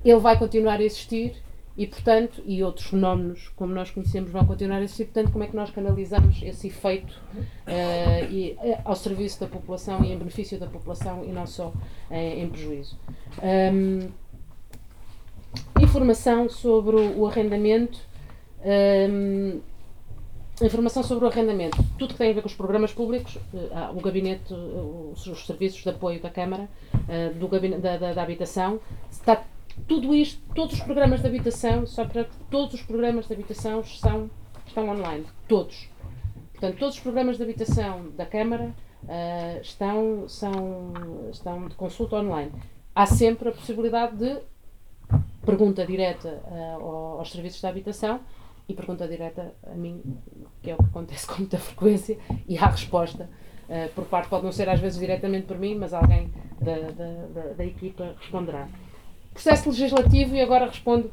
[0.04, 1.42] ele vai continuar a existir
[1.76, 5.46] e, portanto, e outros fenómenos como nós conhecemos vão continuar a existir, portanto, como é
[5.46, 10.58] que nós canalizamos esse efeito uh, e, uh, ao serviço da população e em benefício
[10.58, 12.98] da população e não só uh, em prejuízo.
[13.42, 14.08] Um,
[15.80, 17.98] informação sobre o arrendamento.
[18.64, 19.60] Um,
[20.64, 21.76] informação sobre o arrendamento.
[21.98, 23.36] Tudo que tem a ver com os programas públicos,
[23.94, 26.68] o gabinete, os, os serviços de apoio da Câmara,
[27.38, 28.80] do gabinete, da, da, da habitação,
[29.10, 29.44] está
[29.86, 34.30] tudo isto, todos os programas de habitação, só para todos os programas de habitação são,
[34.66, 35.26] estão online.
[35.46, 35.88] Todos.
[36.52, 38.74] Portanto, todos os programas de habitação da Câmara
[39.04, 40.92] uh, estão, são,
[41.30, 42.50] estão de consulta online.
[42.94, 44.38] Há sempre a possibilidade de
[45.44, 48.20] pergunta direta uh, aos serviços de habitação
[48.68, 50.02] e pergunta direta a mim,
[50.62, 52.18] que é o que acontece com muita frequência,
[52.48, 53.28] e há resposta
[53.68, 57.26] uh, por parte, pode não ser às vezes diretamente por mim, mas alguém da, da,
[57.26, 58.68] da, da equipa responderá
[59.36, 61.10] processo legislativo e agora respondo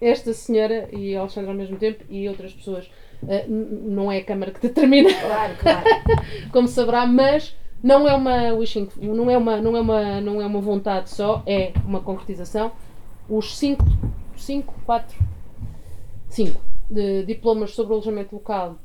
[0.00, 2.86] esta senhora e a Alexandra ao mesmo tempo e outras pessoas.
[3.22, 5.84] Uh, não é a Câmara que determina, claro, claro.
[6.52, 10.46] como saberá, mas não é uma wishing, não é uma, não é uma, não é
[10.46, 12.72] uma vontade só, é uma concretização.
[13.28, 13.84] Os cinco,
[14.36, 15.18] cinco, quatro,
[16.28, 16.60] cinco
[16.90, 18.78] de diplomas sobre o alojamento local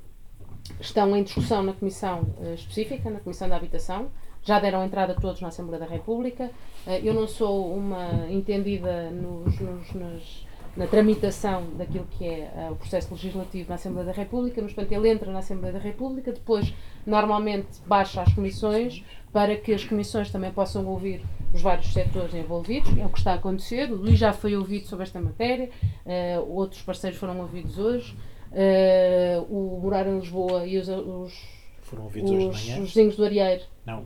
[0.79, 4.09] estão em discussão na Comissão eh, específica, na Comissão da Habitação.
[4.43, 6.51] Já deram entrada todos na Assembleia da República.
[6.85, 12.75] Eh, eu não sou uma entendida nos, nos, na tramitação daquilo que é uh, o
[12.75, 16.73] processo legislativo na Assembleia da República, mas, portanto, ele entra na Assembleia da República, depois,
[17.05, 21.23] normalmente, baixa às comissões, para que as comissões também possam ouvir
[21.53, 23.91] os vários setores envolvidos, é o que está a acontecer.
[23.91, 25.69] O Luís já foi ouvido sobre esta matéria,
[26.05, 28.15] uh, outros parceiros foram ouvidos hoje.
[28.51, 31.33] Uh, o Morar em Lisboa e os, os,
[31.81, 32.83] foram ouvidos os, hoje de manhã?
[32.83, 33.63] os vizinhos do Arieiro.
[33.85, 34.05] Não,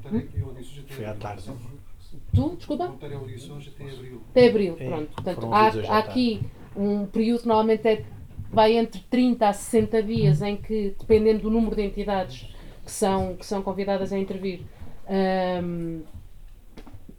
[0.87, 1.43] foi à tarde.
[2.33, 2.85] Tu, desculpa?
[2.85, 4.21] Até abril.
[4.31, 5.11] Até abril, pronto.
[5.13, 6.41] Portanto, há, há aqui
[6.77, 8.05] um período normalmente é,
[8.51, 12.49] vai entre 30 a 60 dias em que, dependendo do número de entidades
[12.85, 14.61] que são, que são convidadas a intervir,
[15.09, 16.03] um,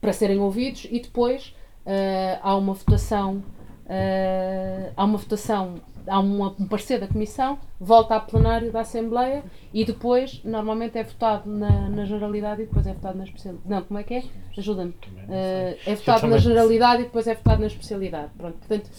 [0.00, 1.54] para serem ouvidos e depois
[1.84, 3.42] uh, há uma votação
[3.86, 5.76] uh, há uma votação
[6.08, 11.04] há uma, um parecer da Comissão, volta a plenário da Assembleia e depois, normalmente, é
[11.04, 13.68] votado na, na generalidade e depois é votado na especialidade.
[13.68, 14.24] Não, como é que é?
[14.56, 14.90] Ajuda-me.
[14.90, 18.30] Uh, é votado na generalidade e depois é votado na especialidade.
[18.36, 18.90] Pronto, portanto,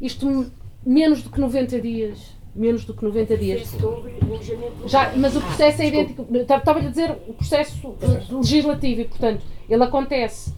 [0.00, 0.52] isto
[0.84, 2.36] menos do que 90 dias.
[2.54, 3.76] Menos do que 90 dias.
[4.86, 6.26] Já, mas o processo é idêntico.
[6.34, 7.94] Estava-lhe a dizer o processo
[8.30, 10.52] legislativo e, portanto, ele acontece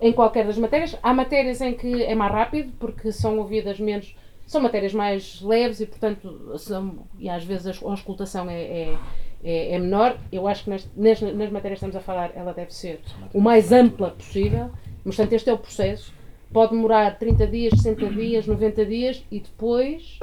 [0.00, 0.98] em qualquer das matérias.
[1.02, 4.14] Há matérias em que é mais rápido, porque são ouvidas menos
[4.46, 8.98] são matérias mais leves e, portanto, são, e às vezes a auscultação é, é,
[9.42, 10.18] é, é menor.
[10.30, 13.00] Eu acho que nas, nas, nas matérias que estamos a falar, ela deve ser
[13.32, 14.70] o mais ampla possível.
[15.04, 16.12] Mas, portanto, este é o processo.
[16.54, 20.20] Pode demorar 30 dias, 60 dias, 90 dias e depois,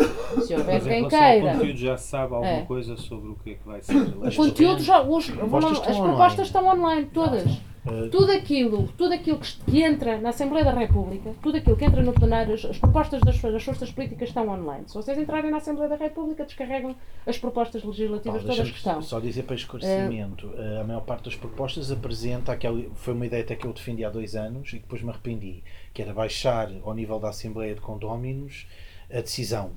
[0.48, 1.50] se houver Mas quem queira.
[1.50, 2.62] O conteúdo já sabe alguma é.
[2.62, 3.98] coisa sobre o que é que vai ser.
[3.98, 5.02] O conteúdo já.
[5.02, 7.60] Os, as propostas estão online, todas.
[7.84, 12.04] Uh, tudo aquilo, tudo aquilo que, entra na Assembleia da República, tudo aquilo que entra
[12.04, 14.84] no plenário, as, as propostas das, das, forças políticas estão online.
[14.88, 16.96] Se vocês entrarem na Assembleia da República, descarregam
[17.26, 19.02] as propostas legislativas todas que estão.
[19.02, 23.42] Só dizer para esclarecimento, uh, a maior parte das propostas apresenta aquela, foi uma ideia
[23.42, 25.64] até que eu defendi há dois anos e depois me arrependi,
[25.94, 28.68] que era baixar ao nível da Assembleia de Condóminos
[29.10, 29.72] a decisão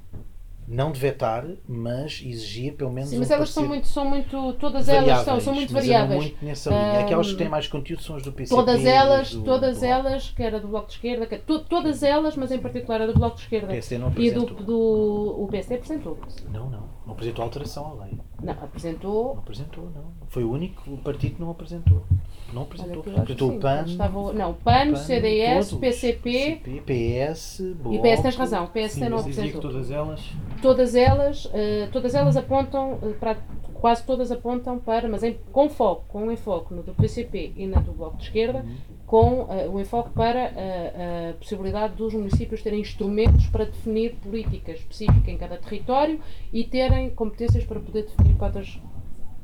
[0.66, 3.11] não de vetar, mas exigir pelo menos.
[3.11, 4.53] Sim, mas um elas são muito, são muito.
[4.55, 6.23] Todas elas são, são muito variáveis.
[6.23, 6.82] Muito nessa linha.
[6.82, 8.57] Um, Aquelas que têm mais conteúdo são as do PCP.
[8.57, 12.03] Todas elas, do, todas do elas, que era do Bloco de Esquerda, que, to, todas
[12.03, 13.66] elas, mas em particular a do Bloco de Esquerda.
[13.66, 14.43] O PSD não apresentou.
[14.43, 16.19] E do, do, o PSD apresentou.
[16.51, 16.95] Não, não.
[17.05, 18.19] Não apresentou alteração à lei.
[18.43, 19.35] Não, apresentou.
[19.35, 20.12] Não apresentou, não.
[20.28, 22.07] Foi o único partido que não apresentou.
[22.55, 23.01] Não apresentou.
[23.01, 23.85] Apresentou o PAN.
[23.86, 28.06] Estava, não, o PAN, PAN CDS, todos, PCP, PCP, PS, Bloco.
[28.06, 29.60] E PS tens razão, PS não apresentou.
[29.60, 30.20] todas elas.
[30.62, 31.51] Todas elas, uh,
[31.93, 33.36] todas elas apontam uh, para
[33.85, 37.66] quase todas apontam para, mas em, com foco, com um enfoque no do PCP e
[37.66, 38.76] na do Bloco de Esquerda, uhum.
[39.05, 44.72] com uh, o enfoque para uh, a possibilidade dos municípios terem instrumentos para definir política
[44.72, 46.18] específica em cada território
[46.51, 48.81] e terem competências para poder definir cotas,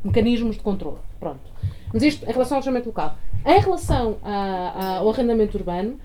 [0.03, 0.97] mecanismos de controle.
[1.19, 1.53] Pronto.
[1.93, 3.17] Mas isto em relação ao alojamento local.
[3.45, 5.99] Em relação a, a, ao arrendamento urbano,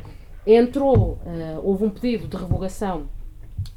[0.45, 3.07] entrou, uh, houve um pedido de revogação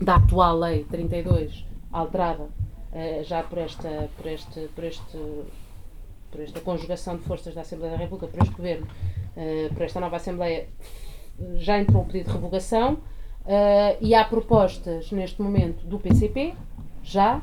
[0.00, 2.48] da atual Lei 32, alterada
[2.92, 5.18] eh, já por esta, por, este, por, este,
[6.30, 10.00] por esta conjugação de forças da Assembleia da República, por este governo, uh, por esta
[10.00, 10.68] nova Assembleia,
[11.56, 16.54] já entrou o pedido de revogação uh, e há propostas neste momento do PCP,
[17.02, 17.42] já,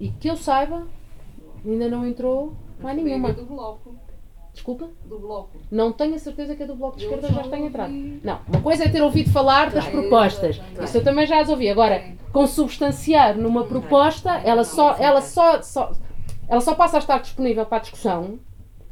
[0.00, 0.86] e que eu saiba,
[1.64, 2.54] ainda não entrou
[2.84, 3.32] mais nenhuma.
[3.32, 3.96] Do bloco.
[4.52, 4.88] Desculpa?
[5.04, 5.58] Do Bloco.
[5.68, 7.92] Não tenho a certeza que a do Bloco de Esquerda já tenha entrado.
[8.22, 10.60] Não, uma coisa é ter ouvido falar das propostas.
[10.80, 11.68] Isso eu também já as ouvi.
[11.68, 15.90] Agora, consubstanciar numa proposta, ela só, ela só, só,
[16.48, 18.38] ela só passa a estar disponível para a discussão,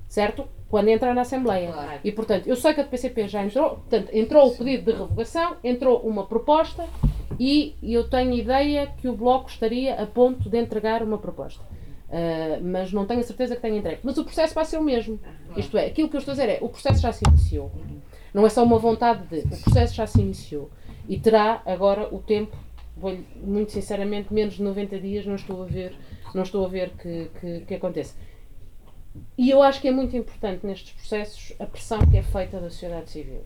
[0.09, 0.48] certo?
[0.69, 2.01] Quando entra na Assembleia.
[2.02, 4.98] E, portanto, eu sei que a do PCP já entrou, portanto, entrou o pedido de
[4.98, 6.85] revogação, entrou uma proposta
[7.39, 11.62] e eu tenho ideia que o Bloco estaria a ponto de entregar uma proposta.
[12.12, 14.01] Uh, mas não tenho a certeza que tenha entregue.
[14.02, 15.18] Mas o processo vai ser o mesmo.
[15.56, 17.72] Isto é, aquilo que eu estou a dizer é, o processo já se iniciou.
[18.34, 20.70] Não é só uma vontade de, o processo já se iniciou.
[21.09, 22.55] E terá agora o tempo,
[22.97, 25.94] vou muito sinceramente, menos de 90 dias, não estou a ver,
[26.34, 28.14] não estou a ver que, que, que aconteça.
[29.36, 32.68] E eu acho que é muito importante nestes processos a pressão que é feita da
[32.68, 33.43] sociedade civil.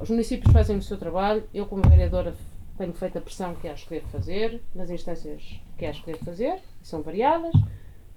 [0.00, 2.34] Os municípios fazem o seu trabalho, eu como vereadora
[2.76, 6.24] tenho feito a pressão que acho que devo fazer, nas instâncias que acho que devo
[6.24, 7.52] fazer, são variadas.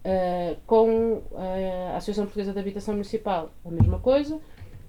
[0.06, 4.38] Uh, com a Associação Portuguesa de Habitação Municipal, a mesma coisa,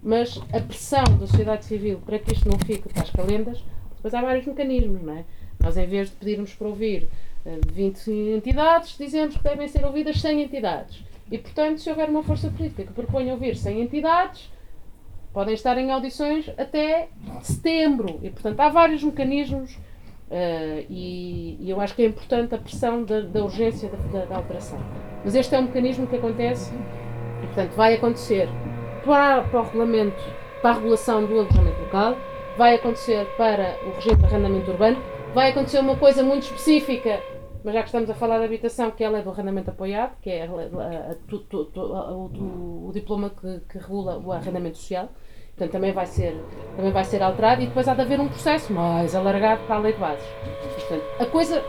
[0.03, 3.65] mas a pressão da sociedade civil para que isto não fique para as calendas,
[3.95, 5.25] depois há vários mecanismos, não é?
[5.61, 7.09] Nós, em vez de pedirmos para ouvir
[7.47, 11.05] uh, 20 entidades, dizemos que devem ser ouvidas 100 entidades.
[11.31, 14.51] E, portanto, se houver uma força política que proponha ouvir 100 entidades,
[15.33, 17.09] podem estar em audições até
[17.43, 18.21] setembro.
[18.23, 19.79] E, portanto, há vários mecanismos
[20.31, 24.25] Uh, e, e, eu acho que é importante a pressão da, da urgência da, da,
[24.25, 24.79] da, alteração.
[25.23, 26.73] Mas este é um mecanismo que acontece
[27.43, 28.49] e, portanto, vai acontecer
[29.05, 30.23] para, para o regulamento,
[30.63, 32.17] para a regulação do alojamento local,
[32.57, 34.97] vai acontecer para o regime de arrendamento urbano,
[35.35, 37.21] vai acontecer uma coisa muito específica,
[37.63, 40.17] mas já que estamos a falar de habitação, que é a lei do arrendamento apoiado,
[40.21, 45.09] que é a, a, a, o, o, diploma que, que regula o arrendamento social.
[45.57, 46.37] Portanto, também vai ser,
[46.77, 49.79] também vai ser alterado e depois há de haver um processo mais alargado para a
[49.79, 50.25] lei de bases.
[50.75, 51.65] Portanto, a coisa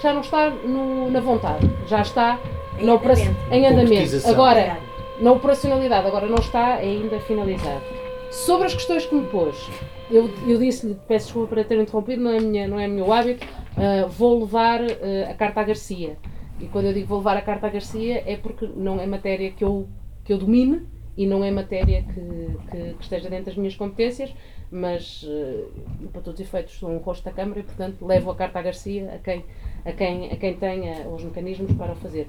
[0.00, 2.38] já não está no, na vontade, já está
[2.78, 3.36] em andamento.
[3.50, 4.28] Em andamento.
[4.28, 4.78] Agora,
[5.20, 7.82] na operacionalidade, agora não está ainda finalizado.
[8.30, 9.68] Sobre as questões que me pôs,
[10.10, 13.46] eu, eu disse-lhe, peço desculpa por ter interrompido, não é, minha, não é meu hábito,
[13.46, 16.16] uh, vou levar uh, a carta à Garcia.
[16.60, 19.50] E quando eu digo vou levar a carta à Garcia é porque não é matéria
[19.50, 19.88] que eu,
[20.24, 20.86] que eu domine,
[21.16, 24.34] e não é matéria que, que, que esteja dentro das minhas competências,
[24.70, 28.34] mas uh, para todos os efeitos sou um rosto da Câmara e, portanto, levo a
[28.34, 29.44] carta à Garcia a quem,
[29.84, 32.28] a quem, a quem tenha os mecanismos para o fazer.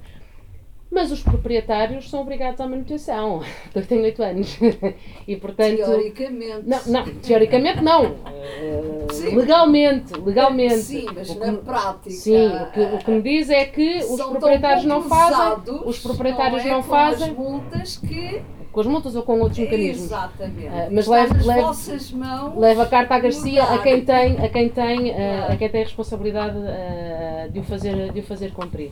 [0.91, 3.41] Mas os proprietários são obrigados à manutenção.
[3.73, 4.57] Eu tenho 8 anos.
[5.27, 5.77] e portanto.
[5.77, 6.63] Teoricamente.
[6.65, 8.15] Não, não teoricamente não.
[8.55, 10.13] Uh, legalmente.
[10.19, 10.77] Legalmente.
[10.77, 12.09] Sim, mas que, na prática.
[12.11, 15.63] Sim, o que, o que me diz é que os proprietários não fazem.
[15.85, 17.29] Os proprietários não, é não fazem.
[17.29, 18.41] as multas que
[18.75, 20.07] com as multas ou com outros mecanismos.
[20.07, 20.67] Exatamente.
[20.67, 25.55] Uh, mas leva a carta à Garcia a quem tem, a quem tem, uh, a
[25.55, 28.91] quem tem a responsabilidade uh, de, o fazer, de o fazer cumprir.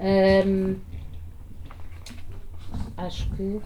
[0.00, 0.76] Um,
[2.96, 3.60] acho que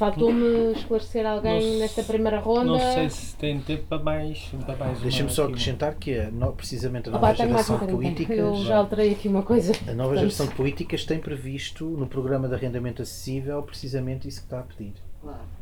[0.00, 2.64] faltou-me esclarecer alguém nesta primeira ronda.
[2.64, 7.10] Não sei se tem tempo para mais, para mais Deixa-me só acrescentar que é, precisamente
[7.10, 8.38] a nova geração de políticas.
[8.38, 9.74] Eu já alterei aqui uma coisa.
[9.86, 14.46] A nova geração de políticas tem previsto no programa de arrendamento acessível precisamente isso que
[14.46, 14.94] está a pedir.
[15.20, 15.59] Claro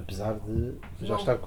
[0.00, 0.72] apesar de
[1.02, 1.38] já estar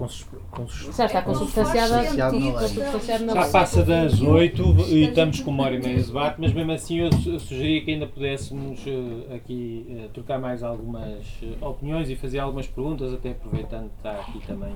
[0.96, 3.44] já está consubstanciada na lei.
[3.44, 6.72] Já passa das 8 e estamos com uma hora e meia de debate, mas mesmo
[6.72, 12.16] assim eu sugeria que ainda pudéssemos eh, aqui eh, trocar mais algumas eh, opiniões e
[12.16, 14.74] fazer algumas perguntas, até aproveitando que está aqui também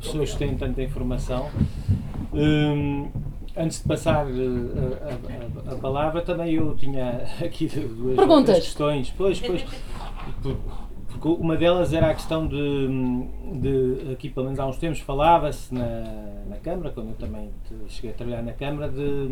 [0.00, 1.48] pessoas que têm tanta informação.
[2.32, 3.08] Um,
[3.56, 8.58] antes de passar a, a, a, palavra, também eu tinha aqui duas Perguntas.
[8.58, 9.12] questões.
[9.16, 9.64] Pois, pois,
[11.18, 12.88] porque uma delas era a questão de,
[13.58, 17.50] de aqui pelo menos há uns tempos falava-se na, na Câmara, quando eu também
[17.88, 19.28] cheguei a trabalhar na Câmara, de,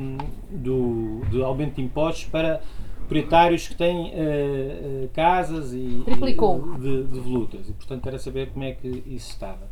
[0.51, 2.61] do, de aumento de impostos para
[2.99, 6.79] proprietários que têm uh, uh, casas e, Triplicou.
[6.79, 7.69] de, de volutas.
[7.69, 9.69] E portanto era saber como é que isso estava.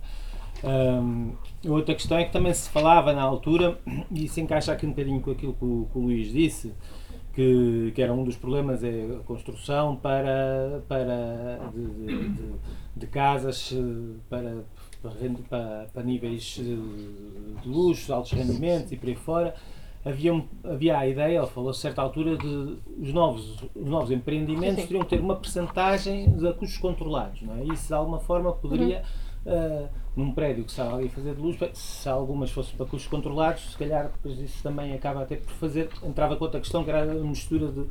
[0.62, 1.32] Um,
[1.66, 3.78] outra questão é que também se falava na altura,
[4.14, 6.72] e se encaixa aqui um bocadinho com aquilo que o, que o Luís disse,
[7.32, 12.52] que, que era um dos problemas, é a construção para, para de, de, de,
[12.96, 14.64] de casas eh, para,
[15.48, 19.54] para, para, níveis eh, de luxo, altos rendimentos e por aí fora.
[20.04, 24.84] Havia, havia a ideia, ele falou a certa altura, de os novos, os novos empreendimentos
[24.84, 27.40] teriam que ter uma percentagem de custos controlados.
[27.42, 27.64] Não é?
[27.72, 28.98] Isso de alguma forma poderia.
[28.98, 32.86] Uhum uh, num prédio que estava ali a fazer de luz, se algumas fossem para
[32.86, 36.85] custos controlados, se calhar depois isso também acaba até por fazer, entrava com outra questão
[36.85, 37.86] que era a mistura de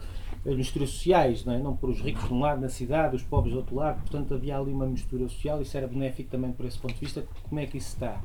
[0.46, 1.60] as misturas sociais, não, é?
[1.60, 4.34] não por os ricos de um lado na cidade, os pobres do outro lado, portanto
[4.34, 7.60] havia ali uma mistura social, isso era benéfico também por esse ponto de vista, como
[7.62, 8.20] é que isso está.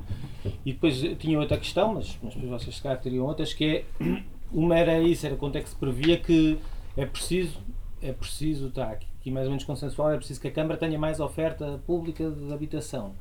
[0.65, 3.85] E depois tinha outra questão, mas, mas depois vocês se calhar teriam outras, que é,
[4.51, 6.59] uma era isso, era quanto é que se previa que
[6.97, 7.61] é preciso,
[8.01, 10.99] é preciso, está aqui, aqui mais ou menos consensual, é preciso que a Câmara tenha
[10.99, 13.13] mais oferta pública de habitação.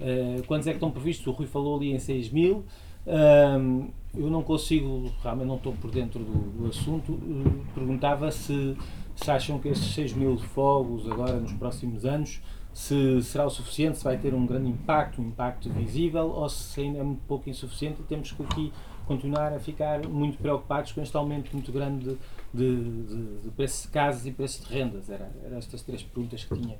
[0.00, 1.26] Uh, quantos é que estão previstos?
[1.26, 2.64] O Rui falou ali em 6 mil.
[3.06, 7.12] Uh, eu não consigo, realmente não estou por dentro do, do assunto.
[7.12, 8.76] Uh, perguntava se,
[9.16, 12.40] se acham que esses 6 mil fogos agora nos próximos anos
[12.72, 16.80] se será o suficiente, se vai ter um grande impacto, um impacto visível, ou se
[16.80, 18.72] ainda é muito pouco insuficiente e temos que aqui
[19.10, 22.16] continuar a ficar muito preocupados com este aumento muito grande
[22.54, 25.10] de, de, de preços de casas e preços de rendas.
[25.10, 25.28] Era,
[25.58, 26.78] estas três perguntas que tinha.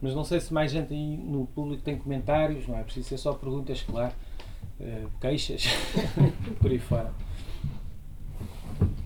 [0.00, 3.18] Mas não sei se mais gente aí no público tem comentários, não é preciso ser
[3.18, 4.14] só perguntas, claro,
[4.78, 5.64] uh, queixas,
[6.62, 7.12] por aí fora.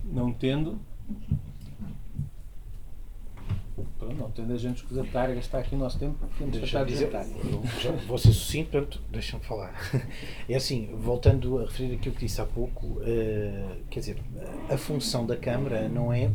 [0.03, 0.79] Não tendo,
[4.01, 6.79] Pronto, não tendo a gente escusatar e gastar aqui o nosso tempo, temos que estar
[6.79, 9.75] já Vou ser sucinto, portanto, deixa-me falar.
[10.49, 14.17] É assim, voltando a referir aquilo que disse há pouco, uh, quer dizer,
[14.69, 16.31] a função da Câmara não é.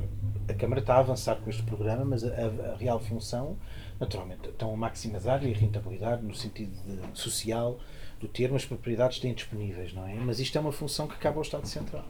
[0.49, 3.57] A Câmara está a avançar com este programa, mas a, a real função,
[3.99, 7.81] naturalmente, estão a maximizar a rentabilidade no sentido de, social
[8.21, 10.15] do termo, as propriedades têm disponíveis, não é?
[10.15, 12.07] Mas isto é uma função que cabe ao Estado Central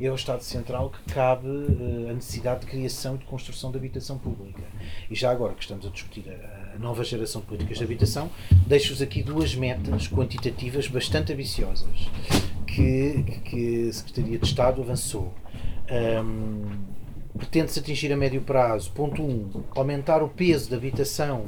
[0.00, 3.78] é ao Estado Central que cabe uh, a necessidade de criação e de construção de
[3.78, 4.62] habitação pública.
[5.10, 8.30] E já agora que estamos a discutir a, a nova geração de políticas de habitação,
[8.66, 12.08] deixo-vos aqui duas metas quantitativas bastante ambiciosas,
[12.66, 15.32] que, que a Secretaria de Estado avançou.
[15.90, 16.93] Um,
[17.36, 21.46] pretende-se atingir a médio prazo, ponto 1, um, aumentar o peso da habitação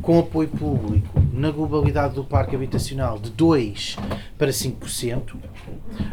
[0.00, 3.96] com apoio público na globalidade do parque habitacional de 2
[4.36, 5.36] para 5%.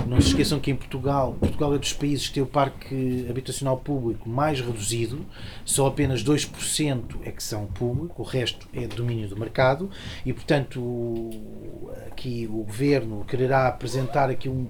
[0.07, 3.77] Não se esqueçam que em Portugal, Portugal é dos países que tem o parque habitacional
[3.77, 5.25] público mais reduzido,
[5.63, 9.89] só apenas 2% é que são público, o resto é domínio do mercado
[10.25, 11.29] e, portanto,
[12.07, 14.67] aqui o governo quererá apresentar aqui um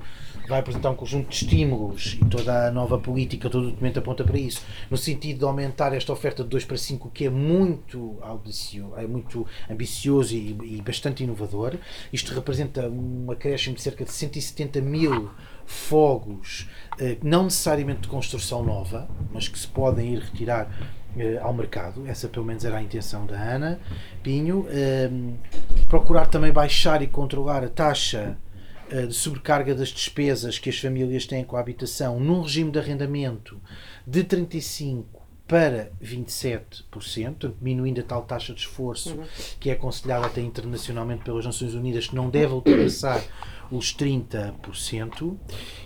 [0.47, 4.23] vai apresentar um conjunto de estímulos e toda a nova política, todo o documento aponta
[4.25, 8.17] para isso, no sentido de aumentar esta oferta de 2 para 5, que é muito,
[8.23, 11.75] ambicioso, é muito ambicioso e, e bastante inovador.
[12.11, 15.31] Isto representa um acréscimo de cerca de 170 mil
[15.65, 16.69] fogos,
[16.99, 20.69] eh, não necessariamente de construção nova, mas que se podem ir retirar
[21.17, 22.05] eh, ao mercado.
[22.07, 23.79] Essa, pelo menos, era a intenção da Ana
[24.21, 24.67] Pinho.
[24.69, 25.35] Ehm,
[25.87, 28.37] procurar também baixar e controlar a taxa
[28.89, 32.77] eh, de sobrecarga das despesas que as famílias têm com a habitação num regime de
[32.77, 33.59] arrendamento
[34.05, 35.05] de 35%
[35.47, 39.25] para 27%, diminuindo a tal taxa de esforço uhum.
[39.59, 43.23] que é aconselhada até internacionalmente pelas Nações Unidas, que não deve ultrapassar
[43.71, 45.37] os 30%.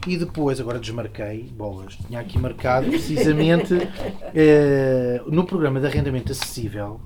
[0.07, 3.73] E depois, agora desmarquei, bolas, tinha aqui marcado precisamente
[4.33, 7.01] eh, no programa de arrendamento acessível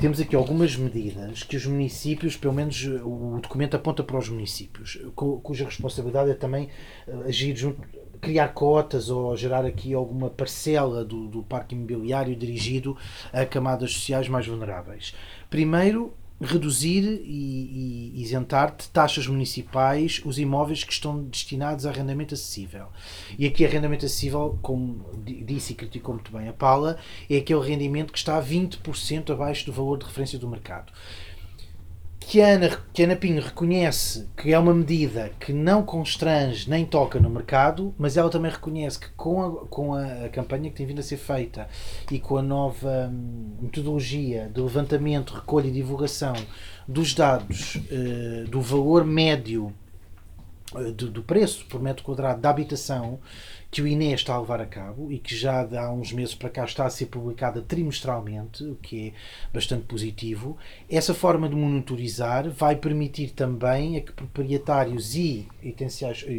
[0.00, 4.98] temos aqui algumas medidas que os municípios, pelo menos o documento aponta para os municípios,
[5.14, 6.70] cuja responsabilidade é também
[7.06, 7.86] eh, agir junto,
[8.20, 12.96] criar cotas ou gerar aqui alguma parcela do, do parque imobiliário dirigido
[13.32, 15.14] a camadas sociais mais vulneráveis.
[15.48, 22.32] Primeiro, reduzir e, e, isentar de taxas municipais os imóveis que estão destinados a arrendamento
[22.34, 22.86] acessível.
[23.38, 26.96] E aqui arrendamento acessível, como disse e criticou muito bem a Paula,
[27.28, 30.92] é aquele rendimento que está 20% abaixo do valor de referência do mercado
[32.30, 37.18] que Ana, que Ana Pinho reconhece que é uma medida que não constrange nem toca
[37.18, 41.00] no mercado, mas ela também reconhece que com a, com a campanha que tem vindo
[41.00, 41.66] a ser feita
[42.08, 46.34] e com a nova hum, metodologia de levantamento, recolha e divulgação
[46.86, 49.74] dos dados uh, do valor médio
[50.72, 53.18] uh, do, do preço por metro quadrado da habitação
[53.70, 56.50] que o INE está a levar a cabo e que já há uns meses para
[56.50, 59.12] cá está a ser publicada trimestralmente, o que é
[59.52, 60.56] bastante positivo.
[60.88, 66.32] Essa forma de monitorizar vai permitir também a que proprietários e intencionais, eh,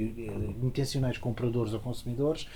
[0.61, 2.47] intencionais compradores ou consumidores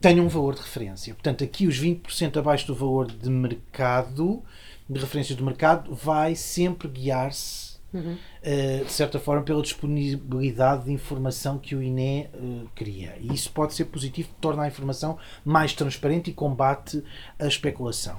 [0.00, 1.12] tenham um valor de referência.
[1.12, 4.42] Portanto, aqui os 20% abaixo do valor de mercado,
[4.88, 11.58] de referência do mercado, vai sempre guiar-se Uh, de certa forma, pela disponibilidade de informação
[11.58, 13.16] que o INE uh, cria.
[13.20, 17.02] E isso pode ser positivo, torna a informação mais transparente e combate
[17.38, 18.18] a especulação.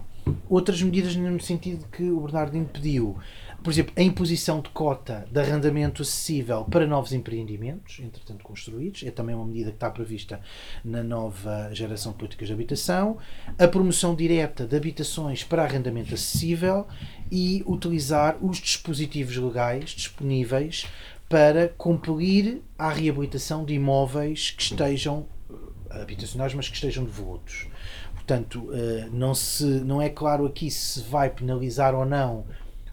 [0.50, 3.18] Outras medidas no sentido que o Bernardino pediu,
[3.62, 9.12] por exemplo, a imposição de cota de arrendamento acessível para novos empreendimentos, entretanto construídos, é
[9.12, 10.40] também uma medida que está prevista
[10.84, 13.18] na nova geração de políticas de habitação,
[13.58, 16.88] a promoção direta de habitações para arrendamento acessível
[17.36, 20.86] e utilizar os dispositivos legais disponíveis
[21.28, 27.66] para compelir à reabilitação de imóveis que estejam eh, habitacionais, mas que estejam devolutos.
[28.14, 32.46] Portanto, eh, não, se, não é claro aqui se vai penalizar ou não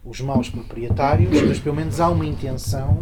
[0.03, 2.97] os maus proprietários, mas pelo menos há uma intenção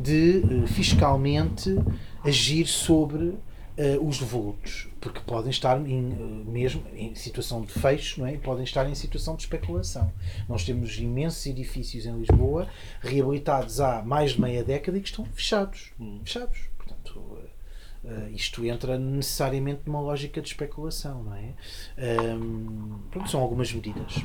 [0.00, 1.78] de eh, fiscalmente
[2.24, 3.34] agir sobre
[3.78, 8.36] uh, os devolutos, porque podem estar em, uh, mesmo em situação de fecho, não é?
[8.36, 10.12] podem estar em situação de especulação.
[10.48, 12.68] Nós temos imensos edifícios em Lisboa
[13.00, 15.92] reabilitados há mais de meia década e que estão fechados.
[16.00, 16.20] Hum.
[16.24, 16.58] Fechados.
[16.76, 17.18] Portanto,
[18.04, 21.54] uh, isto entra necessariamente numa lógica de especulação, não é?
[21.98, 24.24] Um, pronto, são algumas medidas.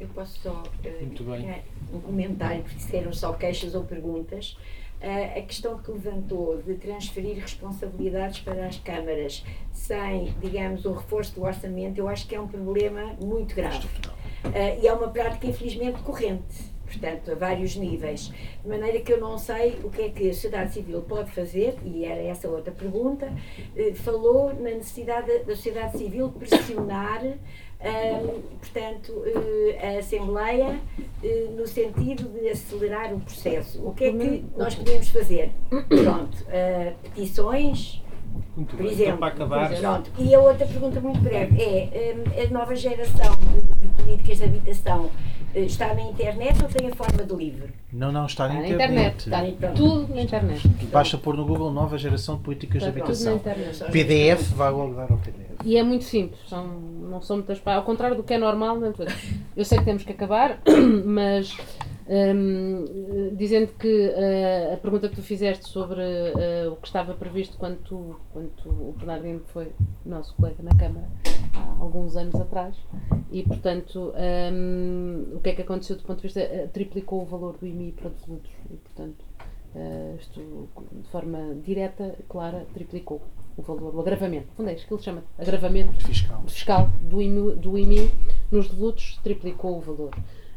[0.00, 4.56] Eu posso só uh, um comentário, porque disseram só queixas ou perguntas.
[5.04, 11.34] Uh, a questão que levantou de transferir responsabilidades para as câmaras sem, digamos, o reforço
[11.34, 13.86] do orçamento, eu acho que é um problema muito grave.
[13.86, 18.32] Uh, e é uma prática, infelizmente, corrente portanto, a vários níveis.
[18.62, 21.76] De maneira que eu não sei o que é que a sociedade civil pode fazer,
[21.84, 23.32] e era essa outra pergunta,
[23.96, 27.22] falou na necessidade da sociedade civil pressionar
[27.84, 30.80] um, portanto, uh, a Assembleia
[31.22, 33.86] uh, no sentido de acelerar o processo.
[33.86, 35.50] O que é que nós podemos fazer?
[35.68, 38.02] Pronto, uh, petições,
[38.56, 39.02] muito por exemplo.
[39.02, 39.76] Então, para acabar.
[39.76, 40.10] Pronto.
[40.18, 44.44] E a outra pergunta muito breve é um, a nova geração de, de políticas de
[44.44, 45.10] habitação
[45.54, 47.68] está na internet ou tem a forma de livro?
[47.92, 49.26] Não, não, está, está na internet.
[49.28, 49.54] internet.
[49.54, 50.68] Está tudo na internet.
[50.90, 53.40] Basta pôr no Google nova geração de políticas está de habitação.
[53.90, 55.54] PDF vai logo dar ao PDF.
[55.64, 58.78] E é muito simples, são, não são muitas Ao contrário do que é normal,
[59.56, 60.60] eu sei que temos que acabar,
[61.06, 61.56] mas
[62.06, 67.56] Um, dizendo que uh, a pergunta que tu fizeste sobre uh, o que estava previsto
[67.56, 69.72] quando, tu, quando tu, o Bernardino foi
[70.04, 71.08] nosso colega na Câmara
[71.54, 72.76] há alguns anos atrás
[73.32, 74.12] e portanto
[74.52, 77.66] um, o que é que aconteceu do ponto de vista uh, triplicou o valor do
[77.66, 79.24] IMI para devolutos e portanto
[80.20, 83.20] isto de forma direta, clara, triplicou
[83.56, 85.24] o valor, o agravamento, onde é que ele chama?
[85.36, 88.08] Agravamento fiscal, fiscal do, IMI, do IMI
[88.52, 90.14] nos devolutos triplicou o valor.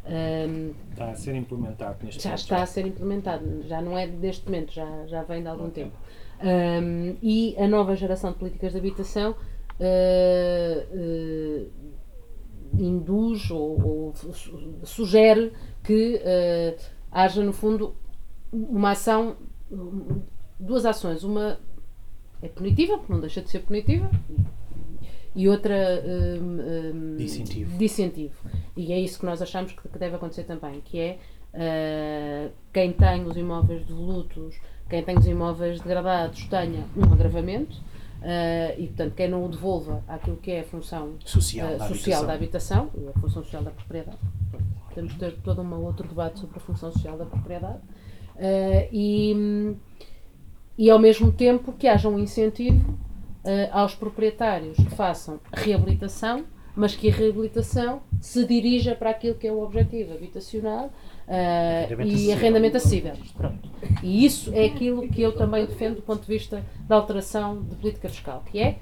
[0.09, 2.39] Um, está a ser implementado neste Já momento.
[2.39, 5.97] está a ser implementado, já não é deste momento, já, já vem de algum tempo.
[6.41, 11.71] Um, e a nova geração de políticas de habitação uh, uh,
[12.79, 14.13] induz ou, ou,
[14.83, 15.51] sugere
[15.83, 16.79] que uh,
[17.11, 17.95] haja, no fundo,
[18.51, 19.35] uma ação,
[20.59, 21.23] duas ações.
[21.23, 21.59] Uma
[22.41, 24.09] é punitiva, porque não deixa de ser punitiva,
[25.37, 26.41] e outra um,
[26.95, 27.15] um.
[28.75, 31.19] E é isso que nós achamos que, que deve acontecer também, que é
[31.53, 34.55] uh, quem tem os imóveis devolutos,
[34.89, 40.03] quem tem os imóveis degradados tenha um agravamento uh, e, portanto, quem não o devolva
[40.07, 42.25] àquilo que é a função social, uh, da, social habitação.
[42.25, 44.17] da habitação a função social da propriedade.
[44.95, 47.77] Temos de ter todo um outro debate sobre a função social da propriedade.
[48.91, 49.75] e,
[50.75, 52.97] e, ao mesmo tempo, que haja um incentivo
[53.71, 56.45] aos proprietários que façam reabilitação,
[56.77, 60.91] mas que a reabilitação se dirija para aquilo que é o objetivo habitacional
[61.27, 63.13] uh, e arrendamento acessível.
[63.35, 63.67] Pronto.
[64.03, 67.75] E isso é aquilo que eu também defendo do ponto de vista da alteração de
[67.75, 68.77] política fiscal, que é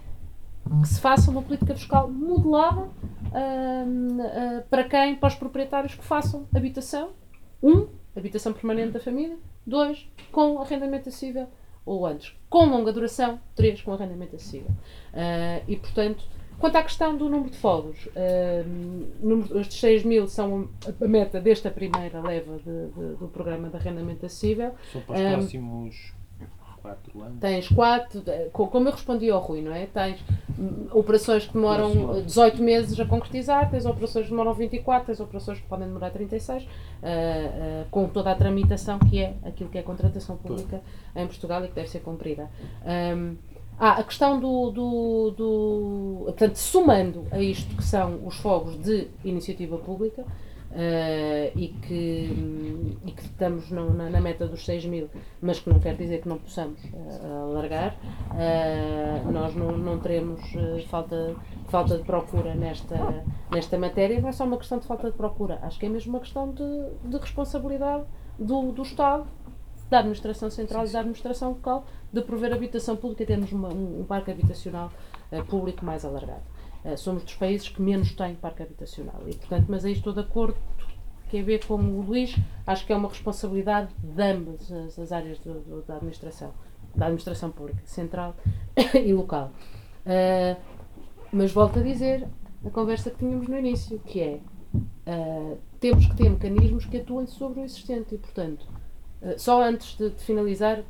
[0.82, 5.16] que se faça uma política fiscal modelada uh, uh, para quem?
[5.16, 7.12] Para os proprietários que façam habitação.
[7.64, 9.38] Um, habitação permanente da família.
[9.66, 11.48] Dois, com arrendamento acessível
[11.86, 14.72] ou antes, com longa duração, três com arrendamento acessível.
[15.14, 16.26] Uh, e, portanto,
[16.58, 18.68] quanto à questão do número de fogos, uh,
[19.20, 23.76] número, estes 6 mil são a meta desta primeira leva de, de, do programa de
[23.76, 24.74] arrendamento acessível.
[24.92, 26.14] São para os um, próximos
[26.86, 27.40] 4 anos?
[27.40, 29.88] Tens 4, como eu respondi ao Rui, não é?
[29.88, 30.24] Tens
[30.92, 35.68] operações que demoram 18 meses a concretizar, tens operações que demoram 24, tens operações que
[35.68, 36.70] podem demorar 36, uh, uh,
[37.90, 40.82] com toda a tramitação que é aquilo que é contratação pública
[41.16, 42.50] em Portugal e que deve ser cumprida.
[42.86, 43.36] Um,
[43.78, 46.22] ah, a questão do, do, do.
[46.26, 50.26] Portanto, somando a isto que são os fogos de iniciativa pública,
[50.76, 55.10] Uh, e, que, e que estamos no, na, na, meta dos 6 mil,
[55.42, 57.96] mas que não quer dizer que não possamos uh, alargar,
[58.32, 60.42] uh, nós não, não teremos
[60.90, 61.34] falta,
[61.70, 64.20] falta de procura nesta, nesta matéria.
[64.20, 66.52] Não é só uma questão de falta de procura, acho que é mesmo uma questão
[66.52, 68.04] de, de responsabilidade
[68.38, 69.26] do, do Estado,
[69.90, 74.02] da Administração Central e da Administração Local, de prover habitação pública e termos uma, um,
[74.02, 74.92] um parque habitacional
[75.48, 76.44] público mais alargado.
[76.86, 79.22] Uh, somos dos países que menos têm parque habitacional.
[79.26, 80.56] E, portanto, mas aí estou de acordo,
[81.28, 82.36] que é ver como o Luís,
[82.68, 86.54] acho que é uma responsabilidade de ambas as, as áreas do, do, da administração,
[86.96, 88.36] da administração pública, central
[88.94, 89.52] e local.
[90.06, 90.62] Uh,
[91.32, 92.28] mas volto a dizer
[92.64, 94.40] a conversa que tínhamos no início, que é
[95.08, 98.68] uh, temos que ter mecanismos que atuem sobre o existente e, portanto,
[99.38, 100.84] só antes de, de finalizar,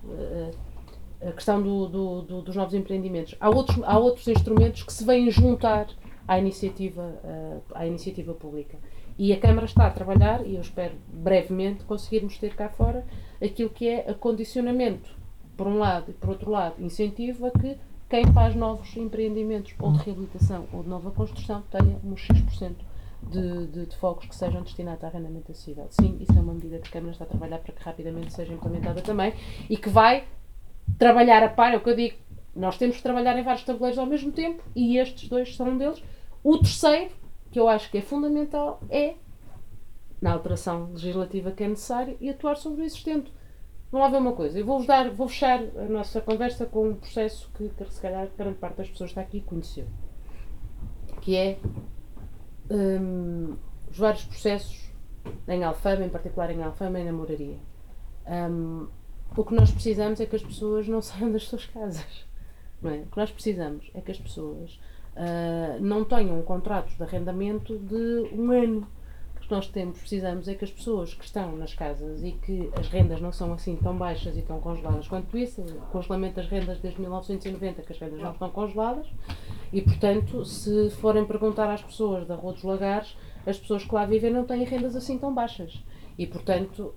[1.22, 3.36] a questão do, do, do, dos novos empreendimentos.
[3.40, 5.88] Há outros, há outros instrumentos que se vêm juntar
[6.28, 8.78] à iniciativa, uh, à iniciativa pública.
[9.18, 13.06] E a Câmara está a trabalhar, e eu espero brevemente conseguirmos ter cá fora
[13.42, 15.10] aquilo que é acondicionamento,
[15.56, 17.78] por um lado, e por outro lado, incentivo a que
[18.10, 22.76] quem faz novos empreendimentos, ou de reabilitação, ou de nova construção, tenha uns X%
[23.24, 25.88] de, de, de fogos que sejam destinados a arrendamento acessível.
[25.90, 28.54] Sim, isso é uma medida que a Câmara está a trabalhar para que rapidamente seja
[28.54, 29.34] implementada também
[29.70, 30.26] e que vai
[30.98, 32.18] trabalhar a par, é o que eu digo,
[32.56, 35.78] nós temos que trabalhar em vários tabuleiros ao mesmo tempo e estes dois são um
[35.78, 36.02] deles.
[36.44, 37.12] O terceiro,
[37.52, 39.16] que eu acho que é fundamental, é
[40.22, 43.32] na alteração legislativa que é necessária e atuar sobre o existente.
[43.92, 46.96] Vamos lá ver uma coisa, eu vou-vos dar, vou fechar a nossa conversa com um
[46.96, 49.86] processo que, que se calhar grande parte das pessoas está aqui conheceu,
[51.22, 51.60] que é
[52.70, 53.56] um,
[53.90, 54.90] os vários processos
[55.48, 57.58] em Alfama, em particular em Alfama e na Moraria.
[58.28, 58.88] Um,
[59.38, 62.26] o que nós precisamos é que as pessoas não saiam das suas casas.
[62.82, 62.98] Não é?
[63.00, 64.80] O que nós precisamos é que as pessoas
[65.16, 68.88] uh, não tenham contratos de arrendamento de um ano.
[69.36, 72.70] O que nós temos, precisamos é que as pessoas que estão nas casas e que
[72.80, 76.48] as rendas não são assim tão baixas e tão congeladas quanto isso, o congelamento das
[76.48, 79.06] rendas desde 1990, que as rendas não estão congeladas,
[79.72, 84.04] e portanto, se forem perguntar às pessoas da Rua dos Lagares, as pessoas que lá
[84.06, 85.80] vivem não têm rendas assim tão baixas.
[86.18, 86.94] E, portanto,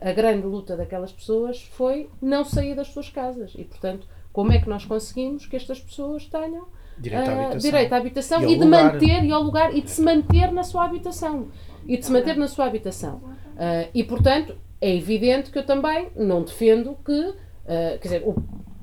[0.00, 3.52] a grande luta daquelas pessoas foi não sair das suas casas.
[3.56, 6.66] E, portanto, como é que nós conseguimos que estas pessoas tenham
[6.98, 7.58] Direito à uh, habitação.
[7.58, 8.92] direito à habitação E e, de lugar.
[8.92, 11.48] manter e ao lugar e de se manter na sua habitação
[11.86, 13.20] e de se manter na sua habitação
[13.60, 17.34] Uh, e portanto é evidente que eu também não defendo que
[17.66, 18.24] quer dizer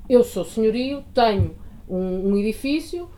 [0.08, 1.56] eu sou senhorio tenho
[1.88, 3.10] um, um edifício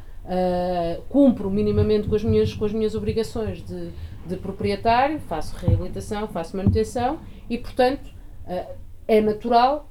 [1.11, 3.91] cumpro minimamente com as minhas com as minhas obrigações de,
[4.27, 7.19] de proprietário faço reabilitação faço manutenção
[7.49, 8.07] e portanto
[8.47, 8.75] uh,
[9.09, 9.91] é natural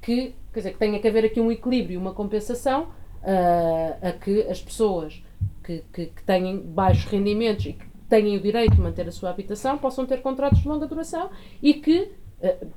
[0.00, 2.88] que, quer dizer, que tenha que haver aqui um equilíbrio uma compensação
[3.22, 5.22] ah, a que as pessoas
[5.62, 9.30] que, que, que têm baixos rendimentos e que têm o direito de manter a sua
[9.30, 11.30] habitação possam ter contratos de longa duração
[11.62, 12.12] e que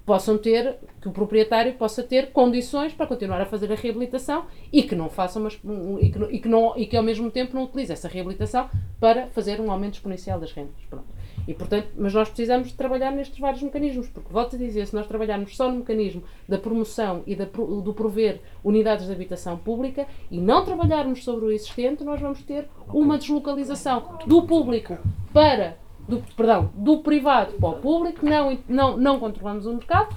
[0.05, 4.83] possam ter, que o proprietário possa ter condições para continuar a fazer a reabilitação e
[4.83, 7.55] que não façam umas- um- e, que, e, que não, e que ao mesmo tempo
[7.55, 8.69] não utilize essa reabilitação
[8.99, 10.75] para fazer um aumento exponencial das rendas.
[10.89, 11.05] Pronto.
[11.47, 15.07] E, portanto, mas nós precisamos trabalhar nestes vários mecanismos, porque, volto a dizer, se nós
[15.07, 20.39] trabalharmos só no mecanismo da promoção e da, do prover unidades de habitação pública e
[20.39, 24.97] não trabalharmos sobre o existente, nós vamos ter uma deslocalização do público
[25.33, 25.77] para,
[26.07, 30.15] do, perdão, do privado para o público, não, não, não controlamos o mercado,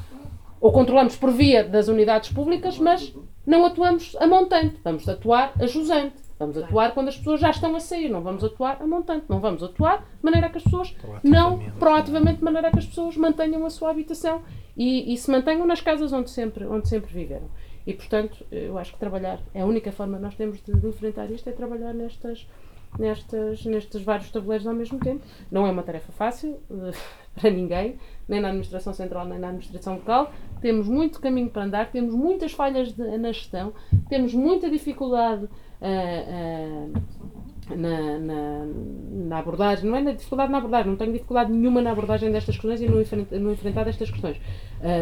[0.60, 3.14] ou controlamos por via das unidades públicas, mas
[3.46, 6.26] não atuamos a montante, vamos atuar a jusante.
[6.38, 9.40] Vamos atuar quando as pessoas já estão a sair, não vamos atuar a montante, não
[9.40, 10.94] vamos atuar de maneira que as pessoas
[11.24, 12.38] não Proativamente.
[12.38, 14.42] de maneira que as pessoas mantenham a sua habitação
[14.76, 17.48] e, e se mantenham nas casas onde sempre, onde sempre viveram.
[17.86, 21.30] E portanto, eu acho que trabalhar é a única forma que nós temos de enfrentar
[21.30, 22.46] isto é trabalhar nestas,
[22.98, 25.22] nestas, nestes vários tabuleiros ao mesmo tempo.
[25.50, 26.92] Não é uma tarefa fácil eh,
[27.40, 27.96] para ninguém,
[28.28, 30.32] nem na administração central nem na administração local.
[30.60, 33.72] Temos muito caminho para andar, temos muitas falhas de- na gestão,
[34.08, 35.46] temos muita dificuldade
[35.82, 38.64] ah, ah, na, na,
[39.28, 42.54] na abordagem, não é na dificuldade na abordagem, não tenho dificuldade nenhuma na abordagem destas
[42.56, 44.40] questões e no, enfren- no enfrentar estas questões.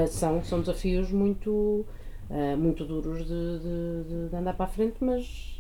[0.09, 1.85] São, são desafios muito,
[2.59, 5.59] muito duros de, de- de- andar para a frente, mas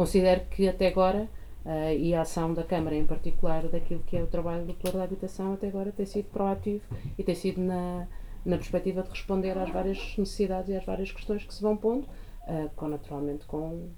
[0.00, 1.28] considero que até agora,
[1.62, 4.96] ah, e a ação da Câmara em particular, daquilo que é o trabalho do Plano
[4.96, 6.82] da Habitação, até agora tem sido proativo
[7.18, 8.06] e tem sido na,
[8.42, 12.06] na perspectiva de responder às várias necessidades e às várias questões que se vão pondo,
[12.48, 13.90] ah, com, naturalmente com,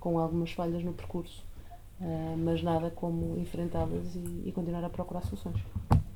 [0.00, 1.46] com algumas falhas no percurso,
[2.00, 5.62] ah, mas nada como enfrentá-las e, e continuar a procurar soluções.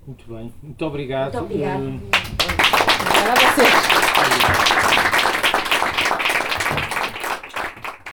[0.04, 0.52] Muito bem.
[0.60, 1.34] Muito obrigado.
[1.34, 1.84] Muito obrigada.
[4.98, 5.03] Eh,